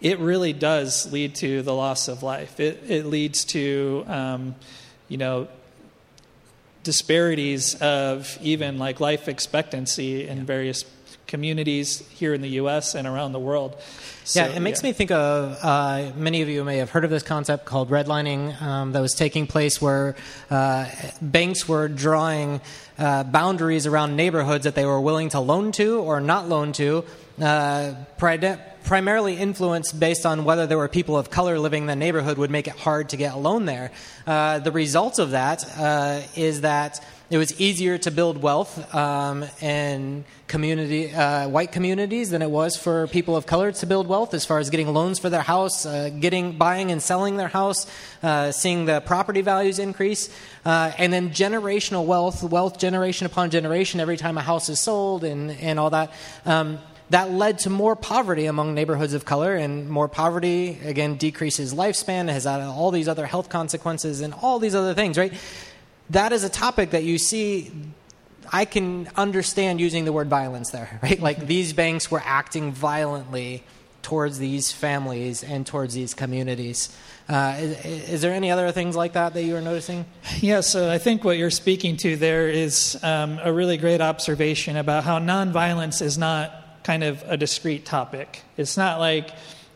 It 0.00 0.18
really 0.20 0.52
does 0.52 1.10
lead 1.12 1.34
to 1.36 1.62
the 1.62 1.74
loss 1.74 2.06
of 2.06 2.22
life. 2.22 2.60
It, 2.60 2.82
it 2.86 3.06
leads 3.06 3.44
to, 3.46 4.04
um, 4.06 4.54
you 5.08 5.16
know, 5.16 5.48
disparities 6.84 7.74
of 7.76 8.38
even 8.40 8.78
like 8.78 9.00
life 9.00 9.26
expectancy 9.26 10.28
in 10.28 10.44
various 10.44 10.84
communities 11.26 12.06
here 12.10 12.34
in 12.34 12.40
the 12.40 12.50
U.S. 12.50 12.94
and 12.94 13.06
around 13.06 13.32
the 13.32 13.40
world. 13.40 13.76
So, 14.24 14.44
yeah, 14.44 14.56
it 14.56 14.60
makes 14.60 14.82
yeah. 14.82 14.88
me 14.88 14.92
think 14.92 15.10
of 15.10 15.58
uh, 15.62 16.12
many 16.16 16.42
of 16.42 16.48
you 16.48 16.64
may 16.64 16.78
have 16.78 16.90
heard 16.90 17.04
of 17.04 17.10
this 17.10 17.22
concept 17.22 17.64
called 17.64 17.90
redlining 17.90 18.60
um, 18.60 18.92
that 18.92 19.00
was 19.00 19.14
taking 19.14 19.46
place 19.46 19.80
where 19.80 20.16
uh, 20.50 20.86
banks 21.20 21.68
were 21.68 21.88
drawing 21.88 22.60
uh, 22.98 23.24
boundaries 23.24 23.86
around 23.86 24.16
neighborhoods 24.16 24.64
that 24.64 24.74
they 24.74 24.86
were 24.86 25.00
willing 25.00 25.28
to 25.30 25.40
loan 25.40 25.72
to 25.72 26.00
or 26.00 26.20
not 26.20 26.48
loan 26.48 26.72
to. 26.72 27.04
Uh, 27.40 27.94
primarily 28.86 29.34
influenced 29.34 29.98
based 29.98 30.24
on 30.24 30.44
whether 30.44 30.66
there 30.66 30.78
were 30.78 30.88
people 30.88 31.18
of 31.18 31.28
color 31.28 31.58
living 31.58 31.82
in 31.82 31.86
the 31.88 31.96
neighborhood 31.96 32.38
would 32.38 32.50
make 32.50 32.68
it 32.68 32.74
hard 32.74 33.08
to 33.08 33.16
get 33.16 33.34
a 33.34 33.36
loan 33.36 33.66
there. 33.66 33.90
Uh, 34.26 34.60
the 34.60 34.72
result 34.72 35.18
of 35.18 35.32
that 35.32 35.64
uh, 35.76 36.22
is 36.36 36.60
that 36.60 37.04
it 37.28 37.38
was 37.38 37.60
easier 37.60 37.98
to 37.98 38.12
build 38.12 38.40
wealth 38.40 38.94
um, 38.94 39.44
in 39.60 40.24
community, 40.46 41.12
uh, 41.12 41.48
white 41.48 41.72
communities 41.72 42.30
than 42.30 42.40
it 42.40 42.50
was 42.50 42.76
for 42.76 43.08
people 43.08 43.36
of 43.36 43.46
color 43.46 43.72
to 43.72 43.86
build 43.86 44.06
wealth 44.06 44.32
as 44.32 44.44
far 44.46 44.60
as 44.60 44.70
getting 44.70 44.86
loans 44.94 45.18
for 45.18 45.28
their 45.28 45.42
house, 45.42 45.84
uh, 45.84 46.08
getting, 46.20 46.56
buying 46.56 46.92
and 46.92 47.02
selling 47.02 47.36
their 47.36 47.48
house, 47.48 47.90
uh, 48.22 48.52
seeing 48.52 48.84
the 48.84 49.00
property 49.00 49.40
values 49.40 49.80
increase, 49.80 50.30
uh, 50.64 50.92
and 50.98 51.12
then 51.12 51.30
generational 51.30 52.06
wealth, 52.06 52.44
wealth 52.44 52.78
generation 52.78 53.26
upon 53.26 53.50
generation 53.50 53.98
every 53.98 54.16
time 54.16 54.38
a 54.38 54.42
house 54.42 54.68
is 54.68 54.78
sold 54.78 55.24
and, 55.24 55.50
and 55.50 55.80
all 55.80 55.90
that. 55.90 56.12
Um, 56.44 56.78
that 57.10 57.30
led 57.30 57.60
to 57.60 57.70
more 57.70 57.94
poverty 57.94 58.46
among 58.46 58.74
neighborhoods 58.74 59.14
of 59.14 59.24
color, 59.24 59.54
and 59.54 59.88
more 59.88 60.08
poverty, 60.08 60.78
again, 60.84 61.16
decreases 61.16 61.72
lifespan, 61.72 62.28
has 62.28 62.46
all 62.46 62.90
these 62.90 63.08
other 63.08 63.26
health 63.26 63.48
consequences, 63.48 64.20
and 64.20 64.34
all 64.34 64.58
these 64.58 64.74
other 64.74 64.94
things, 64.94 65.16
right? 65.16 65.32
That 66.10 66.32
is 66.32 66.44
a 66.44 66.48
topic 66.48 66.90
that 66.90 67.04
you 67.04 67.18
see. 67.18 67.72
I 68.52 68.64
can 68.64 69.08
understand 69.16 69.80
using 69.80 70.04
the 70.04 70.12
word 70.12 70.28
violence 70.28 70.70
there, 70.70 71.00
right? 71.02 71.20
Like 71.20 71.46
these 71.46 71.72
banks 71.72 72.10
were 72.10 72.22
acting 72.24 72.72
violently 72.72 73.62
towards 74.02 74.38
these 74.38 74.70
families 74.70 75.42
and 75.42 75.66
towards 75.66 75.94
these 75.94 76.14
communities. 76.14 76.96
Uh, 77.28 77.56
is, 77.58 78.08
is, 78.08 78.22
there 78.22 78.32
any 78.32 78.52
other 78.52 78.70
things 78.70 78.94
like 78.94 79.14
that 79.14 79.34
that 79.34 79.42
you 79.42 79.56
are 79.56 79.60
noticing? 79.60 80.06
Yeah, 80.38 80.60
so 80.60 80.88
I 80.88 80.98
think 80.98 81.24
what 81.24 81.38
you're 81.38 81.50
speaking 81.50 81.96
to 81.98 82.14
there 82.14 82.48
is 82.48 82.96
um, 83.02 83.40
a 83.42 83.52
really 83.52 83.76
great 83.76 84.00
observation 84.00 84.76
about 84.76 85.02
how 85.02 85.18
nonviolence 85.18 86.02
is 86.02 86.16
not 86.16 86.65
kind 86.86 87.02
of 87.02 87.20
a 87.26 87.36
discrete 87.36 87.84
topic. 87.84 88.42
It's 88.56 88.76
not 88.76 89.00
like 89.00 89.30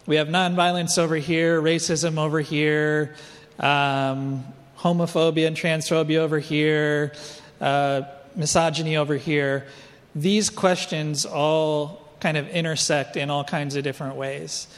we 0.07 0.15
have 0.15 0.29
nonviolence 0.29 0.97
over 0.97 1.17
here, 1.17 1.61
racism 1.61 2.19
over 2.19 2.41
here, 2.41 3.17
um, 3.59 4.45
homophobia 4.79 5.49
and 5.49 5.57
transphobia 5.57 6.19
over 6.19 6.39
here, 6.39 7.13
uh, 7.61 8.03
misogyny 8.37 8.97
over 8.97 9.17
here. 9.17 9.67
These 10.15 10.51
questions 10.51 11.27
all 11.27 12.09
kind 12.21 12.37
of 12.37 12.49
intersect 12.49 13.17
in 13.17 13.29
all 13.29 13.43
kinds 13.43 13.75
of 13.75 13.83
different 13.83 14.15
ways. 14.15 14.69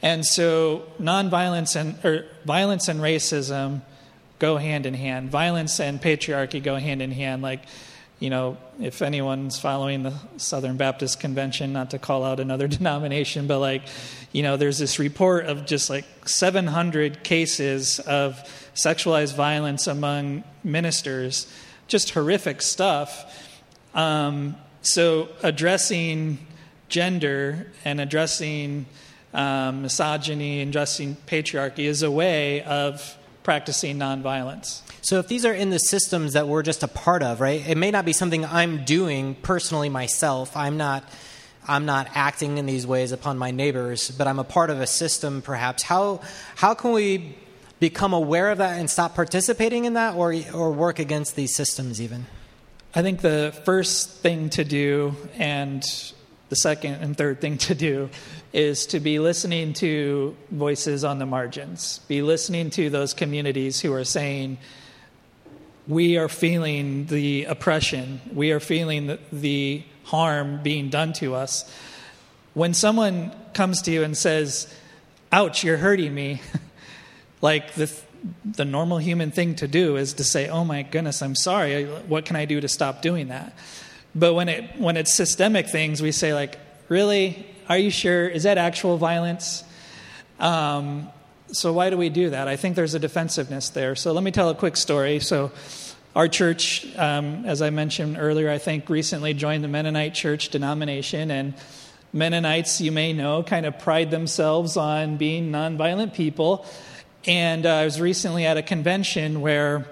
And 0.00 0.24
so 0.24 0.84
nonviolence 0.98 1.76
and 1.76 2.02
or 2.06 2.24
violence 2.46 2.88
and 2.88 3.00
racism 3.00 3.82
go 4.38 4.56
hand 4.56 4.86
in 4.86 4.94
hand. 4.94 5.30
Violence 5.30 5.78
and 5.78 6.00
patriarchy 6.00 6.62
go 6.62 6.76
hand 6.76 7.02
in 7.02 7.12
hand. 7.12 7.42
Like 7.42 7.64
you 8.22 8.30
know, 8.30 8.56
if 8.80 9.02
anyone's 9.02 9.58
following 9.58 10.04
the 10.04 10.14
Southern 10.36 10.76
Baptist 10.76 11.18
Convention, 11.18 11.72
not 11.72 11.90
to 11.90 11.98
call 11.98 12.22
out 12.22 12.38
another 12.38 12.68
denomination, 12.78 13.48
but 13.48 13.58
like, 13.58 13.82
you 14.30 14.44
know, 14.44 14.56
there's 14.56 14.78
this 14.78 15.00
report 15.00 15.46
of 15.46 15.66
just 15.66 15.90
like 15.90 16.04
700 16.24 17.24
cases 17.24 17.98
of 17.98 18.36
sexualized 18.76 19.34
violence 19.34 19.88
among 19.88 20.44
ministers, 20.62 21.52
just 21.88 22.10
horrific 22.10 22.62
stuff. 22.62 23.58
Um, 23.92 24.54
so 24.82 25.28
addressing 25.42 26.38
gender 26.88 27.72
and 27.84 28.00
addressing 28.00 28.86
um, 29.34 29.82
misogyny 29.82 30.60
and 30.60 30.68
addressing 30.68 31.16
patriarchy 31.26 31.86
is 31.86 32.04
a 32.04 32.10
way 32.10 32.62
of 32.62 33.18
practicing 33.42 33.98
nonviolence. 33.98 34.80
So 35.02 35.18
if 35.18 35.28
these 35.28 35.44
are 35.44 35.52
in 35.52 35.70
the 35.70 35.78
systems 35.78 36.34
that 36.34 36.46
we're 36.46 36.62
just 36.62 36.82
a 36.82 36.88
part 36.88 37.22
of, 37.22 37.40
right? 37.40 37.66
It 37.66 37.76
may 37.76 37.90
not 37.90 38.04
be 38.04 38.12
something 38.12 38.44
I'm 38.44 38.84
doing 38.84 39.34
personally 39.34 39.88
myself. 39.88 40.56
I'm 40.56 40.76
not 40.76 41.04
I'm 41.66 41.86
not 41.86 42.08
acting 42.14 42.58
in 42.58 42.66
these 42.66 42.86
ways 42.86 43.12
upon 43.12 43.38
my 43.38 43.52
neighbors, 43.52 44.10
but 44.10 44.26
I'm 44.26 44.40
a 44.40 44.44
part 44.44 44.70
of 44.70 44.80
a 44.80 44.86
system 44.86 45.42
perhaps. 45.42 45.82
How 45.82 46.20
how 46.56 46.74
can 46.74 46.92
we 46.92 47.36
become 47.80 48.12
aware 48.12 48.50
of 48.50 48.58
that 48.58 48.78
and 48.78 48.88
stop 48.88 49.14
participating 49.14 49.84
in 49.84 49.94
that 49.94 50.14
or 50.14 50.34
or 50.54 50.72
work 50.72 50.98
against 50.98 51.36
these 51.36 51.54
systems 51.54 52.00
even? 52.00 52.26
I 52.94 53.02
think 53.02 53.22
the 53.22 53.58
first 53.64 54.18
thing 54.18 54.50
to 54.50 54.64
do 54.64 55.16
and 55.36 55.82
the 56.52 56.56
second 56.56 56.96
and 56.96 57.16
third 57.16 57.40
thing 57.40 57.56
to 57.56 57.74
do 57.74 58.10
is 58.52 58.84
to 58.84 59.00
be 59.00 59.18
listening 59.18 59.72
to 59.72 60.36
voices 60.50 61.02
on 61.02 61.18
the 61.18 61.24
margins, 61.24 62.00
be 62.08 62.20
listening 62.20 62.68
to 62.68 62.90
those 62.90 63.14
communities 63.14 63.80
who 63.80 63.90
are 63.94 64.04
saying, 64.04 64.58
we 65.88 66.18
are 66.18 66.28
feeling 66.28 67.06
the 67.06 67.46
oppression, 67.46 68.20
we 68.34 68.52
are 68.52 68.60
feeling 68.60 69.06
the, 69.06 69.18
the 69.32 69.82
harm 70.04 70.62
being 70.62 70.90
done 70.90 71.14
to 71.14 71.34
us. 71.34 71.64
When 72.52 72.74
someone 72.74 73.32
comes 73.54 73.80
to 73.82 73.90
you 73.90 74.02
and 74.02 74.14
says, 74.14 74.70
ouch, 75.32 75.64
you're 75.64 75.78
hurting 75.78 76.14
me, 76.14 76.42
like 77.40 77.72
the, 77.76 77.90
the 78.44 78.66
normal 78.66 78.98
human 78.98 79.30
thing 79.30 79.54
to 79.54 79.66
do 79.66 79.96
is 79.96 80.12
to 80.12 80.24
say, 80.24 80.50
oh 80.50 80.66
my 80.66 80.82
goodness, 80.82 81.22
I'm 81.22 81.34
sorry. 81.34 81.86
What 81.86 82.26
can 82.26 82.36
I 82.36 82.44
do 82.44 82.60
to 82.60 82.68
stop 82.68 83.00
doing 83.00 83.28
that? 83.28 83.54
But 84.14 84.34
when, 84.34 84.48
it, 84.48 84.78
when 84.78 84.96
it's 84.96 85.14
systemic 85.14 85.68
things, 85.68 86.02
we 86.02 86.12
say, 86.12 86.34
like, 86.34 86.58
really? 86.88 87.46
Are 87.68 87.78
you 87.78 87.90
sure? 87.90 88.28
Is 88.28 88.42
that 88.42 88.58
actual 88.58 88.98
violence? 88.98 89.64
Um, 90.38 91.08
so 91.52 91.72
why 91.72 91.90
do 91.90 91.96
we 91.96 92.08
do 92.08 92.30
that? 92.30 92.48
I 92.48 92.56
think 92.56 92.76
there's 92.76 92.94
a 92.94 92.98
defensiveness 92.98 93.70
there. 93.70 93.94
So 93.94 94.12
let 94.12 94.24
me 94.24 94.30
tell 94.30 94.50
a 94.50 94.54
quick 94.54 94.76
story. 94.76 95.20
So 95.20 95.52
our 96.14 96.28
church, 96.28 96.86
um, 96.96 97.46
as 97.46 97.62
I 97.62 97.70
mentioned 97.70 98.16
earlier, 98.18 98.50
I 98.50 98.58
think 98.58 98.90
recently 98.90 99.32
joined 99.32 99.64
the 99.64 99.68
Mennonite 99.68 100.14
church 100.14 100.50
denomination, 100.50 101.30
and 101.30 101.54
Mennonites, 102.12 102.80
you 102.80 102.92
may 102.92 103.14
know, 103.14 103.42
kind 103.42 103.64
of 103.64 103.78
pride 103.78 104.10
themselves 104.10 104.76
on 104.76 105.16
being 105.16 105.50
nonviolent 105.50 106.12
people. 106.12 106.66
And 107.24 107.64
uh, 107.64 107.76
I 107.76 107.84
was 107.84 108.00
recently 108.00 108.44
at 108.44 108.56
a 108.56 108.62
convention 108.62 109.40
where 109.40 109.86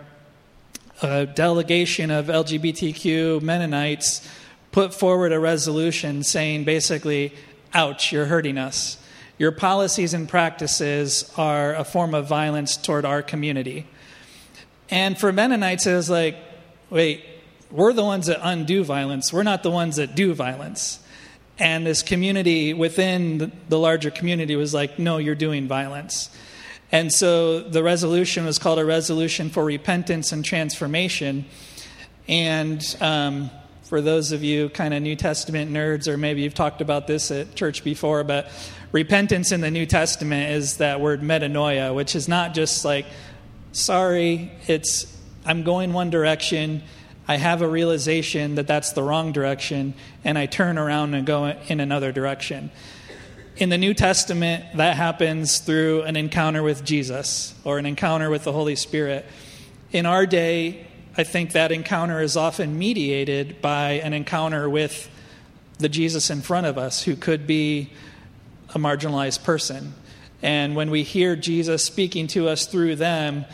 a 1.02 1.26
delegation 1.26 2.10
of 2.10 2.26
LGBTQ 2.26 3.40
Mennonites 3.42 4.26
put 4.72 4.94
forward 4.94 5.32
a 5.32 5.40
resolution 5.40 6.22
saying 6.22 6.64
basically, 6.64 7.32
ouch, 7.74 8.12
you're 8.12 8.26
hurting 8.26 8.58
us. 8.58 8.98
Your 9.38 9.52
policies 9.52 10.12
and 10.12 10.28
practices 10.28 11.32
are 11.36 11.74
a 11.74 11.84
form 11.84 12.14
of 12.14 12.28
violence 12.28 12.76
toward 12.76 13.04
our 13.04 13.22
community. 13.22 13.86
And 14.90 15.18
for 15.18 15.32
Mennonites, 15.32 15.86
it 15.86 15.94
was 15.94 16.10
like, 16.10 16.36
wait, 16.90 17.24
we're 17.70 17.92
the 17.92 18.04
ones 18.04 18.26
that 18.26 18.40
undo 18.42 18.84
violence. 18.84 19.32
We're 19.32 19.44
not 19.44 19.62
the 19.62 19.70
ones 19.70 19.96
that 19.96 20.14
do 20.14 20.34
violence. 20.34 20.98
And 21.58 21.86
this 21.86 22.02
community 22.02 22.74
within 22.74 23.52
the 23.68 23.78
larger 23.78 24.10
community 24.10 24.56
was 24.56 24.74
like, 24.74 24.98
no, 24.98 25.18
you're 25.18 25.34
doing 25.34 25.68
violence. 25.68 26.30
And 26.92 27.12
so 27.12 27.60
the 27.60 27.82
resolution 27.82 28.44
was 28.44 28.58
called 28.58 28.78
a 28.78 28.84
resolution 28.84 29.50
for 29.50 29.64
repentance 29.64 30.32
and 30.32 30.44
transformation. 30.44 31.44
And 32.26 32.84
um, 33.00 33.50
for 33.84 34.00
those 34.00 34.32
of 34.32 34.42
you 34.42 34.68
kind 34.70 34.94
of 34.94 35.02
New 35.02 35.16
Testament 35.16 35.70
nerds, 35.70 36.08
or 36.08 36.16
maybe 36.16 36.42
you've 36.42 36.54
talked 36.54 36.80
about 36.80 37.06
this 37.06 37.30
at 37.30 37.54
church 37.54 37.84
before, 37.84 38.24
but 38.24 38.50
repentance 38.92 39.52
in 39.52 39.60
the 39.60 39.70
New 39.70 39.86
Testament 39.86 40.52
is 40.52 40.78
that 40.78 41.00
word 41.00 41.22
metanoia, 41.22 41.94
which 41.94 42.16
is 42.16 42.28
not 42.28 42.54
just 42.54 42.84
like, 42.84 43.06
sorry, 43.72 44.52
it's 44.66 45.16
I'm 45.44 45.62
going 45.62 45.92
one 45.92 46.10
direction. 46.10 46.82
I 47.26 47.36
have 47.36 47.62
a 47.62 47.68
realization 47.68 48.56
that 48.56 48.66
that's 48.66 48.92
the 48.92 49.02
wrong 49.02 49.32
direction, 49.32 49.94
and 50.24 50.36
I 50.36 50.46
turn 50.46 50.78
around 50.78 51.14
and 51.14 51.26
go 51.26 51.46
in 51.46 51.80
another 51.80 52.12
direction. 52.12 52.70
In 53.56 53.68
the 53.68 53.78
New 53.78 53.94
Testament, 53.94 54.64
that 54.76 54.96
happens 54.96 55.58
through 55.58 56.02
an 56.02 56.16
encounter 56.16 56.62
with 56.62 56.84
Jesus 56.84 57.54
or 57.64 57.78
an 57.78 57.84
encounter 57.84 58.30
with 58.30 58.44
the 58.44 58.52
Holy 58.52 58.76
Spirit. 58.76 59.26
In 59.92 60.06
our 60.06 60.24
day, 60.24 60.86
I 61.18 61.24
think 61.24 61.52
that 61.52 61.72
encounter 61.72 62.20
is 62.22 62.36
often 62.36 62.78
mediated 62.78 63.60
by 63.60 63.92
an 63.92 64.12
encounter 64.12 64.70
with 64.70 65.10
the 65.78 65.88
Jesus 65.88 66.30
in 66.30 66.42
front 66.42 66.66
of 66.66 66.78
us, 66.78 67.02
who 67.02 67.16
could 67.16 67.46
be 67.46 67.90
a 68.74 68.78
marginalized 68.78 69.42
person. 69.42 69.94
And 70.42 70.76
when 70.76 70.90
we 70.90 71.02
hear 71.02 71.36
Jesus 71.36 71.84
speaking 71.84 72.28
to 72.28 72.48
us 72.48 72.66
through 72.66 72.96
them, 72.96 73.44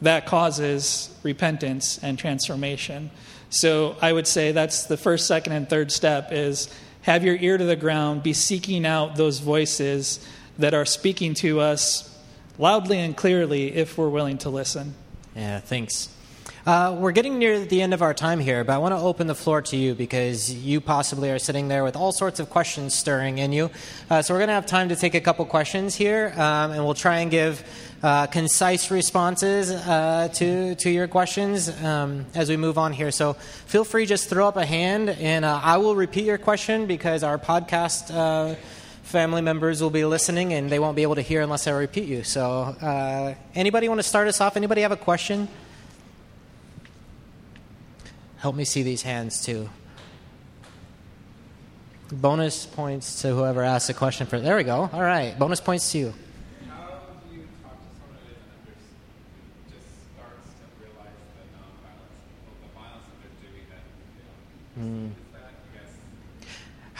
that 0.00 0.24
causes 0.24 1.14
repentance 1.22 1.98
and 2.02 2.18
transformation. 2.18 3.10
So 3.50 3.96
I 4.00 4.12
would 4.12 4.26
say 4.26 4.52
that's 4.52 4.86
the 4.86 4.96
first, 4.96 5.26
second, 5.26 5.52
and 5.52 5.68
third 5.68 5.92
step 5.92 6.28
is 6.32 6.72
have 7.02 7.24
your 7.24 7.36
ear 7.36 7.58
to 7.58 7.64
the 7.64 7.76
ground, 7.76 8.22
be 8.22 8.32
seeking 8.32 8.86
out 8.86 9.16
those 9.16 9.38
voices 9.40 10.26
that 10.58 10.74
are 10.74 10.84
speaking 10.84 11.34
to 11.34 11.60
us 11.60 12.08
loudly 12.58 12.98
and 12.98 13.16
clearly 13.16 13.74
if 13.74 13.98
we're 13.98 14.08
willing 14.08 14.38
to 14.38 14.50
listen. 14.50 14.94
Yeah, 15.34 15.60
thanks. 15.60 16.08
Uh, 16.64 16.96
we're 16.96 17.10
getting 17.10 17.40
near 17.40 17.58
the 17.58 17.82
end 17.82 17.92
of 17.92 18.02
our 18.02 18.14
time 18.14 18.38
here, 18.38 18.62
but 18.62 18.72
I 18.74 18.78
want 18.78 18.92
to 18.92 19.00
open 19.00 19.26
the 19.26 19.34
floor 19.34 19.62
to 19.62 19.76
you 19.76 19.96
because 19.96 20.54
you 20.54 20.80
possibly 20.80 21.28
are 21.32 21.38
sitting 21.40 21.66
there 21.66 21.82
with 21.82 21.96
all 21.96 22.12
sorts 22.12 22.38
of 22.38 22.50
questions 22.50 22.94
stirring 22.94 23.38
in 23.38 23.52
you. 23.52 23.68
Uh, 24.08 24.22
so 24.22 24.32
we're 24.32 24.38
going 24.38 24.48
to 24.48 24.54
have 24.54 24.66
time 24.66 24.88
to 24.90 24.96
take 24.96 25.14
a 25.14 25.20
couple 25.20 25.44
questions 25.44 25.96
here, 25.96 26.32
um, 26.36 26.70
and 26.70 26.84
we'll 26.84 26.94
try 26.94 27.18
and 27.18 27.32
give 27.32 27.64
uh, 28.02 28.26
concise 28.26 28.90
responses 28.90 29.70
uh, 29.70 30.28
to 30.34 30.74
to 30.74 30.90
your 30.90 31.06
questions 31.06 31.68
um, 31.82 32.26
as 32.34 32.48
we 32.48 32.56
move 32.56 32.76
on 32.76 32.92
here. 32.92 33.10
So 33.10 33.34
feel 33.34 33.84
free, 33.84 34.06
just 34.06 34.28
throw 34.28 34.48
up 34.48 34.56
a 34.56 34.66
hand, 34.66 35.08
and 35.08 35.44
uh, 35.44 35.60
I 35.62 35.76
will 35.76 35.94
repeat 35.94 36.24
your 36.24 36.38
question 36.38 36.86
because 36.86 37.22
our 37.22 37.38
podcast 37.38 38.12
uh, 38.12 38.56
family 39.02 39.42
members 39.42 39.80
will 39.80 39.90
be 39.90 40.04
listening 40.04 40.52
and 40.52 40.68
they 40.68 40.78
won't 40.78 40.96
be 40.96 41.02
able 41.02 41.14
to 41.14 41.22
hear 41.22 41.42
unless 41.42 41.66
I 41.66 41.72
repeat 41.72 42.08
you. 42.08 42.24
So, 42.24 42.44
uh, 42.50 43.34
anybody 43.54 43.88
want 43.88 44.00
to 44.00 44.06
start 44.06 44.26
us 44.26 44.40
off? 44.40 44.56
Anybody 44.56 44.80
have 44.82 44.92
a 44.92 44.96
question? 44.96 45.48
Help 48.38 48.56
me 48.56 48.64
see 48.64 48.82
these 48.82 49.02
hands 49.02 49.44
too. 49.44 49.68
Bonus 52.10 52.66
points 52.66 53.22
to 53.22 53.28
whoever 53.28 53.62
asked 53.62 53.86
the 53.86 53.94
question 53.94 54.26
for. 54.26 54.40
There 54.40 54.56
we 54.56 54.64
go. 54.64 54.90
All 54.92 55.00
right. 55.00 55.38
Bonus 55.38 55.60
points 55.60 55.92
to 55.92 55.98
you. 55.98 56.14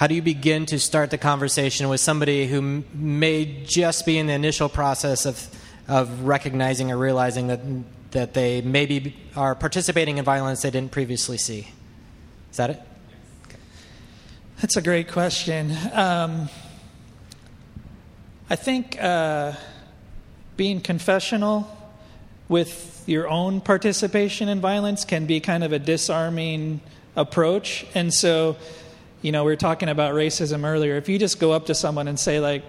How 0.03 0.09
do 0.09 0.17
you 0.17 0.23
begin 0.23 0.67
to 0.67 0.81
start 0.81 1.13
the 1.13 1.17
conversation 1.17 1.89
with 1.89 2.01
somebody 2.01 2.49
who 2.49 2.83
may 2.93 3.63
just 3.63 4.05
be 4.05 4.19
in 4.19 4.27
the 4.27 4.33
initial 4.33 4.69
process 4.69 5.27
of, 5.27 5.49
of 5.87 6.25
recognizing 6.25 6.91
or 6.91 6.99
realizing 6.99 7.47
that 7.47 7.61
that 8.11 8.35
they 8.35 8.63
maybe 8.63 9.15
are 9.37 9.55
participating 9.55 10.19
in 10.19 10.25
violence 10.25 10.63
they 10.63 10.73
didn't 10.73 10.91
previously 10.91 11.39
see? 11.39 11.69
Is 12.51 12.57
that 12.57 12.71
it? 12.71 12.83
That's 14.61 14.77
a 14.77 14.83
great 14.83 15.07
question. 15.07 15.73
Um, 15.93 16.49
I 18.51 18.57
think 18.57 19.01
uh, 19.01 19.53
being 20.57 20.81
confessional 20.81 21.69
with 22.49 23.05
your 23.07 23.29
own 23.29 23.61
participation 23.61 24.49
in 24.49 24.61
violence 24.61 25.05
can 25.05 25.27
be 25.27 25.39
kind 25.39 25.63
of 25.63 25.73
a 25.73 25.79
disarming 25.79 26.81
approach. 27.15 27.87
And 27.95 28.13
so, 28.13 28.57
you 29.23 29.33
know, 29.33 29.45
we 29.45 29.53
were 29.53 29.57
talking 29.57 29.89
about 29.89 30.15
racism 30.15 30.65
earlier. 30.65 30.97
If 30.97 31.09
you 31.09 31.19
just 31.19 31.41
go 31.41 31.53
up 31.53 31.67
to 31.67 31.75
someone 31.75 32.09
and 32.09 32.19
say, 32.19 32.41
like, 32.41 32.65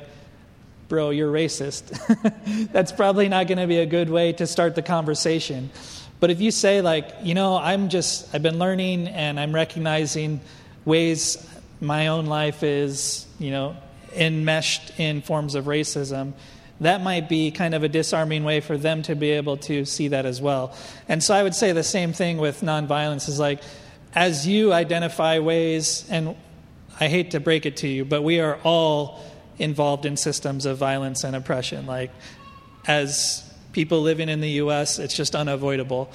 bro, 0.87 1.09
you're 1.09 1.31
racist. 1.31 2.69
That's 2.71 2.91
probably 2.91 3.27
not 3.27 3.47
going 3.47 3.57
to 3.57 3.67
be 3.67 3.79
a 3.79 3.85
good 3.85 4.09
way 4.09 4.33
to 4.33 4.45
start 4.45 4.75
the 4.75 4.83
conversation. 4.83 5.71
But 6.19 6.29
if 6.29 6.39
you 6.39 6.51
say, 6.51 6.81
like, 6.81 7.09
you 7.23 7.33
know, 7.33 7.57
I'm 7.57 7.89
just, 7.89 8.33
I've 8.33 8.43
been 8.43 8.59
learning 8.59 9.07
and 9.07 9.39
I'm 9.39 9.53
recognizing 9.53 10.39
ways 10.85 11.45
my 11.81 12.07
own 12.07 12.27
life 12.27 12.63
is, 12.63 13.25
you 13.39 13.51
know, 13.51 13.75
enmeshed 14.15 14.99
in 14.99 15.21
forms 15.21 15.55
of 15.55 15.65
racism, 15.65 16.33
that 16.79 17.01
might 17.01 17.27
be 17.27 17.51
kind 17.51 17.73
of 17.73 17.83
a 17.83 17.89
disarming 17.89 18.43
way 18.43 18.59
for 18.59 18.77
them 18.77 19.01
to 19.03 19.15
be 19.15 19.31
able 19.31 19.57
to 19.57 19.85
see 19.85 20.09
that 20.09 20.25
as 20.25 20.41
well. 20.41 20.75
And 21.07 21.23
so 21.23 21.33
I 21.33 21.41
would 21.41 21.55
say 21.55 21.71
the 21.71 21.83
same 21.83 22.13
thing 22.13 22.37
with 22.37 22.61
nonviolence 22.61 23.27
is 23.27 23.39
like, 23.39 23.61
as 24.15 24.47
you 24.47 24.73
identify 24.73 25.39
ways, 25.39 26.05
and 26.09 26.35
I 26.99 27.07
hate 27.07 27.31
to 27.31 27.39
break 27.39 27.65
it 27.65 27.77
to 27.77 27.87
you, 27.87 28.05
but 28.05 28.21
we 28.21 28.39
are 28.39 28.59
all 28.63 29.23
involved 29.57 30.05
in 30.05 30.17
systems 30.17 30.65
of 30.65 30.77
violence 30.77 31.23
and 31.23 31.35
oppression. 31.35 31.85
Like, 31.85 32.11
as 32.85 33.43
people 33.71 34.01
living 34.01 34.29
in 34.29 34.41
the 34.41 34.51
U.S., 34.51 34.99
it's 34.99 35.15
just 35.15 35.35
unavoidable. 35.35 36.11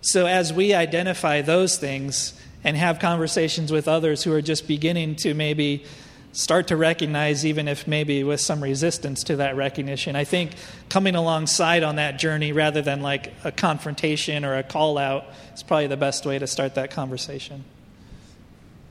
So, 0.00 0.26
as 0.26 0.52
we 0.52 0.74
identify 0.74 1.42
those 1.42 1.76
things 1.76 2.40
and 2.62 2.76
have 2.76 2.98
conversations 2.98 3.72
with 3.72 3.88
others 3.88 4.22
who 4.22 4.32
are 4.32 4.42
just 4.42 4.68
beginning 4.68 5.16
to 5.16 5.34
maybe 5.34 5.84
start 6.32 6.68
to 6.68 6.76
recognize, 6.76 7.44
even 7.44 7.68
if 7.68 7.86
maybe 7.86 8.22
with 8.24 8.40
some 8.40 8.62
resistance 8.62 9.24
to 9.24 9.36
that 9.36 9.56
recognition, 9.56 10.16
I 10.16 10.24
think 10.24 10.52
coming 10.88 11.14
alongside 11.14 11.82
on 11.82 11.96
that 11.96 12.18
journey 12.18 12.52
rather 12.52 12.82
than 12.82 13.02
like 13.02 13.32
a 13.44 13.52
confrontation 13.52 14.44
or 14.44 14.56
a 14.56 14.62
call 14.62 14.98
out 14.98 15.24
is 15.54 15.62
probably 15.62 15.88
the 15.88 15.96
best 15.96 16.24
way 16.26 16.38
to 16.38 16.46
start 16.46 16.76
that 16.76 16.90
conversation. 16.90 17.64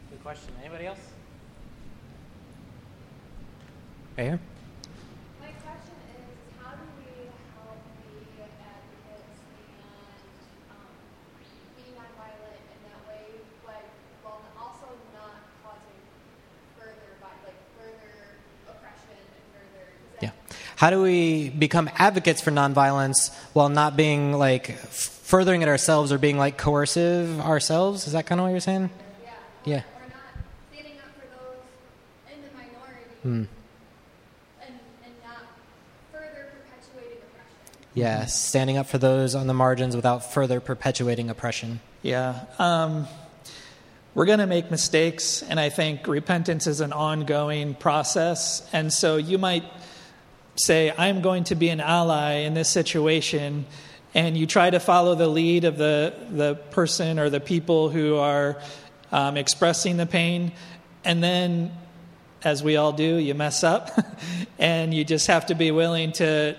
Good 0.09 0.21
question. 0.21 0.53
Right 4.19 4.25
here. 4.25 4.39
My 5.39 5.47
question 5.63 5.95
is, 6.11 6.27
how 6.59 6.75
do 6.75 6.83
we 6.99 7.31
help 7.55 7.79
the 8.03 8.43
advocates 8.43 9.39
and 9.47 10.75
um, 10.75 10.91
be 11.79 11.87
nonviolent 11.95 12.67
in 12.67 12.79
that 12.83 12.99
way, 13.07 13.39
but 13.63 13.79
while 14.27 14.43
also 14.59 14.91
not 15.15 15.39
causing 15.63 16.03
further, 16.75 17.15
like 17.23 17.55
further 17.79 18.43
oppression 18.67 19.23
and 19.23 19.47
further. 19.55 19.87
Yeah. 20.19 20.35
How 20.79 20.89
do 20.91 21.01
we 21.01 21.49
become 21.49 21.89
advocates 21.97 22.39
for 22.39 22.51
nonviolence 22.51 23.35
while 23.51 23.67
not 23.67 23.97
being 23.97 24.31
like 24.31 24.77
furthering 24.77 25.61
it 25.61 25.67
ourselves 25.67 26.13
or 26.13 26.17
being 26.17 26.37
like 26.37 26.57
coercive 26.57 27.41
ourselves? 27.41 28.07
Is 28.07 28.13
that 28.13 28.25
kind 28.25 28.39
of 28.39 28.45
what 28.45 28.51
you're 28.51 28.61
saying? 28.61 28.89
Yeah. 29.21 29.31
Yeah. 29.65 29.75
Or 29.75 30.07
not 30.07 30.45
standing 30.71 30.97
up 30.99 31.11
for 31.19 31.27
those 31.35 32.33
in 32.33 32.41
the 32.43 32.47
minority. 32.55 33.09
Hmm. 33.23 33.43
And 34.65 34.79
and 35.03 35.13
not 35.21 35.43
further 36.13 36.47
perpetuating 36.53 37.17
oppression. 37.23 37.91
Yes, 37.93 38.41
standing 38.41 38.77
up 38.77 38.87
for 38.87 38.97
those 38.97 39.35
on 39.35 39.47
the 39.47 39.53
margins 39.53 39.97
without 39.97 40.31
further 40.31 40.61
perpetuating 40.61 41.29
oppression. 41.29 41.81
Yeah. 42.03 42.45
Um, 42.57 43.05
we're 44.15 44.27
going 44.27 44.39
to 44.39 44.47
make 44.47 44.71
mistakes, 44.71 45.43
and 45.43 45.59
I 45.59 45.67
think 45.67 46.07
repentance 46.07 46.67
is 46.67 46.79
an 46.79 46.93
ongoing 46.93 47.75
process. 47.75 48.65
And 48.71 48.93
so 48.93 49.17
you 49.17 49.37
might 49.37 49.65
say, 50.59 50.93
I'm 50.97 51.21
going 51.21 51.45
to 51.45 51.55
be 51.55 51.69
an 51.69 51.79
ally 51.79 52.39
in 52.39 52.53
this 52.53 52.69
situation, 52.69 53.65
and 54.13 54.37
you 54.37 54.45
try 54.45 54.69
to 54.69 54.79
follow 54.79 55.15
the 55.15 55.27
lead 55.27 55.63
of 55.63 55.77
the, 55.77 56.13
the 56.29 56.55
person 56.71 57.19
or 57.19 57.29
the 57.29 57.39
people 57.39 57.89
who 57.89 58.17
are 58.17 58.57
um, 59.11 59.37
expressing 59.37 59.97
the 59.97 60.05
pain, 60.05 60.51
and 61.03 61.23
then, 61.23 61.71
as 62.43 62.63
we 62.63 62.75
all 62.75 62.91
do, 62.91 63.15
you 63.15 63.33
mess 63.33 63.63
up, 63.63 63.91
and 64.59 64.93
you 64.93 65.03
just 65.03 65.27
have 65.27 65.47
to 65.47 65.55
be 65.55 65.71
willing 65.71 66.11
to 66.13 66.55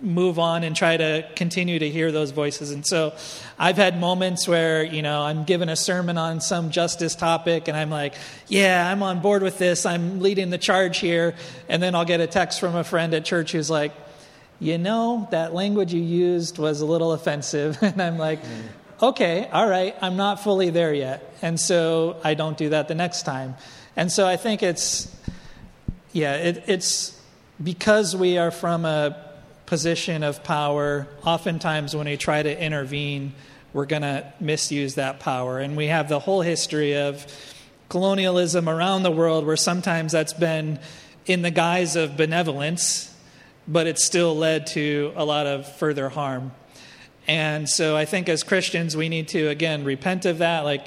move 0.00 0.38
on 0.38 0.62
and 0.62 0.76
try 0.76 0.96
to 0.96 1.28
continue 1.34 1.78
to 1.78 1.88
hear 1.88 2.12
those 2.12 2.30
voices. 2.30 2.70
And 2.70 2.86
so 2.86 3.14
I've 3.58 3.76
had 3.76 3.98
moments 3.98 4.46
where, 4.46 4.82
you 4.84 5.02
know, 5.02 5.22
I'm 5.22 5.44
given 5.44 5.68
a 5.68 5.76
sermon 5.76 6.16
on 6.16 6.40
some 6.40 6.70
justice 6.70 7.14
topic 7.14 7.68
and 7.68 7.76
I'm 7.76 7.90
like, 7.90 8.14
yeah, 8.46 8.90
I'm 8.90 9.02
on 9.02 9.20
board 9.20 9.42
with 9.42 9.58
this. 9.58 9.86
I'm 9.86 10.20
leading 10.20 10.50
the 10.50 10.58
charge 10.58 10.98
here. 10.98 11.34
And 11.68 11.82
then 11.82 11.94
I'll 11.94 12.04
get 12.04 12.20
a 12.20 12.26
text 12.26 12.60
from 12.60 12.76
a 12.76 12.84
friend 12.84 13.12
at 13.14 13.24
church 13.24 13.52
who's 13.52 13.70
like, 13.70 13.92
you 14.60 14.78
know, 14.78 15.28
that 15.30 15.54
language 15.54 15.92
you 15.92 16.02
used 16.02 16.58
was 16.58 16.80
a 16.80 16.86
little 16.86 17.12
offensive. 17.12 17.78
And 17.82 18.00
I'm 18.00 18.18
like, 18.18 18.40
okay, 19.02 19.48
all 19.52 19.68
right, 19.68 19.96
I'm 20.00 20.16
not 20.16 20.40
fully 20.40 20.70
there 20.70 20.94
yet. 20.94 21.34
And 21.42 21.58
so 21.58 22.16
I 22.22 22.34
don't 22.34 22.56
do 22.56 22.70
that 22.70 22.88
the 22.88 22.94
next 22.94 23.22
time. 23.22 23.56
And 23.96 24.12
so 24.12 24.26
I 24.26 24.36
think 24.36 24.62
it's, 24.62 25.14
yeah, 26.12 26.34
it, 26.34 26.64
it's 26.66 27.20
because 27.62 28.14
we 28.14 28.38
are 28.38 28.50
from 28.50 28.84
a 28.84 29.27
position 29.68 30.22
of 30.22 30.42
power, 30.42 31.06
oftentimes 31.26 31.94
when 31.94 32.06
we 32.06 32.16
try 32.16 32.42
to 32.42 32.58
intervene, 32.64 33.34
we're 33.74 33.84
going 33.84 34.00
to 34.00 34.32
misuse 34.40 34.94
that 34.94 35.20
power. 35.20 35.58
And 35.58 35.76
we 35.76 35.88
have 35.88 36.08
the 36.08 36.18
whole 36.18 36.40
history 36.40 36.96
of 36.96 37.26
colonialism 37.90 38.66
around 38.66 39.02
the 39.02 39.10
world 39.10 39.46
where 39.46 39.58
sometimes 39.58 40.12
that's 40.12 40.32
been 40.32 40.78
in 41.26 41.42
the 41.42 41.50
guise 41.50 41.96
of 41.96 42.16
benevolence, 42.16 43.14
but 43.68 43.86
it's 43.86 44.02
still 44.02 44.34
led 44.34 44.66
to 44.68 45.12
a 45.14 45.24
lot 45.26 45.46
of 45.46 45.70
further 45.76 46.08
harm. 46.08 46.52
And 47.26 47.68
so 47.68 47.94
I 47.94 48.06
think 48.06 48.30
as 48.30 48.42
Christians, 48.42 48.96
we 48.96 49.10
need 49.10 49.28
to, 49.28 49.48
again, 49.48 49.84
repent 49.84 50.24
of 50.24 50.38
that. 50.38 50.64
Like 50.64 50.86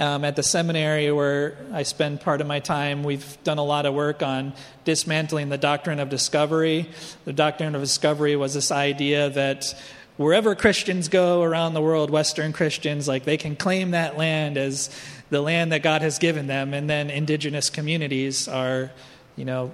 um, 0.00 0.24
at 0.24 0.34
the 0.34 0.42
seminary 0.42 1.12
where 1.12 1.58
I 1.72 1.82
spend 1.82 2.22
part 2.22 2.40
of 2.40 2.46
my 2.46 2.58
time, 2.58 3.04
we've 3.04 3.36
done 3.44 3.58
a 3.58 3.64
lot 3.64 3.84
of 3.84 3.92
work 3.92 4.22
on 4.22 4.54
dismantling 4.84 5.50
the 5.50 5.58
doctrine 5.58 6.00
of 6.00 6.08
discovery. 6.08 6.88
The 7.26 7.34
doctrine 7.34 7.74
of 7.74 7.82
discovery 7.82 8.34
was 8.34 8.54
this 8.54 8.72
idea 8.72 9.28
that 9.28 9.74
wherever 10.16 10.54
Christians 10.54 11.08
go 11.08 11.42
around 11.42 11.74
the 11.74 11.82
world, 11.82 12.10
Western 12.10 12.54
Christians, 12.54 13.06
like 13.06 13.24
they 13.24 13.36
can 13.36 13.56
claim 13.56 13.90
that 13.90 14.16
land 14.16 14.56
as 14.56 14.88
the 15.28 15.42
land 15.42 15.72
that 15.72 15.82
God 15.82 16.00
has 16.00 16.18
given 16.18 16.46
them, 16.46 16.72
and 16.72 16.88
then 16.88 17.10
indigenous 17.10 17.68
communities 17.68 18.48
are, 18.48 18.90
you 19.36 19.44
know, 19.44 19.70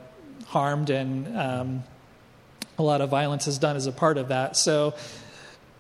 harmed 0.47 0.91
and 0.91 1.39
um, 1.39 1.85
a 2.79 2.83
lot 2.83 3.01
of 3.01 3.11
violence 3.11 3.47
is 3.47 3.59
done 3.59 3.77
as 3.77 3.87
a 3.87 3.93
part 3.93 4.19
of 4.19 4.29
that. 4.29 4.57
So 4.57 4.95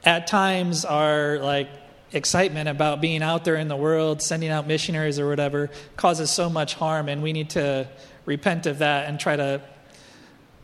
at 0.04 0.28
times 0.28 0.84
our 0.84 1.38
like 1.40 1.68
excitement 2.16 2.68
about 2.68 3.00
being 3.00 3.22
out 3.22 3.44
there 3.44 3.56
in 3.56 3.68
the 3.68 3.76
world, 3.76 4.22
sending 4.22 4.50
out 4.50 4.66
missionaries 4.66 5.20
or 5.20 5.28
whatever, 5.28 5.70
causes 5.96 6.30
so 6.30 6.50
much 6.50 6.74
harm, 6.74 7.08
and 7.08 7.22
we 7.22 7.32
need 7.32 7.50
to 7.50 7.88
repent 8.24 8.66
of 8.66 8.78
that 8.78 9.08
and 9.08 9.20
try 9.20 9.36
to 9.36 9.60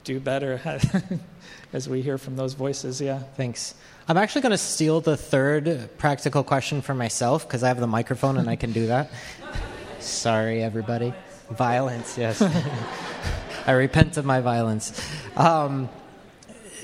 do 0.05 0.19
better 0.19 0.61
as 1.73 1.89
we 1.89 2.03
hear 2.03 2.19
from 2.19 2.37
those 2.37 2.55
voices. 2.55 3.01
Yeah. 3.01 3.21
Thanks. 3.37 3.75
I'm 4.09 4.17
actually 4.17 4.43
going 4.43 4.51
to 4.51 4.59
steal 4.59 5.01
the 5.01 5.17
third 5.17 5.89
practical 5.97 6.43
question 6.43 6.83
for 6.83 6.95
myself 6.95 7.47
because 7.47 7.63
I 7.63 7.69
have 7.69 7.79
the 7.79 7.87
microphone 7.87 8.37
and 8.37 8.51
I 8.51 8.57
can 8.57 8.73
do 8.73 8.89
that. 8.89 9.11
Sorry, 10.01 10.63
everybody. 10.63 11.15
Violence, 11.51 12.19
yes. 12.19 12.43
I 13.67 13.73
repent 13.73 14.17
of 14.17 14.25
my 14.25 14.41
violence. 14.41 15.01
Um, 15.37 15.89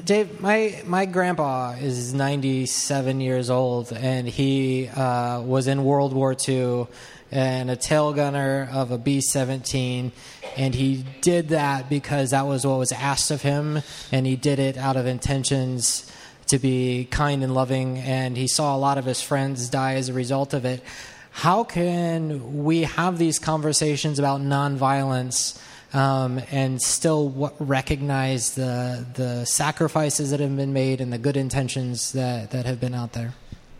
Dave, 0.04 0.40
my 0.40 0.80
my 0.86 1.06
grandpa 1.06 1.72
is 1.72 2.14
97 2.14 3.20
years 3.20 3.50
old, 3.50 3.92
and 3.92 4.28
he 4.28 4.88
uh, 4.88 5.40
was 5.40 5.66
in 5.66 5.82
World 5.84 6.12
War 6.12 6.36
II 6.48 6.86
and 7.30 7.70
a 7.70 7.76
tail 7.76 8.12
gunner 8.12 8.68
of 8.72 8.90
a 8.90 8.98
B 8.98 9.20
17. 9.20 10.12
And 10.56 10.74
he 10.74 11.04
did 11.20 11.48
that 11.48 11.88
because 11.88 12.30
that 12.30 12.46
was 12.46 12.66
what 12.66 12.78
was 12.78 12.92
asked 12.92 13.30
of 13.30 13.42
him, 13.42 13.82
and 14.12 14.26
he 14.26 14.36
did 14.36 14.58
it 14.58 14.76
out 14.76 14.96
of 14.96 15.06
intentions 15.06 16.10
to 16.46 16.58
be 16.58 17.06
kind 17.10 17.42
and 17.42 17.54
loving. 17.54 17.98
And 17.98 18.36
he 18.36 18.46
saw 18.46 18.76
a 18.76 18.78
lot 18.78 18.98
of 18.98 19.04
his 19.04 19.20
friends 19.20 19.68
die 19.68 19.94
as 19.94 20.08
a 20.08 20.12
result 20.12 20.54
of 20.54 20.64
it. 20.64 20.82
How 21.30 21.64
can 21.64 22.64
we 22.64 22.82
have 22.82 23.18
these 23.18 23.38
conversations 23.38 24.18
about 24.18 24.40
nonviolence? 24.40 25.60
Um, 25.94 26.42
and 26.50 26.82
still 26.82 27.30
w- 27.30 27.54
recognize 27.58 28.54
the 28.54 29.06
the 29.14 29.46
sacrifices 29.46 30.32
that 30.32 30.40
have 30.40 30.54
been 30.54 30.74
made 30.74 31.00
and 31.00 31.10
the 31.10 31.16
good 31.16 31.36
intentions 31.36 32.12
that, 32.12 32.50
that 32.50 32.66
have 32.66 32.78
been 32.78 32.92
out 32.92 33.14
there? 33.14 33.32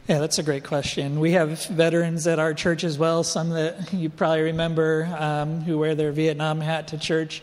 Yeah, 0.09 0.21
that's 0.21 0.39
a 0.39 0.43
great 0.43 0.65
question. 0.65 1.21
We 1.21 1.33
have 1.33 1.67
veterans 1.67 2.27
at 2.27 2.39
our 2.39 2.55
church 2.55 2.83
as 2.83 2.97
well, 2.97 3.25
some 3.25 3.51
that 3.51 3.93
you 3.93 4.09
probably 4.09 4.41
remember 4.41 5.15
um, 5.19 5.61
who 5.61 5.77
wear 5.77 5.95
their 5.95 6.13
Vietnam 6.13 6.63
hat 6.63 6.89
to 6.89 6.99
church. 6.99 7.43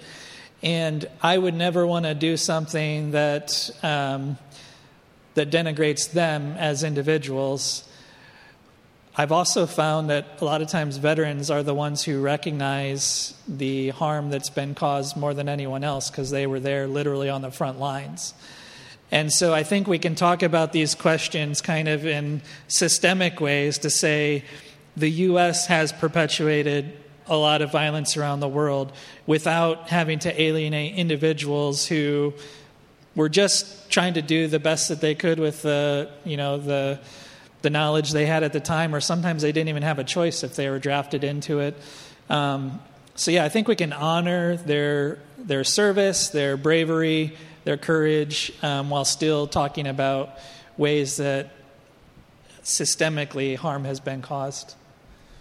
And 0.63 1.07
I 1.22 1.38
would 1.38 1.53
never 1.53 1.86
want 1.86 2.05
to 2.05 2.16
do 2.16 2.36
something 2.38 3.11
that, 3.11 3.70
um, 3.84 4.39
that 5.36 5.51
denigrates 5.51 6.11
them 6.11 6.53
as 6.57 6.84
individuals. 6.84 7.84
I've 9.18 9.32
also 9.32 9.66
found 9.66 10.09
that 10.09 10.26
a 10.41 10.45
lot 10.45 10.61
of 10.61 10.68
times 10.68 10.97
veterans 10.97 11.49
are 11.49 11.63
the 11.63 11.74
ones 11.74 12.03
who 12.03 12.22
recognize 12.22 13.34
the 13.47 13.89
harm 13.89 14.30
that's 14.30 14.49
been 14.49 14.76
caused 14.76 15.16
more 15.16 15.34
than 15.34 15.47
anyone 15.47 15.86
else 15.86 16.09
because 16.09 16.32
they 16.32 16.45
were 16.47 16.59
there 16.59 16.86
literally 16.86 17.30
on 17.30 17.41
the 17.41 17.49
front 17.49 17.80
lines. 17.80 18.34
And 19.11 19.32
so 19.32 19.53
I 19.53 19.63
think 19.63 19.88
we 19.88 19.99
can 19.99 20.16
talk 20.16 20.43
about 20.43 20.74
these 20.74 20.95
questions 20.95 21.61
kind 21.61 21.88
of 21.88 22.05
in 22.05 22.41
systemic 22.68 23.39
ways 23.39 23.78
to 23.80 23.89
say 23.89 24.43
the 24.97 25.09
U.S. 25.09 25.68
has 25.68 25.93
perpetuated 25.93 26.91
a 27.28 27.38
lot 27.38 27.61
of 27.61 27.72
violence 27.72 28.18
around 28.18 28.41
the 28.41 28.49
world 28.49 28.91
without 29.26 29.88
having 29.88 30.20
to 30.20 30.41
alienate 30.41 30.95
individuals 30.95 31.88
who 31.88 32.34
were 33.16 33.30
just 33.30 33.89
trying 33.89 34.16
to 34.16 34.22
do 34.22 34.47
the 34.47 34.59
best 34.59 34.89
that 34.89 34.99
they 34.99 35.16
could 35.16 35.39
with 35.39 35.61
the, 35.61 36.09
you 36.26 36.36
know, 36.36 36.57
the, 36.57 36.99
the 37.66 37.72
knowledge 37.72 38.11
they 38.11 38.28
had 38.28 38.43
at 38.43 38.53
the 38.53 38.59
time, 38.59 38.93
or 38.93 39.01
sometimes 39.01 39.41
they 39.41 39.51
didn't 39.51 39.70
even 39.70 39.82
have 39.82 39.97
a 39.97 40.03
choice 40.03 40.43
if 40.43 40.55
they 40.55 40.70
were 40.70 40.78
drafted 40.78 41.24
into 41.24 41.61
it. 41.61 41.76
Um, 42.30 42.80
so 43.16 43.32
yeah, 43.32 43.43
I 43.43 43.49
think 43.49 43.68
we 43.68 43.76
can 43.76 43.91
honor 43.91 44.55
their 44.55 45.18
their 45.39 45.63
service, 45.63 46.30
their 46.30 46.57
bravery, 46.57 47.36
their 47.63 47.78
courage, 47.78 48.53
um, 48.61 48.91
while 48.91 49.03
still 49.03 49.47
talking 49.47 49.88
about 49.88 50.38
ways 50.78 51.18
that 51.18 51.49
systemically 52.63 53.55
harm 53.55 53.84
has 53.84 53.99
been 53.99 54.22
caused. 54.22 54.76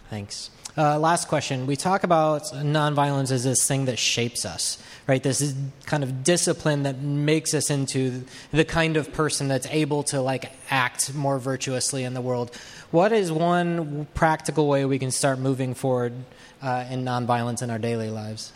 Thanks. 0.09 0.49
Uh, 0.77 0.99
last 0.99 1.29
question. 1.29 1.67
We 1.67 1.77
talk 1.77 2.03
about 2.03 2.43
nonviolence 2.47 3.31
as 3.31 3.45
this 3.45 3.67
thing 3.67 3.85
that 3.85 3.97
shapes 3.97 4.45
us, 4.45 4.83
right? 5.07 5.23
This 5.23 5.41
is 5.41 5.55
kind 5.87 6.03
of 6.03 6.25
discipline 6.25 6.83
that 6.83 6.99
makes 6.99 7.55
us 7.55 7.71
into 7.71 8.25
the 8.51 8.65
kind 8.65 8.97
of 8.97 9.13
person 9.13 9.47
that's 9.47 9.69
able 9.69 10.03
to 10.05 10.21
like 10.21 10.51
act 10.71 11.15
more 11.15 11.39
virtuously 11.39 12.03
in 12.03 12.13
the 12.13 12.21
world. 12.21 12.51
What 12.91 13.13
is 13.13 13.31
one 13.31 14.09
practical 14.15 14.67
way 14.67 14.85
we 14.85 14.99
can 14.99 15.13
start 15.13 15.39
moving 15.39 15.75
forward 15.75 16.13
uh, 16.61 16.87
in 16.91 17.05
nonviolence 17.05 17.63
in 17.63 17.71
our 17.71 17.79
daily 17.79 18.11
lives? 18.11 18.53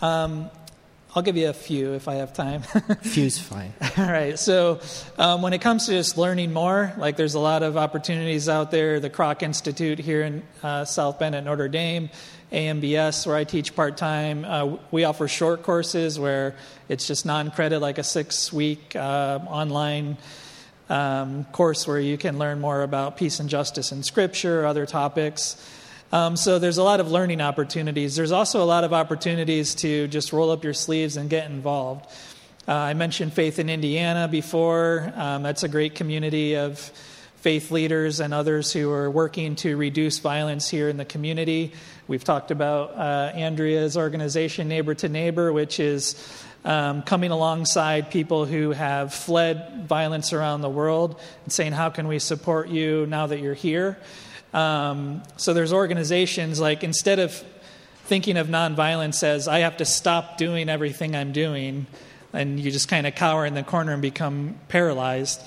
Um, 0.00 0.50
I'll 1.16 1.22
give 1.22 1.36
you 1.36 1.48
a 1.48 1.52
few 1.52 1.92
if 1.92 2.08
I 2.08 2.14
have 2.14 2.32
time. 2.32 2.62
Few's 3.02 3.38
fine. 3.38 3.72
All 3.96 4.04
right. 4.04 4.36
So, 4.36 4.80
um, 5.16 5.42
when 5.42 5.52
it 5.52 5.60
comes 5.60 5.86
to 5.86 5.92
just 5.92 6.18
learning 6.18 6.52
more, 6.52 6.92
like 6.98 7.16
there's 7.16 7.34
a 7.34 7.40
lot 7.40 7.62
of 7.62 7.76
opportunities 7.76 8.48
out 8.48 8.72
there. 8.72 8.98
The 8.98 9.10
Kroc 9.10 9.44
Institute 9.44 10.00
here 10.00 10.22
in 10.22 10.42
uh, 10.64 10.84
South 10.84 11.20
Bend 11.20 11.36
at 11.36 11.44
Notre 11.44 11.68
Dame, 11.68 12.10
AMBS, 12.50 13.28
where 13.28 13.36
I 13.36 13.44
teach 13.44 13.76
part 13.76 13.96
time. 13.96 14.44
Uh, 14.44 14.78
we 14.90 15.04
offer 15.04 15.28
short 15.28 15.62
courses 15.62 16.18
where 16.18 16.56
it's 16.88 17.06
just 17.06 17.24
non 17.24 17.52
credit, 17.52 17.78
like 17.78 17.98
a 17.98 18.04
six 18.04 18.52
week 18.52 18.96
uh, 18.96 19.38
online 19.46 20.16
um, 20.88 21.44
course 21.44 21.86
where 21.86 22.00
you 22.00 22.18
can 22.18 22.38
learn 22.38 22.60
more 22.60 22.82
about 22.82 23.16
peace 23.16 23.38
and 23.38 23.48
justice 23.48 23.92
in 23.92 24.02
Scripture, 24.02 24.66
other 24.66 24.84
topics. 24.84 25.56
Um, 26.12 26.36
so 26.36 26.58
there's 26.58 26.78
a 26.78 26.82
lot 26.82 27.00
of 27.00 27.10
learning 27.10 27.40
opportunities. 27.40 28.14
There's 28.16 28.32
also 28.32 28.62
a 28.62 28.66
lot 28.66 28.84
of 28.84 28.92
opportunities 28.92 29.74
to 29.76 30.06
just 30.08 30.32
roll 30.32 30.50
up 30.50 30.62
your 30.62 30.74
sleeves 30.74 31.16
and 31.16 31.28
get 31.28 31.50
involved. 31.50 32.06
Uh, 32.66 32.72
I 32.72 32.94
mentioned 32.94 33.32
Faith 33.32 33.58
in 33.58 33.68
Indiana 33.68 34.28
before. 34.28 35.12
Um, 35.16 35.42
that's 35.42 35.64
a 35.64 35.68
great 35.68 35.94
community 35.94 36.56
of 36.56 36.78
faith 37.44 37.70
leaders 37.70 38.20
and 38.20 38.32
others 38.32 38.72
who 38.72 38.90
are 38.90 39.10
working 39.10 39.54
to 39.54 39.76
reduce 39.76 40.18
violence 40.18 40.66
here 40.66 40.88
in 40.88 40.96
the 40.96 41.04
community. 41.04 41.74
We've 42.08 42.24
talked 42.24 42.50
about 42.50 42.96
uh, 42.96 43.32
Andrea's 43.34 43.98
organization, 43.98 44.66
Neighbor 44.66 44.94
to 44.94 45.10
Neighbor, 45.10 45.52
which 45.52 45.78
is 45.78 46.16
um, 46.64 47.02
coming 47.02 47.30
alongside 47.30 48.10
people 48.10 48.46
who 48.46 48.70
have 48.70 49.12
fled 49.12 49.84
violence 49.86 50.32
around 50.32 50.62
the 50.62 50.70
world 50.70 51.20
and 51.44 51.52
saying, 51.52 51.72
How 51.72 51.90
can 51.90 52.08
we 52.08 52.18
support 52.18 52.70
you 52.70 53.04
now 53.04 53.26
that 53.26 53.40
you're 53.40 53.52
here? 53.52 53.98
Um, 54.54 55.22
so 55.36 55.52
there's 55.52 55.72
organizations 55.72 56.60
like 56.60 56.84
instead 56.84 57.18
of 57.18 57.32
thinking 58.04 58.36
of 58.36 58.46
nonviolence 58.46 59.22
as 59.22 59.48
I 59.48 59.58
have 59.58 59.78
to 59.78 59.84
stop 59.84 60.38
doing 60.38 60.68
everything 60.68 61.16
I'm 61.16 61.32
doing, 61.32 61.86
and 62.32 62.60
you 62.60 62.70
just 62.70 62.88
kind 62.88 63.06
of 63.06 63.14
cower 63.14 63.44
in 63.44 63.54
the 63.54 63.62
corner 63.62 63.92
and 63.92 64.00
become 64.00 64.58
paralyzed, 64.68 65.42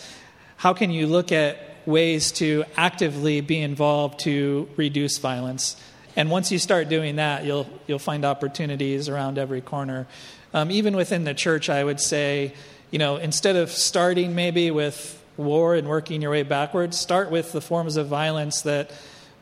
how 0.58 0.74
can 0.74 0.92
you 0.92 1.08
look 1.08 1.32
at 1.32 1.58
ways 1.86 2.32
to 2.34 2.66
actively 2.76 3.42
be 3.42 3.62
involved 3.62 4.20
to 4.20 4.68
reduce 4.76 5.18
violence? 5.20 5.78
And 6.18 6.30
once 6.30 6.52
you 6.52 6.60
start 6.60 6.90
doing 6.90 7.18
that, 7.18 7.46
you'll, 7.46 7.70
you'll 7.86 8.00
find 8.00 8.26
opportunities 8.26 9.08
around 9.08 9.38
every 9.38 9.62
corner. 9.62 10.08
Um, 10.54 10.72
even 10.72 10.96
within 10.96 11.24
the 11.24 11.34
church, 11.34 11.70
I 11.70 11.84
would 11.84 12.02
say, 12.02 12.54
you 12.92 13.00
know, 13.00 13.18
instead 13.18 13.56
of 13.56 13.70
starting 13.70 14.34
maybe 14.34 14.72
with 14.72 15.17
war 15.38 15.76
and 15.76 15.88
working 15.88 16.22
your 16.22 16.32
way 16.32 16.44
backwards, 16.44 16.98
start 16.98 17.32
with 17.32 17.52
the 17.52 17.62
forms 17.62 17.96
of 17.96 18.08
violence 18.08 18.62
that 18.62 18.92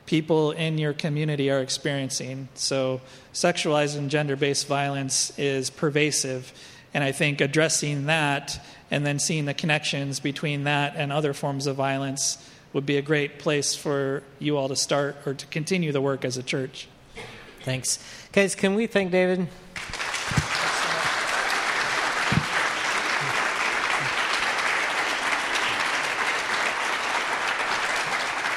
people 0.05 0.51
in 0.51 0.77
your 0.77 0.93
community 0.93 1.49
are 1.49 1.59
experiencing. 1.59 2.47
So, 2.53 3.01
sexualized 3.33 3.97
and 3.97 4.09
gender 4.09 4.35
based 4.35 4.67
violence 4.67 5.37
is 5.37 5.69
pervasive. 5.69 6.53
And 6.93 7.03
I 7.03 7.11
think 7.11 7.41
addressing 7.41 8.05
that 8.05 8.63
and 8.91 9.05
then 9.05 9.19
seeing 9.19 9.45
the 9.45 9.53
connections 9.53 10.19
between 10.19 10.63
that 10.65 10.95
and 10.95 11.11
other 11.11 11.33
forms 11.33 11.67
of 11.67 11.75
violence 11.75 12.37
would 12.71 12.85
be 12.85 12.97
a 12.97 13.01
great 13.01 13.39
place 13.39 13.75
for 13.75 14.23
you 14.39 14.57
all 14.57 14.67
to 14.69 14.75
start 14.75 15.15
or 15.25 15.33
to 15.33 15.45
continue 15.47 15.91
the 15.91 16.01
work 16.01 16.23
as 16.23 16.37
a 16.37 16.43
church. 16.43 16.87
Thanks. 17.63 17.99
Guys, 18.31 18.53
can 18.53 18.75
we 18.75 18.85
thank 18.85 19.11
David? 19.11 19.47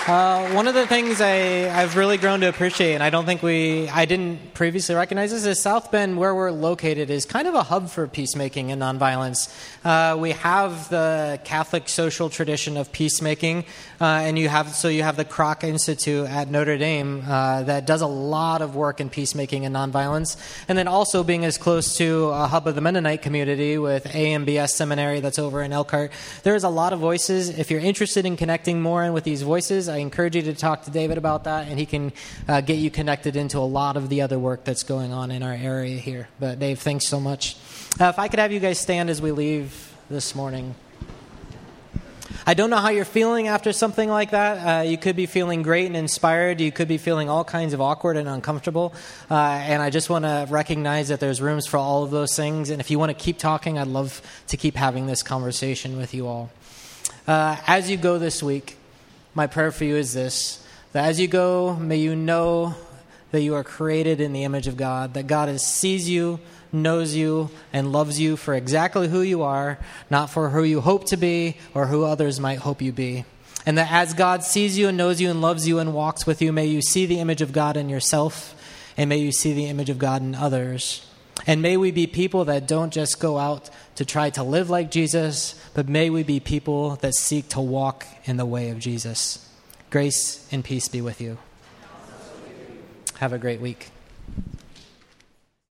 Uh, 0.09 0.51
one 0.53 0.67
of 0.67 0.73
the 0.73 0.87
things 0.87 1.21
I, 1.21 1.69
I've 1.69 1.95
really 1.95 2.17
grown 2.17 2.41
to 2.41 2.49
appreciate, 2.49 2.95
and 2.95 3.03
I 3.03 3.11
don't 3.11 3.27
think 3.27 3.43
we, 3.43 3.91
I 3.91 4.07
didn't 4.07 4.55
previously 4.55 4.95
recognize 4.95 5.33
this, 5.33 5.45
is 5.45 5.61
South 5.61 5.91
Bend, 5.91 6.17
where 6.17 6.35
we're 6.35 6.51
located, 6.51 7.11
is 7.11 7.27
kind 7.27 7.47
of 7.47 7.53
a 7.53 7.63
hub 7.63 7.91
for 7.91 8.07
peacemaking 8.07 8.73
and 8.73 8.81
nonviolence. 8.81 9.55
Uh, 9.85 10.17
we 10.17 10.31
have 10.31 10.89
the 10.89 11.39
Catholic 11.45 11.91
social 11.91 12.31
tradition 12.31 12.79
of 12.79 12.91
peacemaking, 12.91 13.67
uh, 14.01 14.05
and 14.07 14.39
you 14.39 14.49
have 14.49 14.71
so 14.71 14.89
you 14.89 15.03
have 15.03 15.19
the 15.19 15.27
Kroc 15.27 15.63
Institute 15.63 16.27
at 16.27 16.51
Notre 16.51 16.79
Dame 16.79 17.23
uh, 17.29 17.65
that 17.65 17.85
does 17.87 18.01
a 18.01 18.07
lot 18.07 18.63
of 18.63 18.75
work 18.75 19.03
in 19.03 19.11
peacemaking 19.11 19.67
and 19.67 19.77
nonviolence, 19.77 20.39
and 20.69 20.79
then 20.79 20.89
also 20.89 21.23
being 21.23 21.45
as 21.45 21.59
close 21.59 21.99
to 21.99 22.29
a 22.29 22.47
hub 22.47 22.67
of 22.67 22.75
the 22.75 22.81
Mennonite 22.81 23.21
community 23.21 23.77
with 23.77 24.05
AMBS 24.05 24.71
Seminary 24.71 25.21
that's 25.21 25.39
over 25.39 25.61
in 25.61 25.71
Elkhart. 25.71 26.13
There 26.45 26.55
is 26.55 26.65
a 26.65 26.71
lot 26.71 26.95
of 26.95 26.99
voices. 26.99 27.51
If 27.51 27.71
you're 27.71 27.79
interested 27.79 28.25
in 28.25 28.39
connecting 28.39 28.81
more 28.81 29.05
in 29.05 29.13
with 29.13 29.25
these 29.25 29.43
voices, 29.43 29.87
I 29.87 29.98
encourage 30.03 30.37
you 30.37 30.43
to 30.43 30.55
talk 30.55 30.85
to 30.85 30.91
David 30.91 31.19
about 31.19 31.45
that, 31.45 31.69
and 31.69 31.79
he 31.79 31.87
can 31.87 32.13
uh, 32.47 32.61
get 32.61 32.79
you 32.79 32.91
connected 32.91 33.37
into 33.37 33.59
a 33.59 33.61
lot 33.61 33.97
of 33.97 34.09
the 34.09 34.23
other 34.23 34.39
work 34.39 34.65
that's 34.65 34.83
going 34.83 35.13
on 35.13 35.31
in 35.31 35.43
our 35.43 35.53
area 35.53 35.99
here. 35.99 36.29
But 36.41 36.59
Dave, 36.59 36.81
thanks 36.81 37.09
so 37.09 37.21
much. 37.21 37.57
Uh, 38.01 38.07
if 38.07 38.19
I 38.19 38.29
could 38.29 38.39
have 38.39 38.53
you 38.53 38.61
guys 38.61 38.79
stand 38.79 39.11
as 39.11 39.21
we 39.21 39.33
leave 39.33 39.95
this 40.11 40.35
morning. 40.35 40.75
I 42.47 42.55
don't 42.55 42.71
know 42.71 42.77
how 42.77 42.89
you're 42.89 43.05
feeling 43.05 43.49
after 43.49 43.73
something 43.73 44.09
like 44.09 44.31
that. 44.31 44.81
Uh, 44.81 44.83
you 44.83 44.97
could 44.97 45.17
be 45.17 45.27
feeling 45.27 45.63
great 45.63 45.87
and 45.87 45.97
inspired. 45.97 46.61
You 46.63 46.73
could 46.73 46.89
be 46.89 46.97
feeling 46.97 47.29
all 47.29 47.45
kinds 47.45 47.75
of 47.75 47.81
awkward 47.81 48.17
and 48.17 48.29
uncomfortable. 48.29 48.95
Uh, 49.31 49.35
and 49.35 49.83
I 49.83 49.91
just 49.91 50.09
want 50.09 50.25
to 50.25 50.47
recognize 50.49 51.09
that 51.09 51.21
there's 51.21 51.43
rooms 51.43 51.67
for 51.67 51.77
all 51.77 52.05
of 52.05 52.11
those 52.11 52.35
things. 52.35 52.71
And 52.71 52.81
if 52.81 52.91
you 52.91 52.99
want 52.99 53.11
to 53.11 53.15
keep 53.15 53.39
talking, 53.39 53.79
I'd 53.79 53.87
love 53.87 54.23
to 54.47 54.57
keep 54.57 54.77
having 54.77 55.07
this 55.07 55.23
conversation 55.23 55.99
with 55.99 56.15
you 56.15 56.27
all. 56.27 56.51
Uh, 57.27 57.57
as 57.67 57.91
you 57.91 57.99
go 57.99 58.19
this 58.19 58.43
week, 58.43 58.79
my 59.39 59.47
prayer 59.47 59.71
for 59.71 59.85
you 59.85 59.95
is 59.95 60.13
this 60.13 60.63
that 60.93 61.05
as 61.05 61.21
you 61.21 61.29
go, 61.29 61.77
may 61.77 61.97
you 61.97 62.17
know 62.17 62.75
that 63.31 63.41
you 63.41 63.55
are 63.55 63.63
created 63.63 64.21
in 64.21 64.33
the 64.33 64.43
image 64.43 64.67
of 64.67 64.77
God, 64.77 65.15
that 65.15 65.29
God 65.29 65.61
sees 65.61 66.09
you, 66.09 66.41
knows 66.73 67.15
you, 67.15 67.51
and 67.73 67.93
loves 67.93 68.19
you 68.19 68.37
for 68.37 68.55
exactly 68.55 69.07
who 69.07 69.21
you 69.21 69.43
are, 69.43 69.79
not 70.11 70.29
for 70.29 70.51
who 70.51 70.65
you 70.65 70.81
hope 70.81 71.07
to 71.07 71.17
be 71.17 71.57
or 71.73 71.87
who 71.87 72.05
others 72.05 72.41
might 72.41 72.59
hope 72.59 72.83
you 72.83 72.91
be. 72.91 73.25
And 73.65 73.79
that 73.79 73.93
as 73.93 74.13
God 74.13 74.43
sees 74.43 74.77
you 74.77 74.89
and 74.89 74.97
knows 74.97 75.21
you 75.21 75.31
and 75.31 75.41
loves 75.41 75.69
you 75.69 75.79
and 75.79 75.95
walks 75.95 76.27
with 76.27 76.43
you, 76.43 76.53
may 76.53 76.67
you 76.67 76.83
see 76.83 77.07
the 77.07 77.21
image 77.21 77.43
of 77.43 77.53
God 77.53 77.77
in 77.77 77.89
yourself, 77.89 78.57
and 78.97 79.09
may 79.09 79.19
you 79.19 79.31
see 79.31 79.53
the 79.53 79.67
image 79.67 79.91
of 79.91 79.99
God 79.99 80.21
in 80.21 80.35
others. 80.35 81.08
And 81.47 81.63
may 81.63 81.77
we 81.77 81.91
be 81.91 82.07
people 82.07 82.45
that 82.47 82.67
don't 82.67 82.93
just 82.93 83.21
go 83.21 83.39
out 83.39 83.71
to 83.95 84.05
try 84.05 84.31
to 84.31 84.43
live 84.43 84.71
like 84.71 84.91
Jesus, 84.91 85.55
but 85.75 85.89
may 85.89 86.11
we 86.11 86.23
be 86.23 86.41
people 86.41 86.97
that 86.97 87.15
seek 87.15 87.49
to 87.51 87.61
walk 87.61 88.07
in 88.25 88.37
the 88.37 88.47
way 88.47 88.71
of 88.71 88.79
Jesus. 88.79 89.45
Grace 89.91 90.47
and 90.53 90.65
peace 90.65 90.89
be 90.89 91.01
with 91.01 91.21
you. 91.21 91.39
Have 93.19 93.33
a 93.33 93.39
great 93.39 93.61
week. 93.61 93.91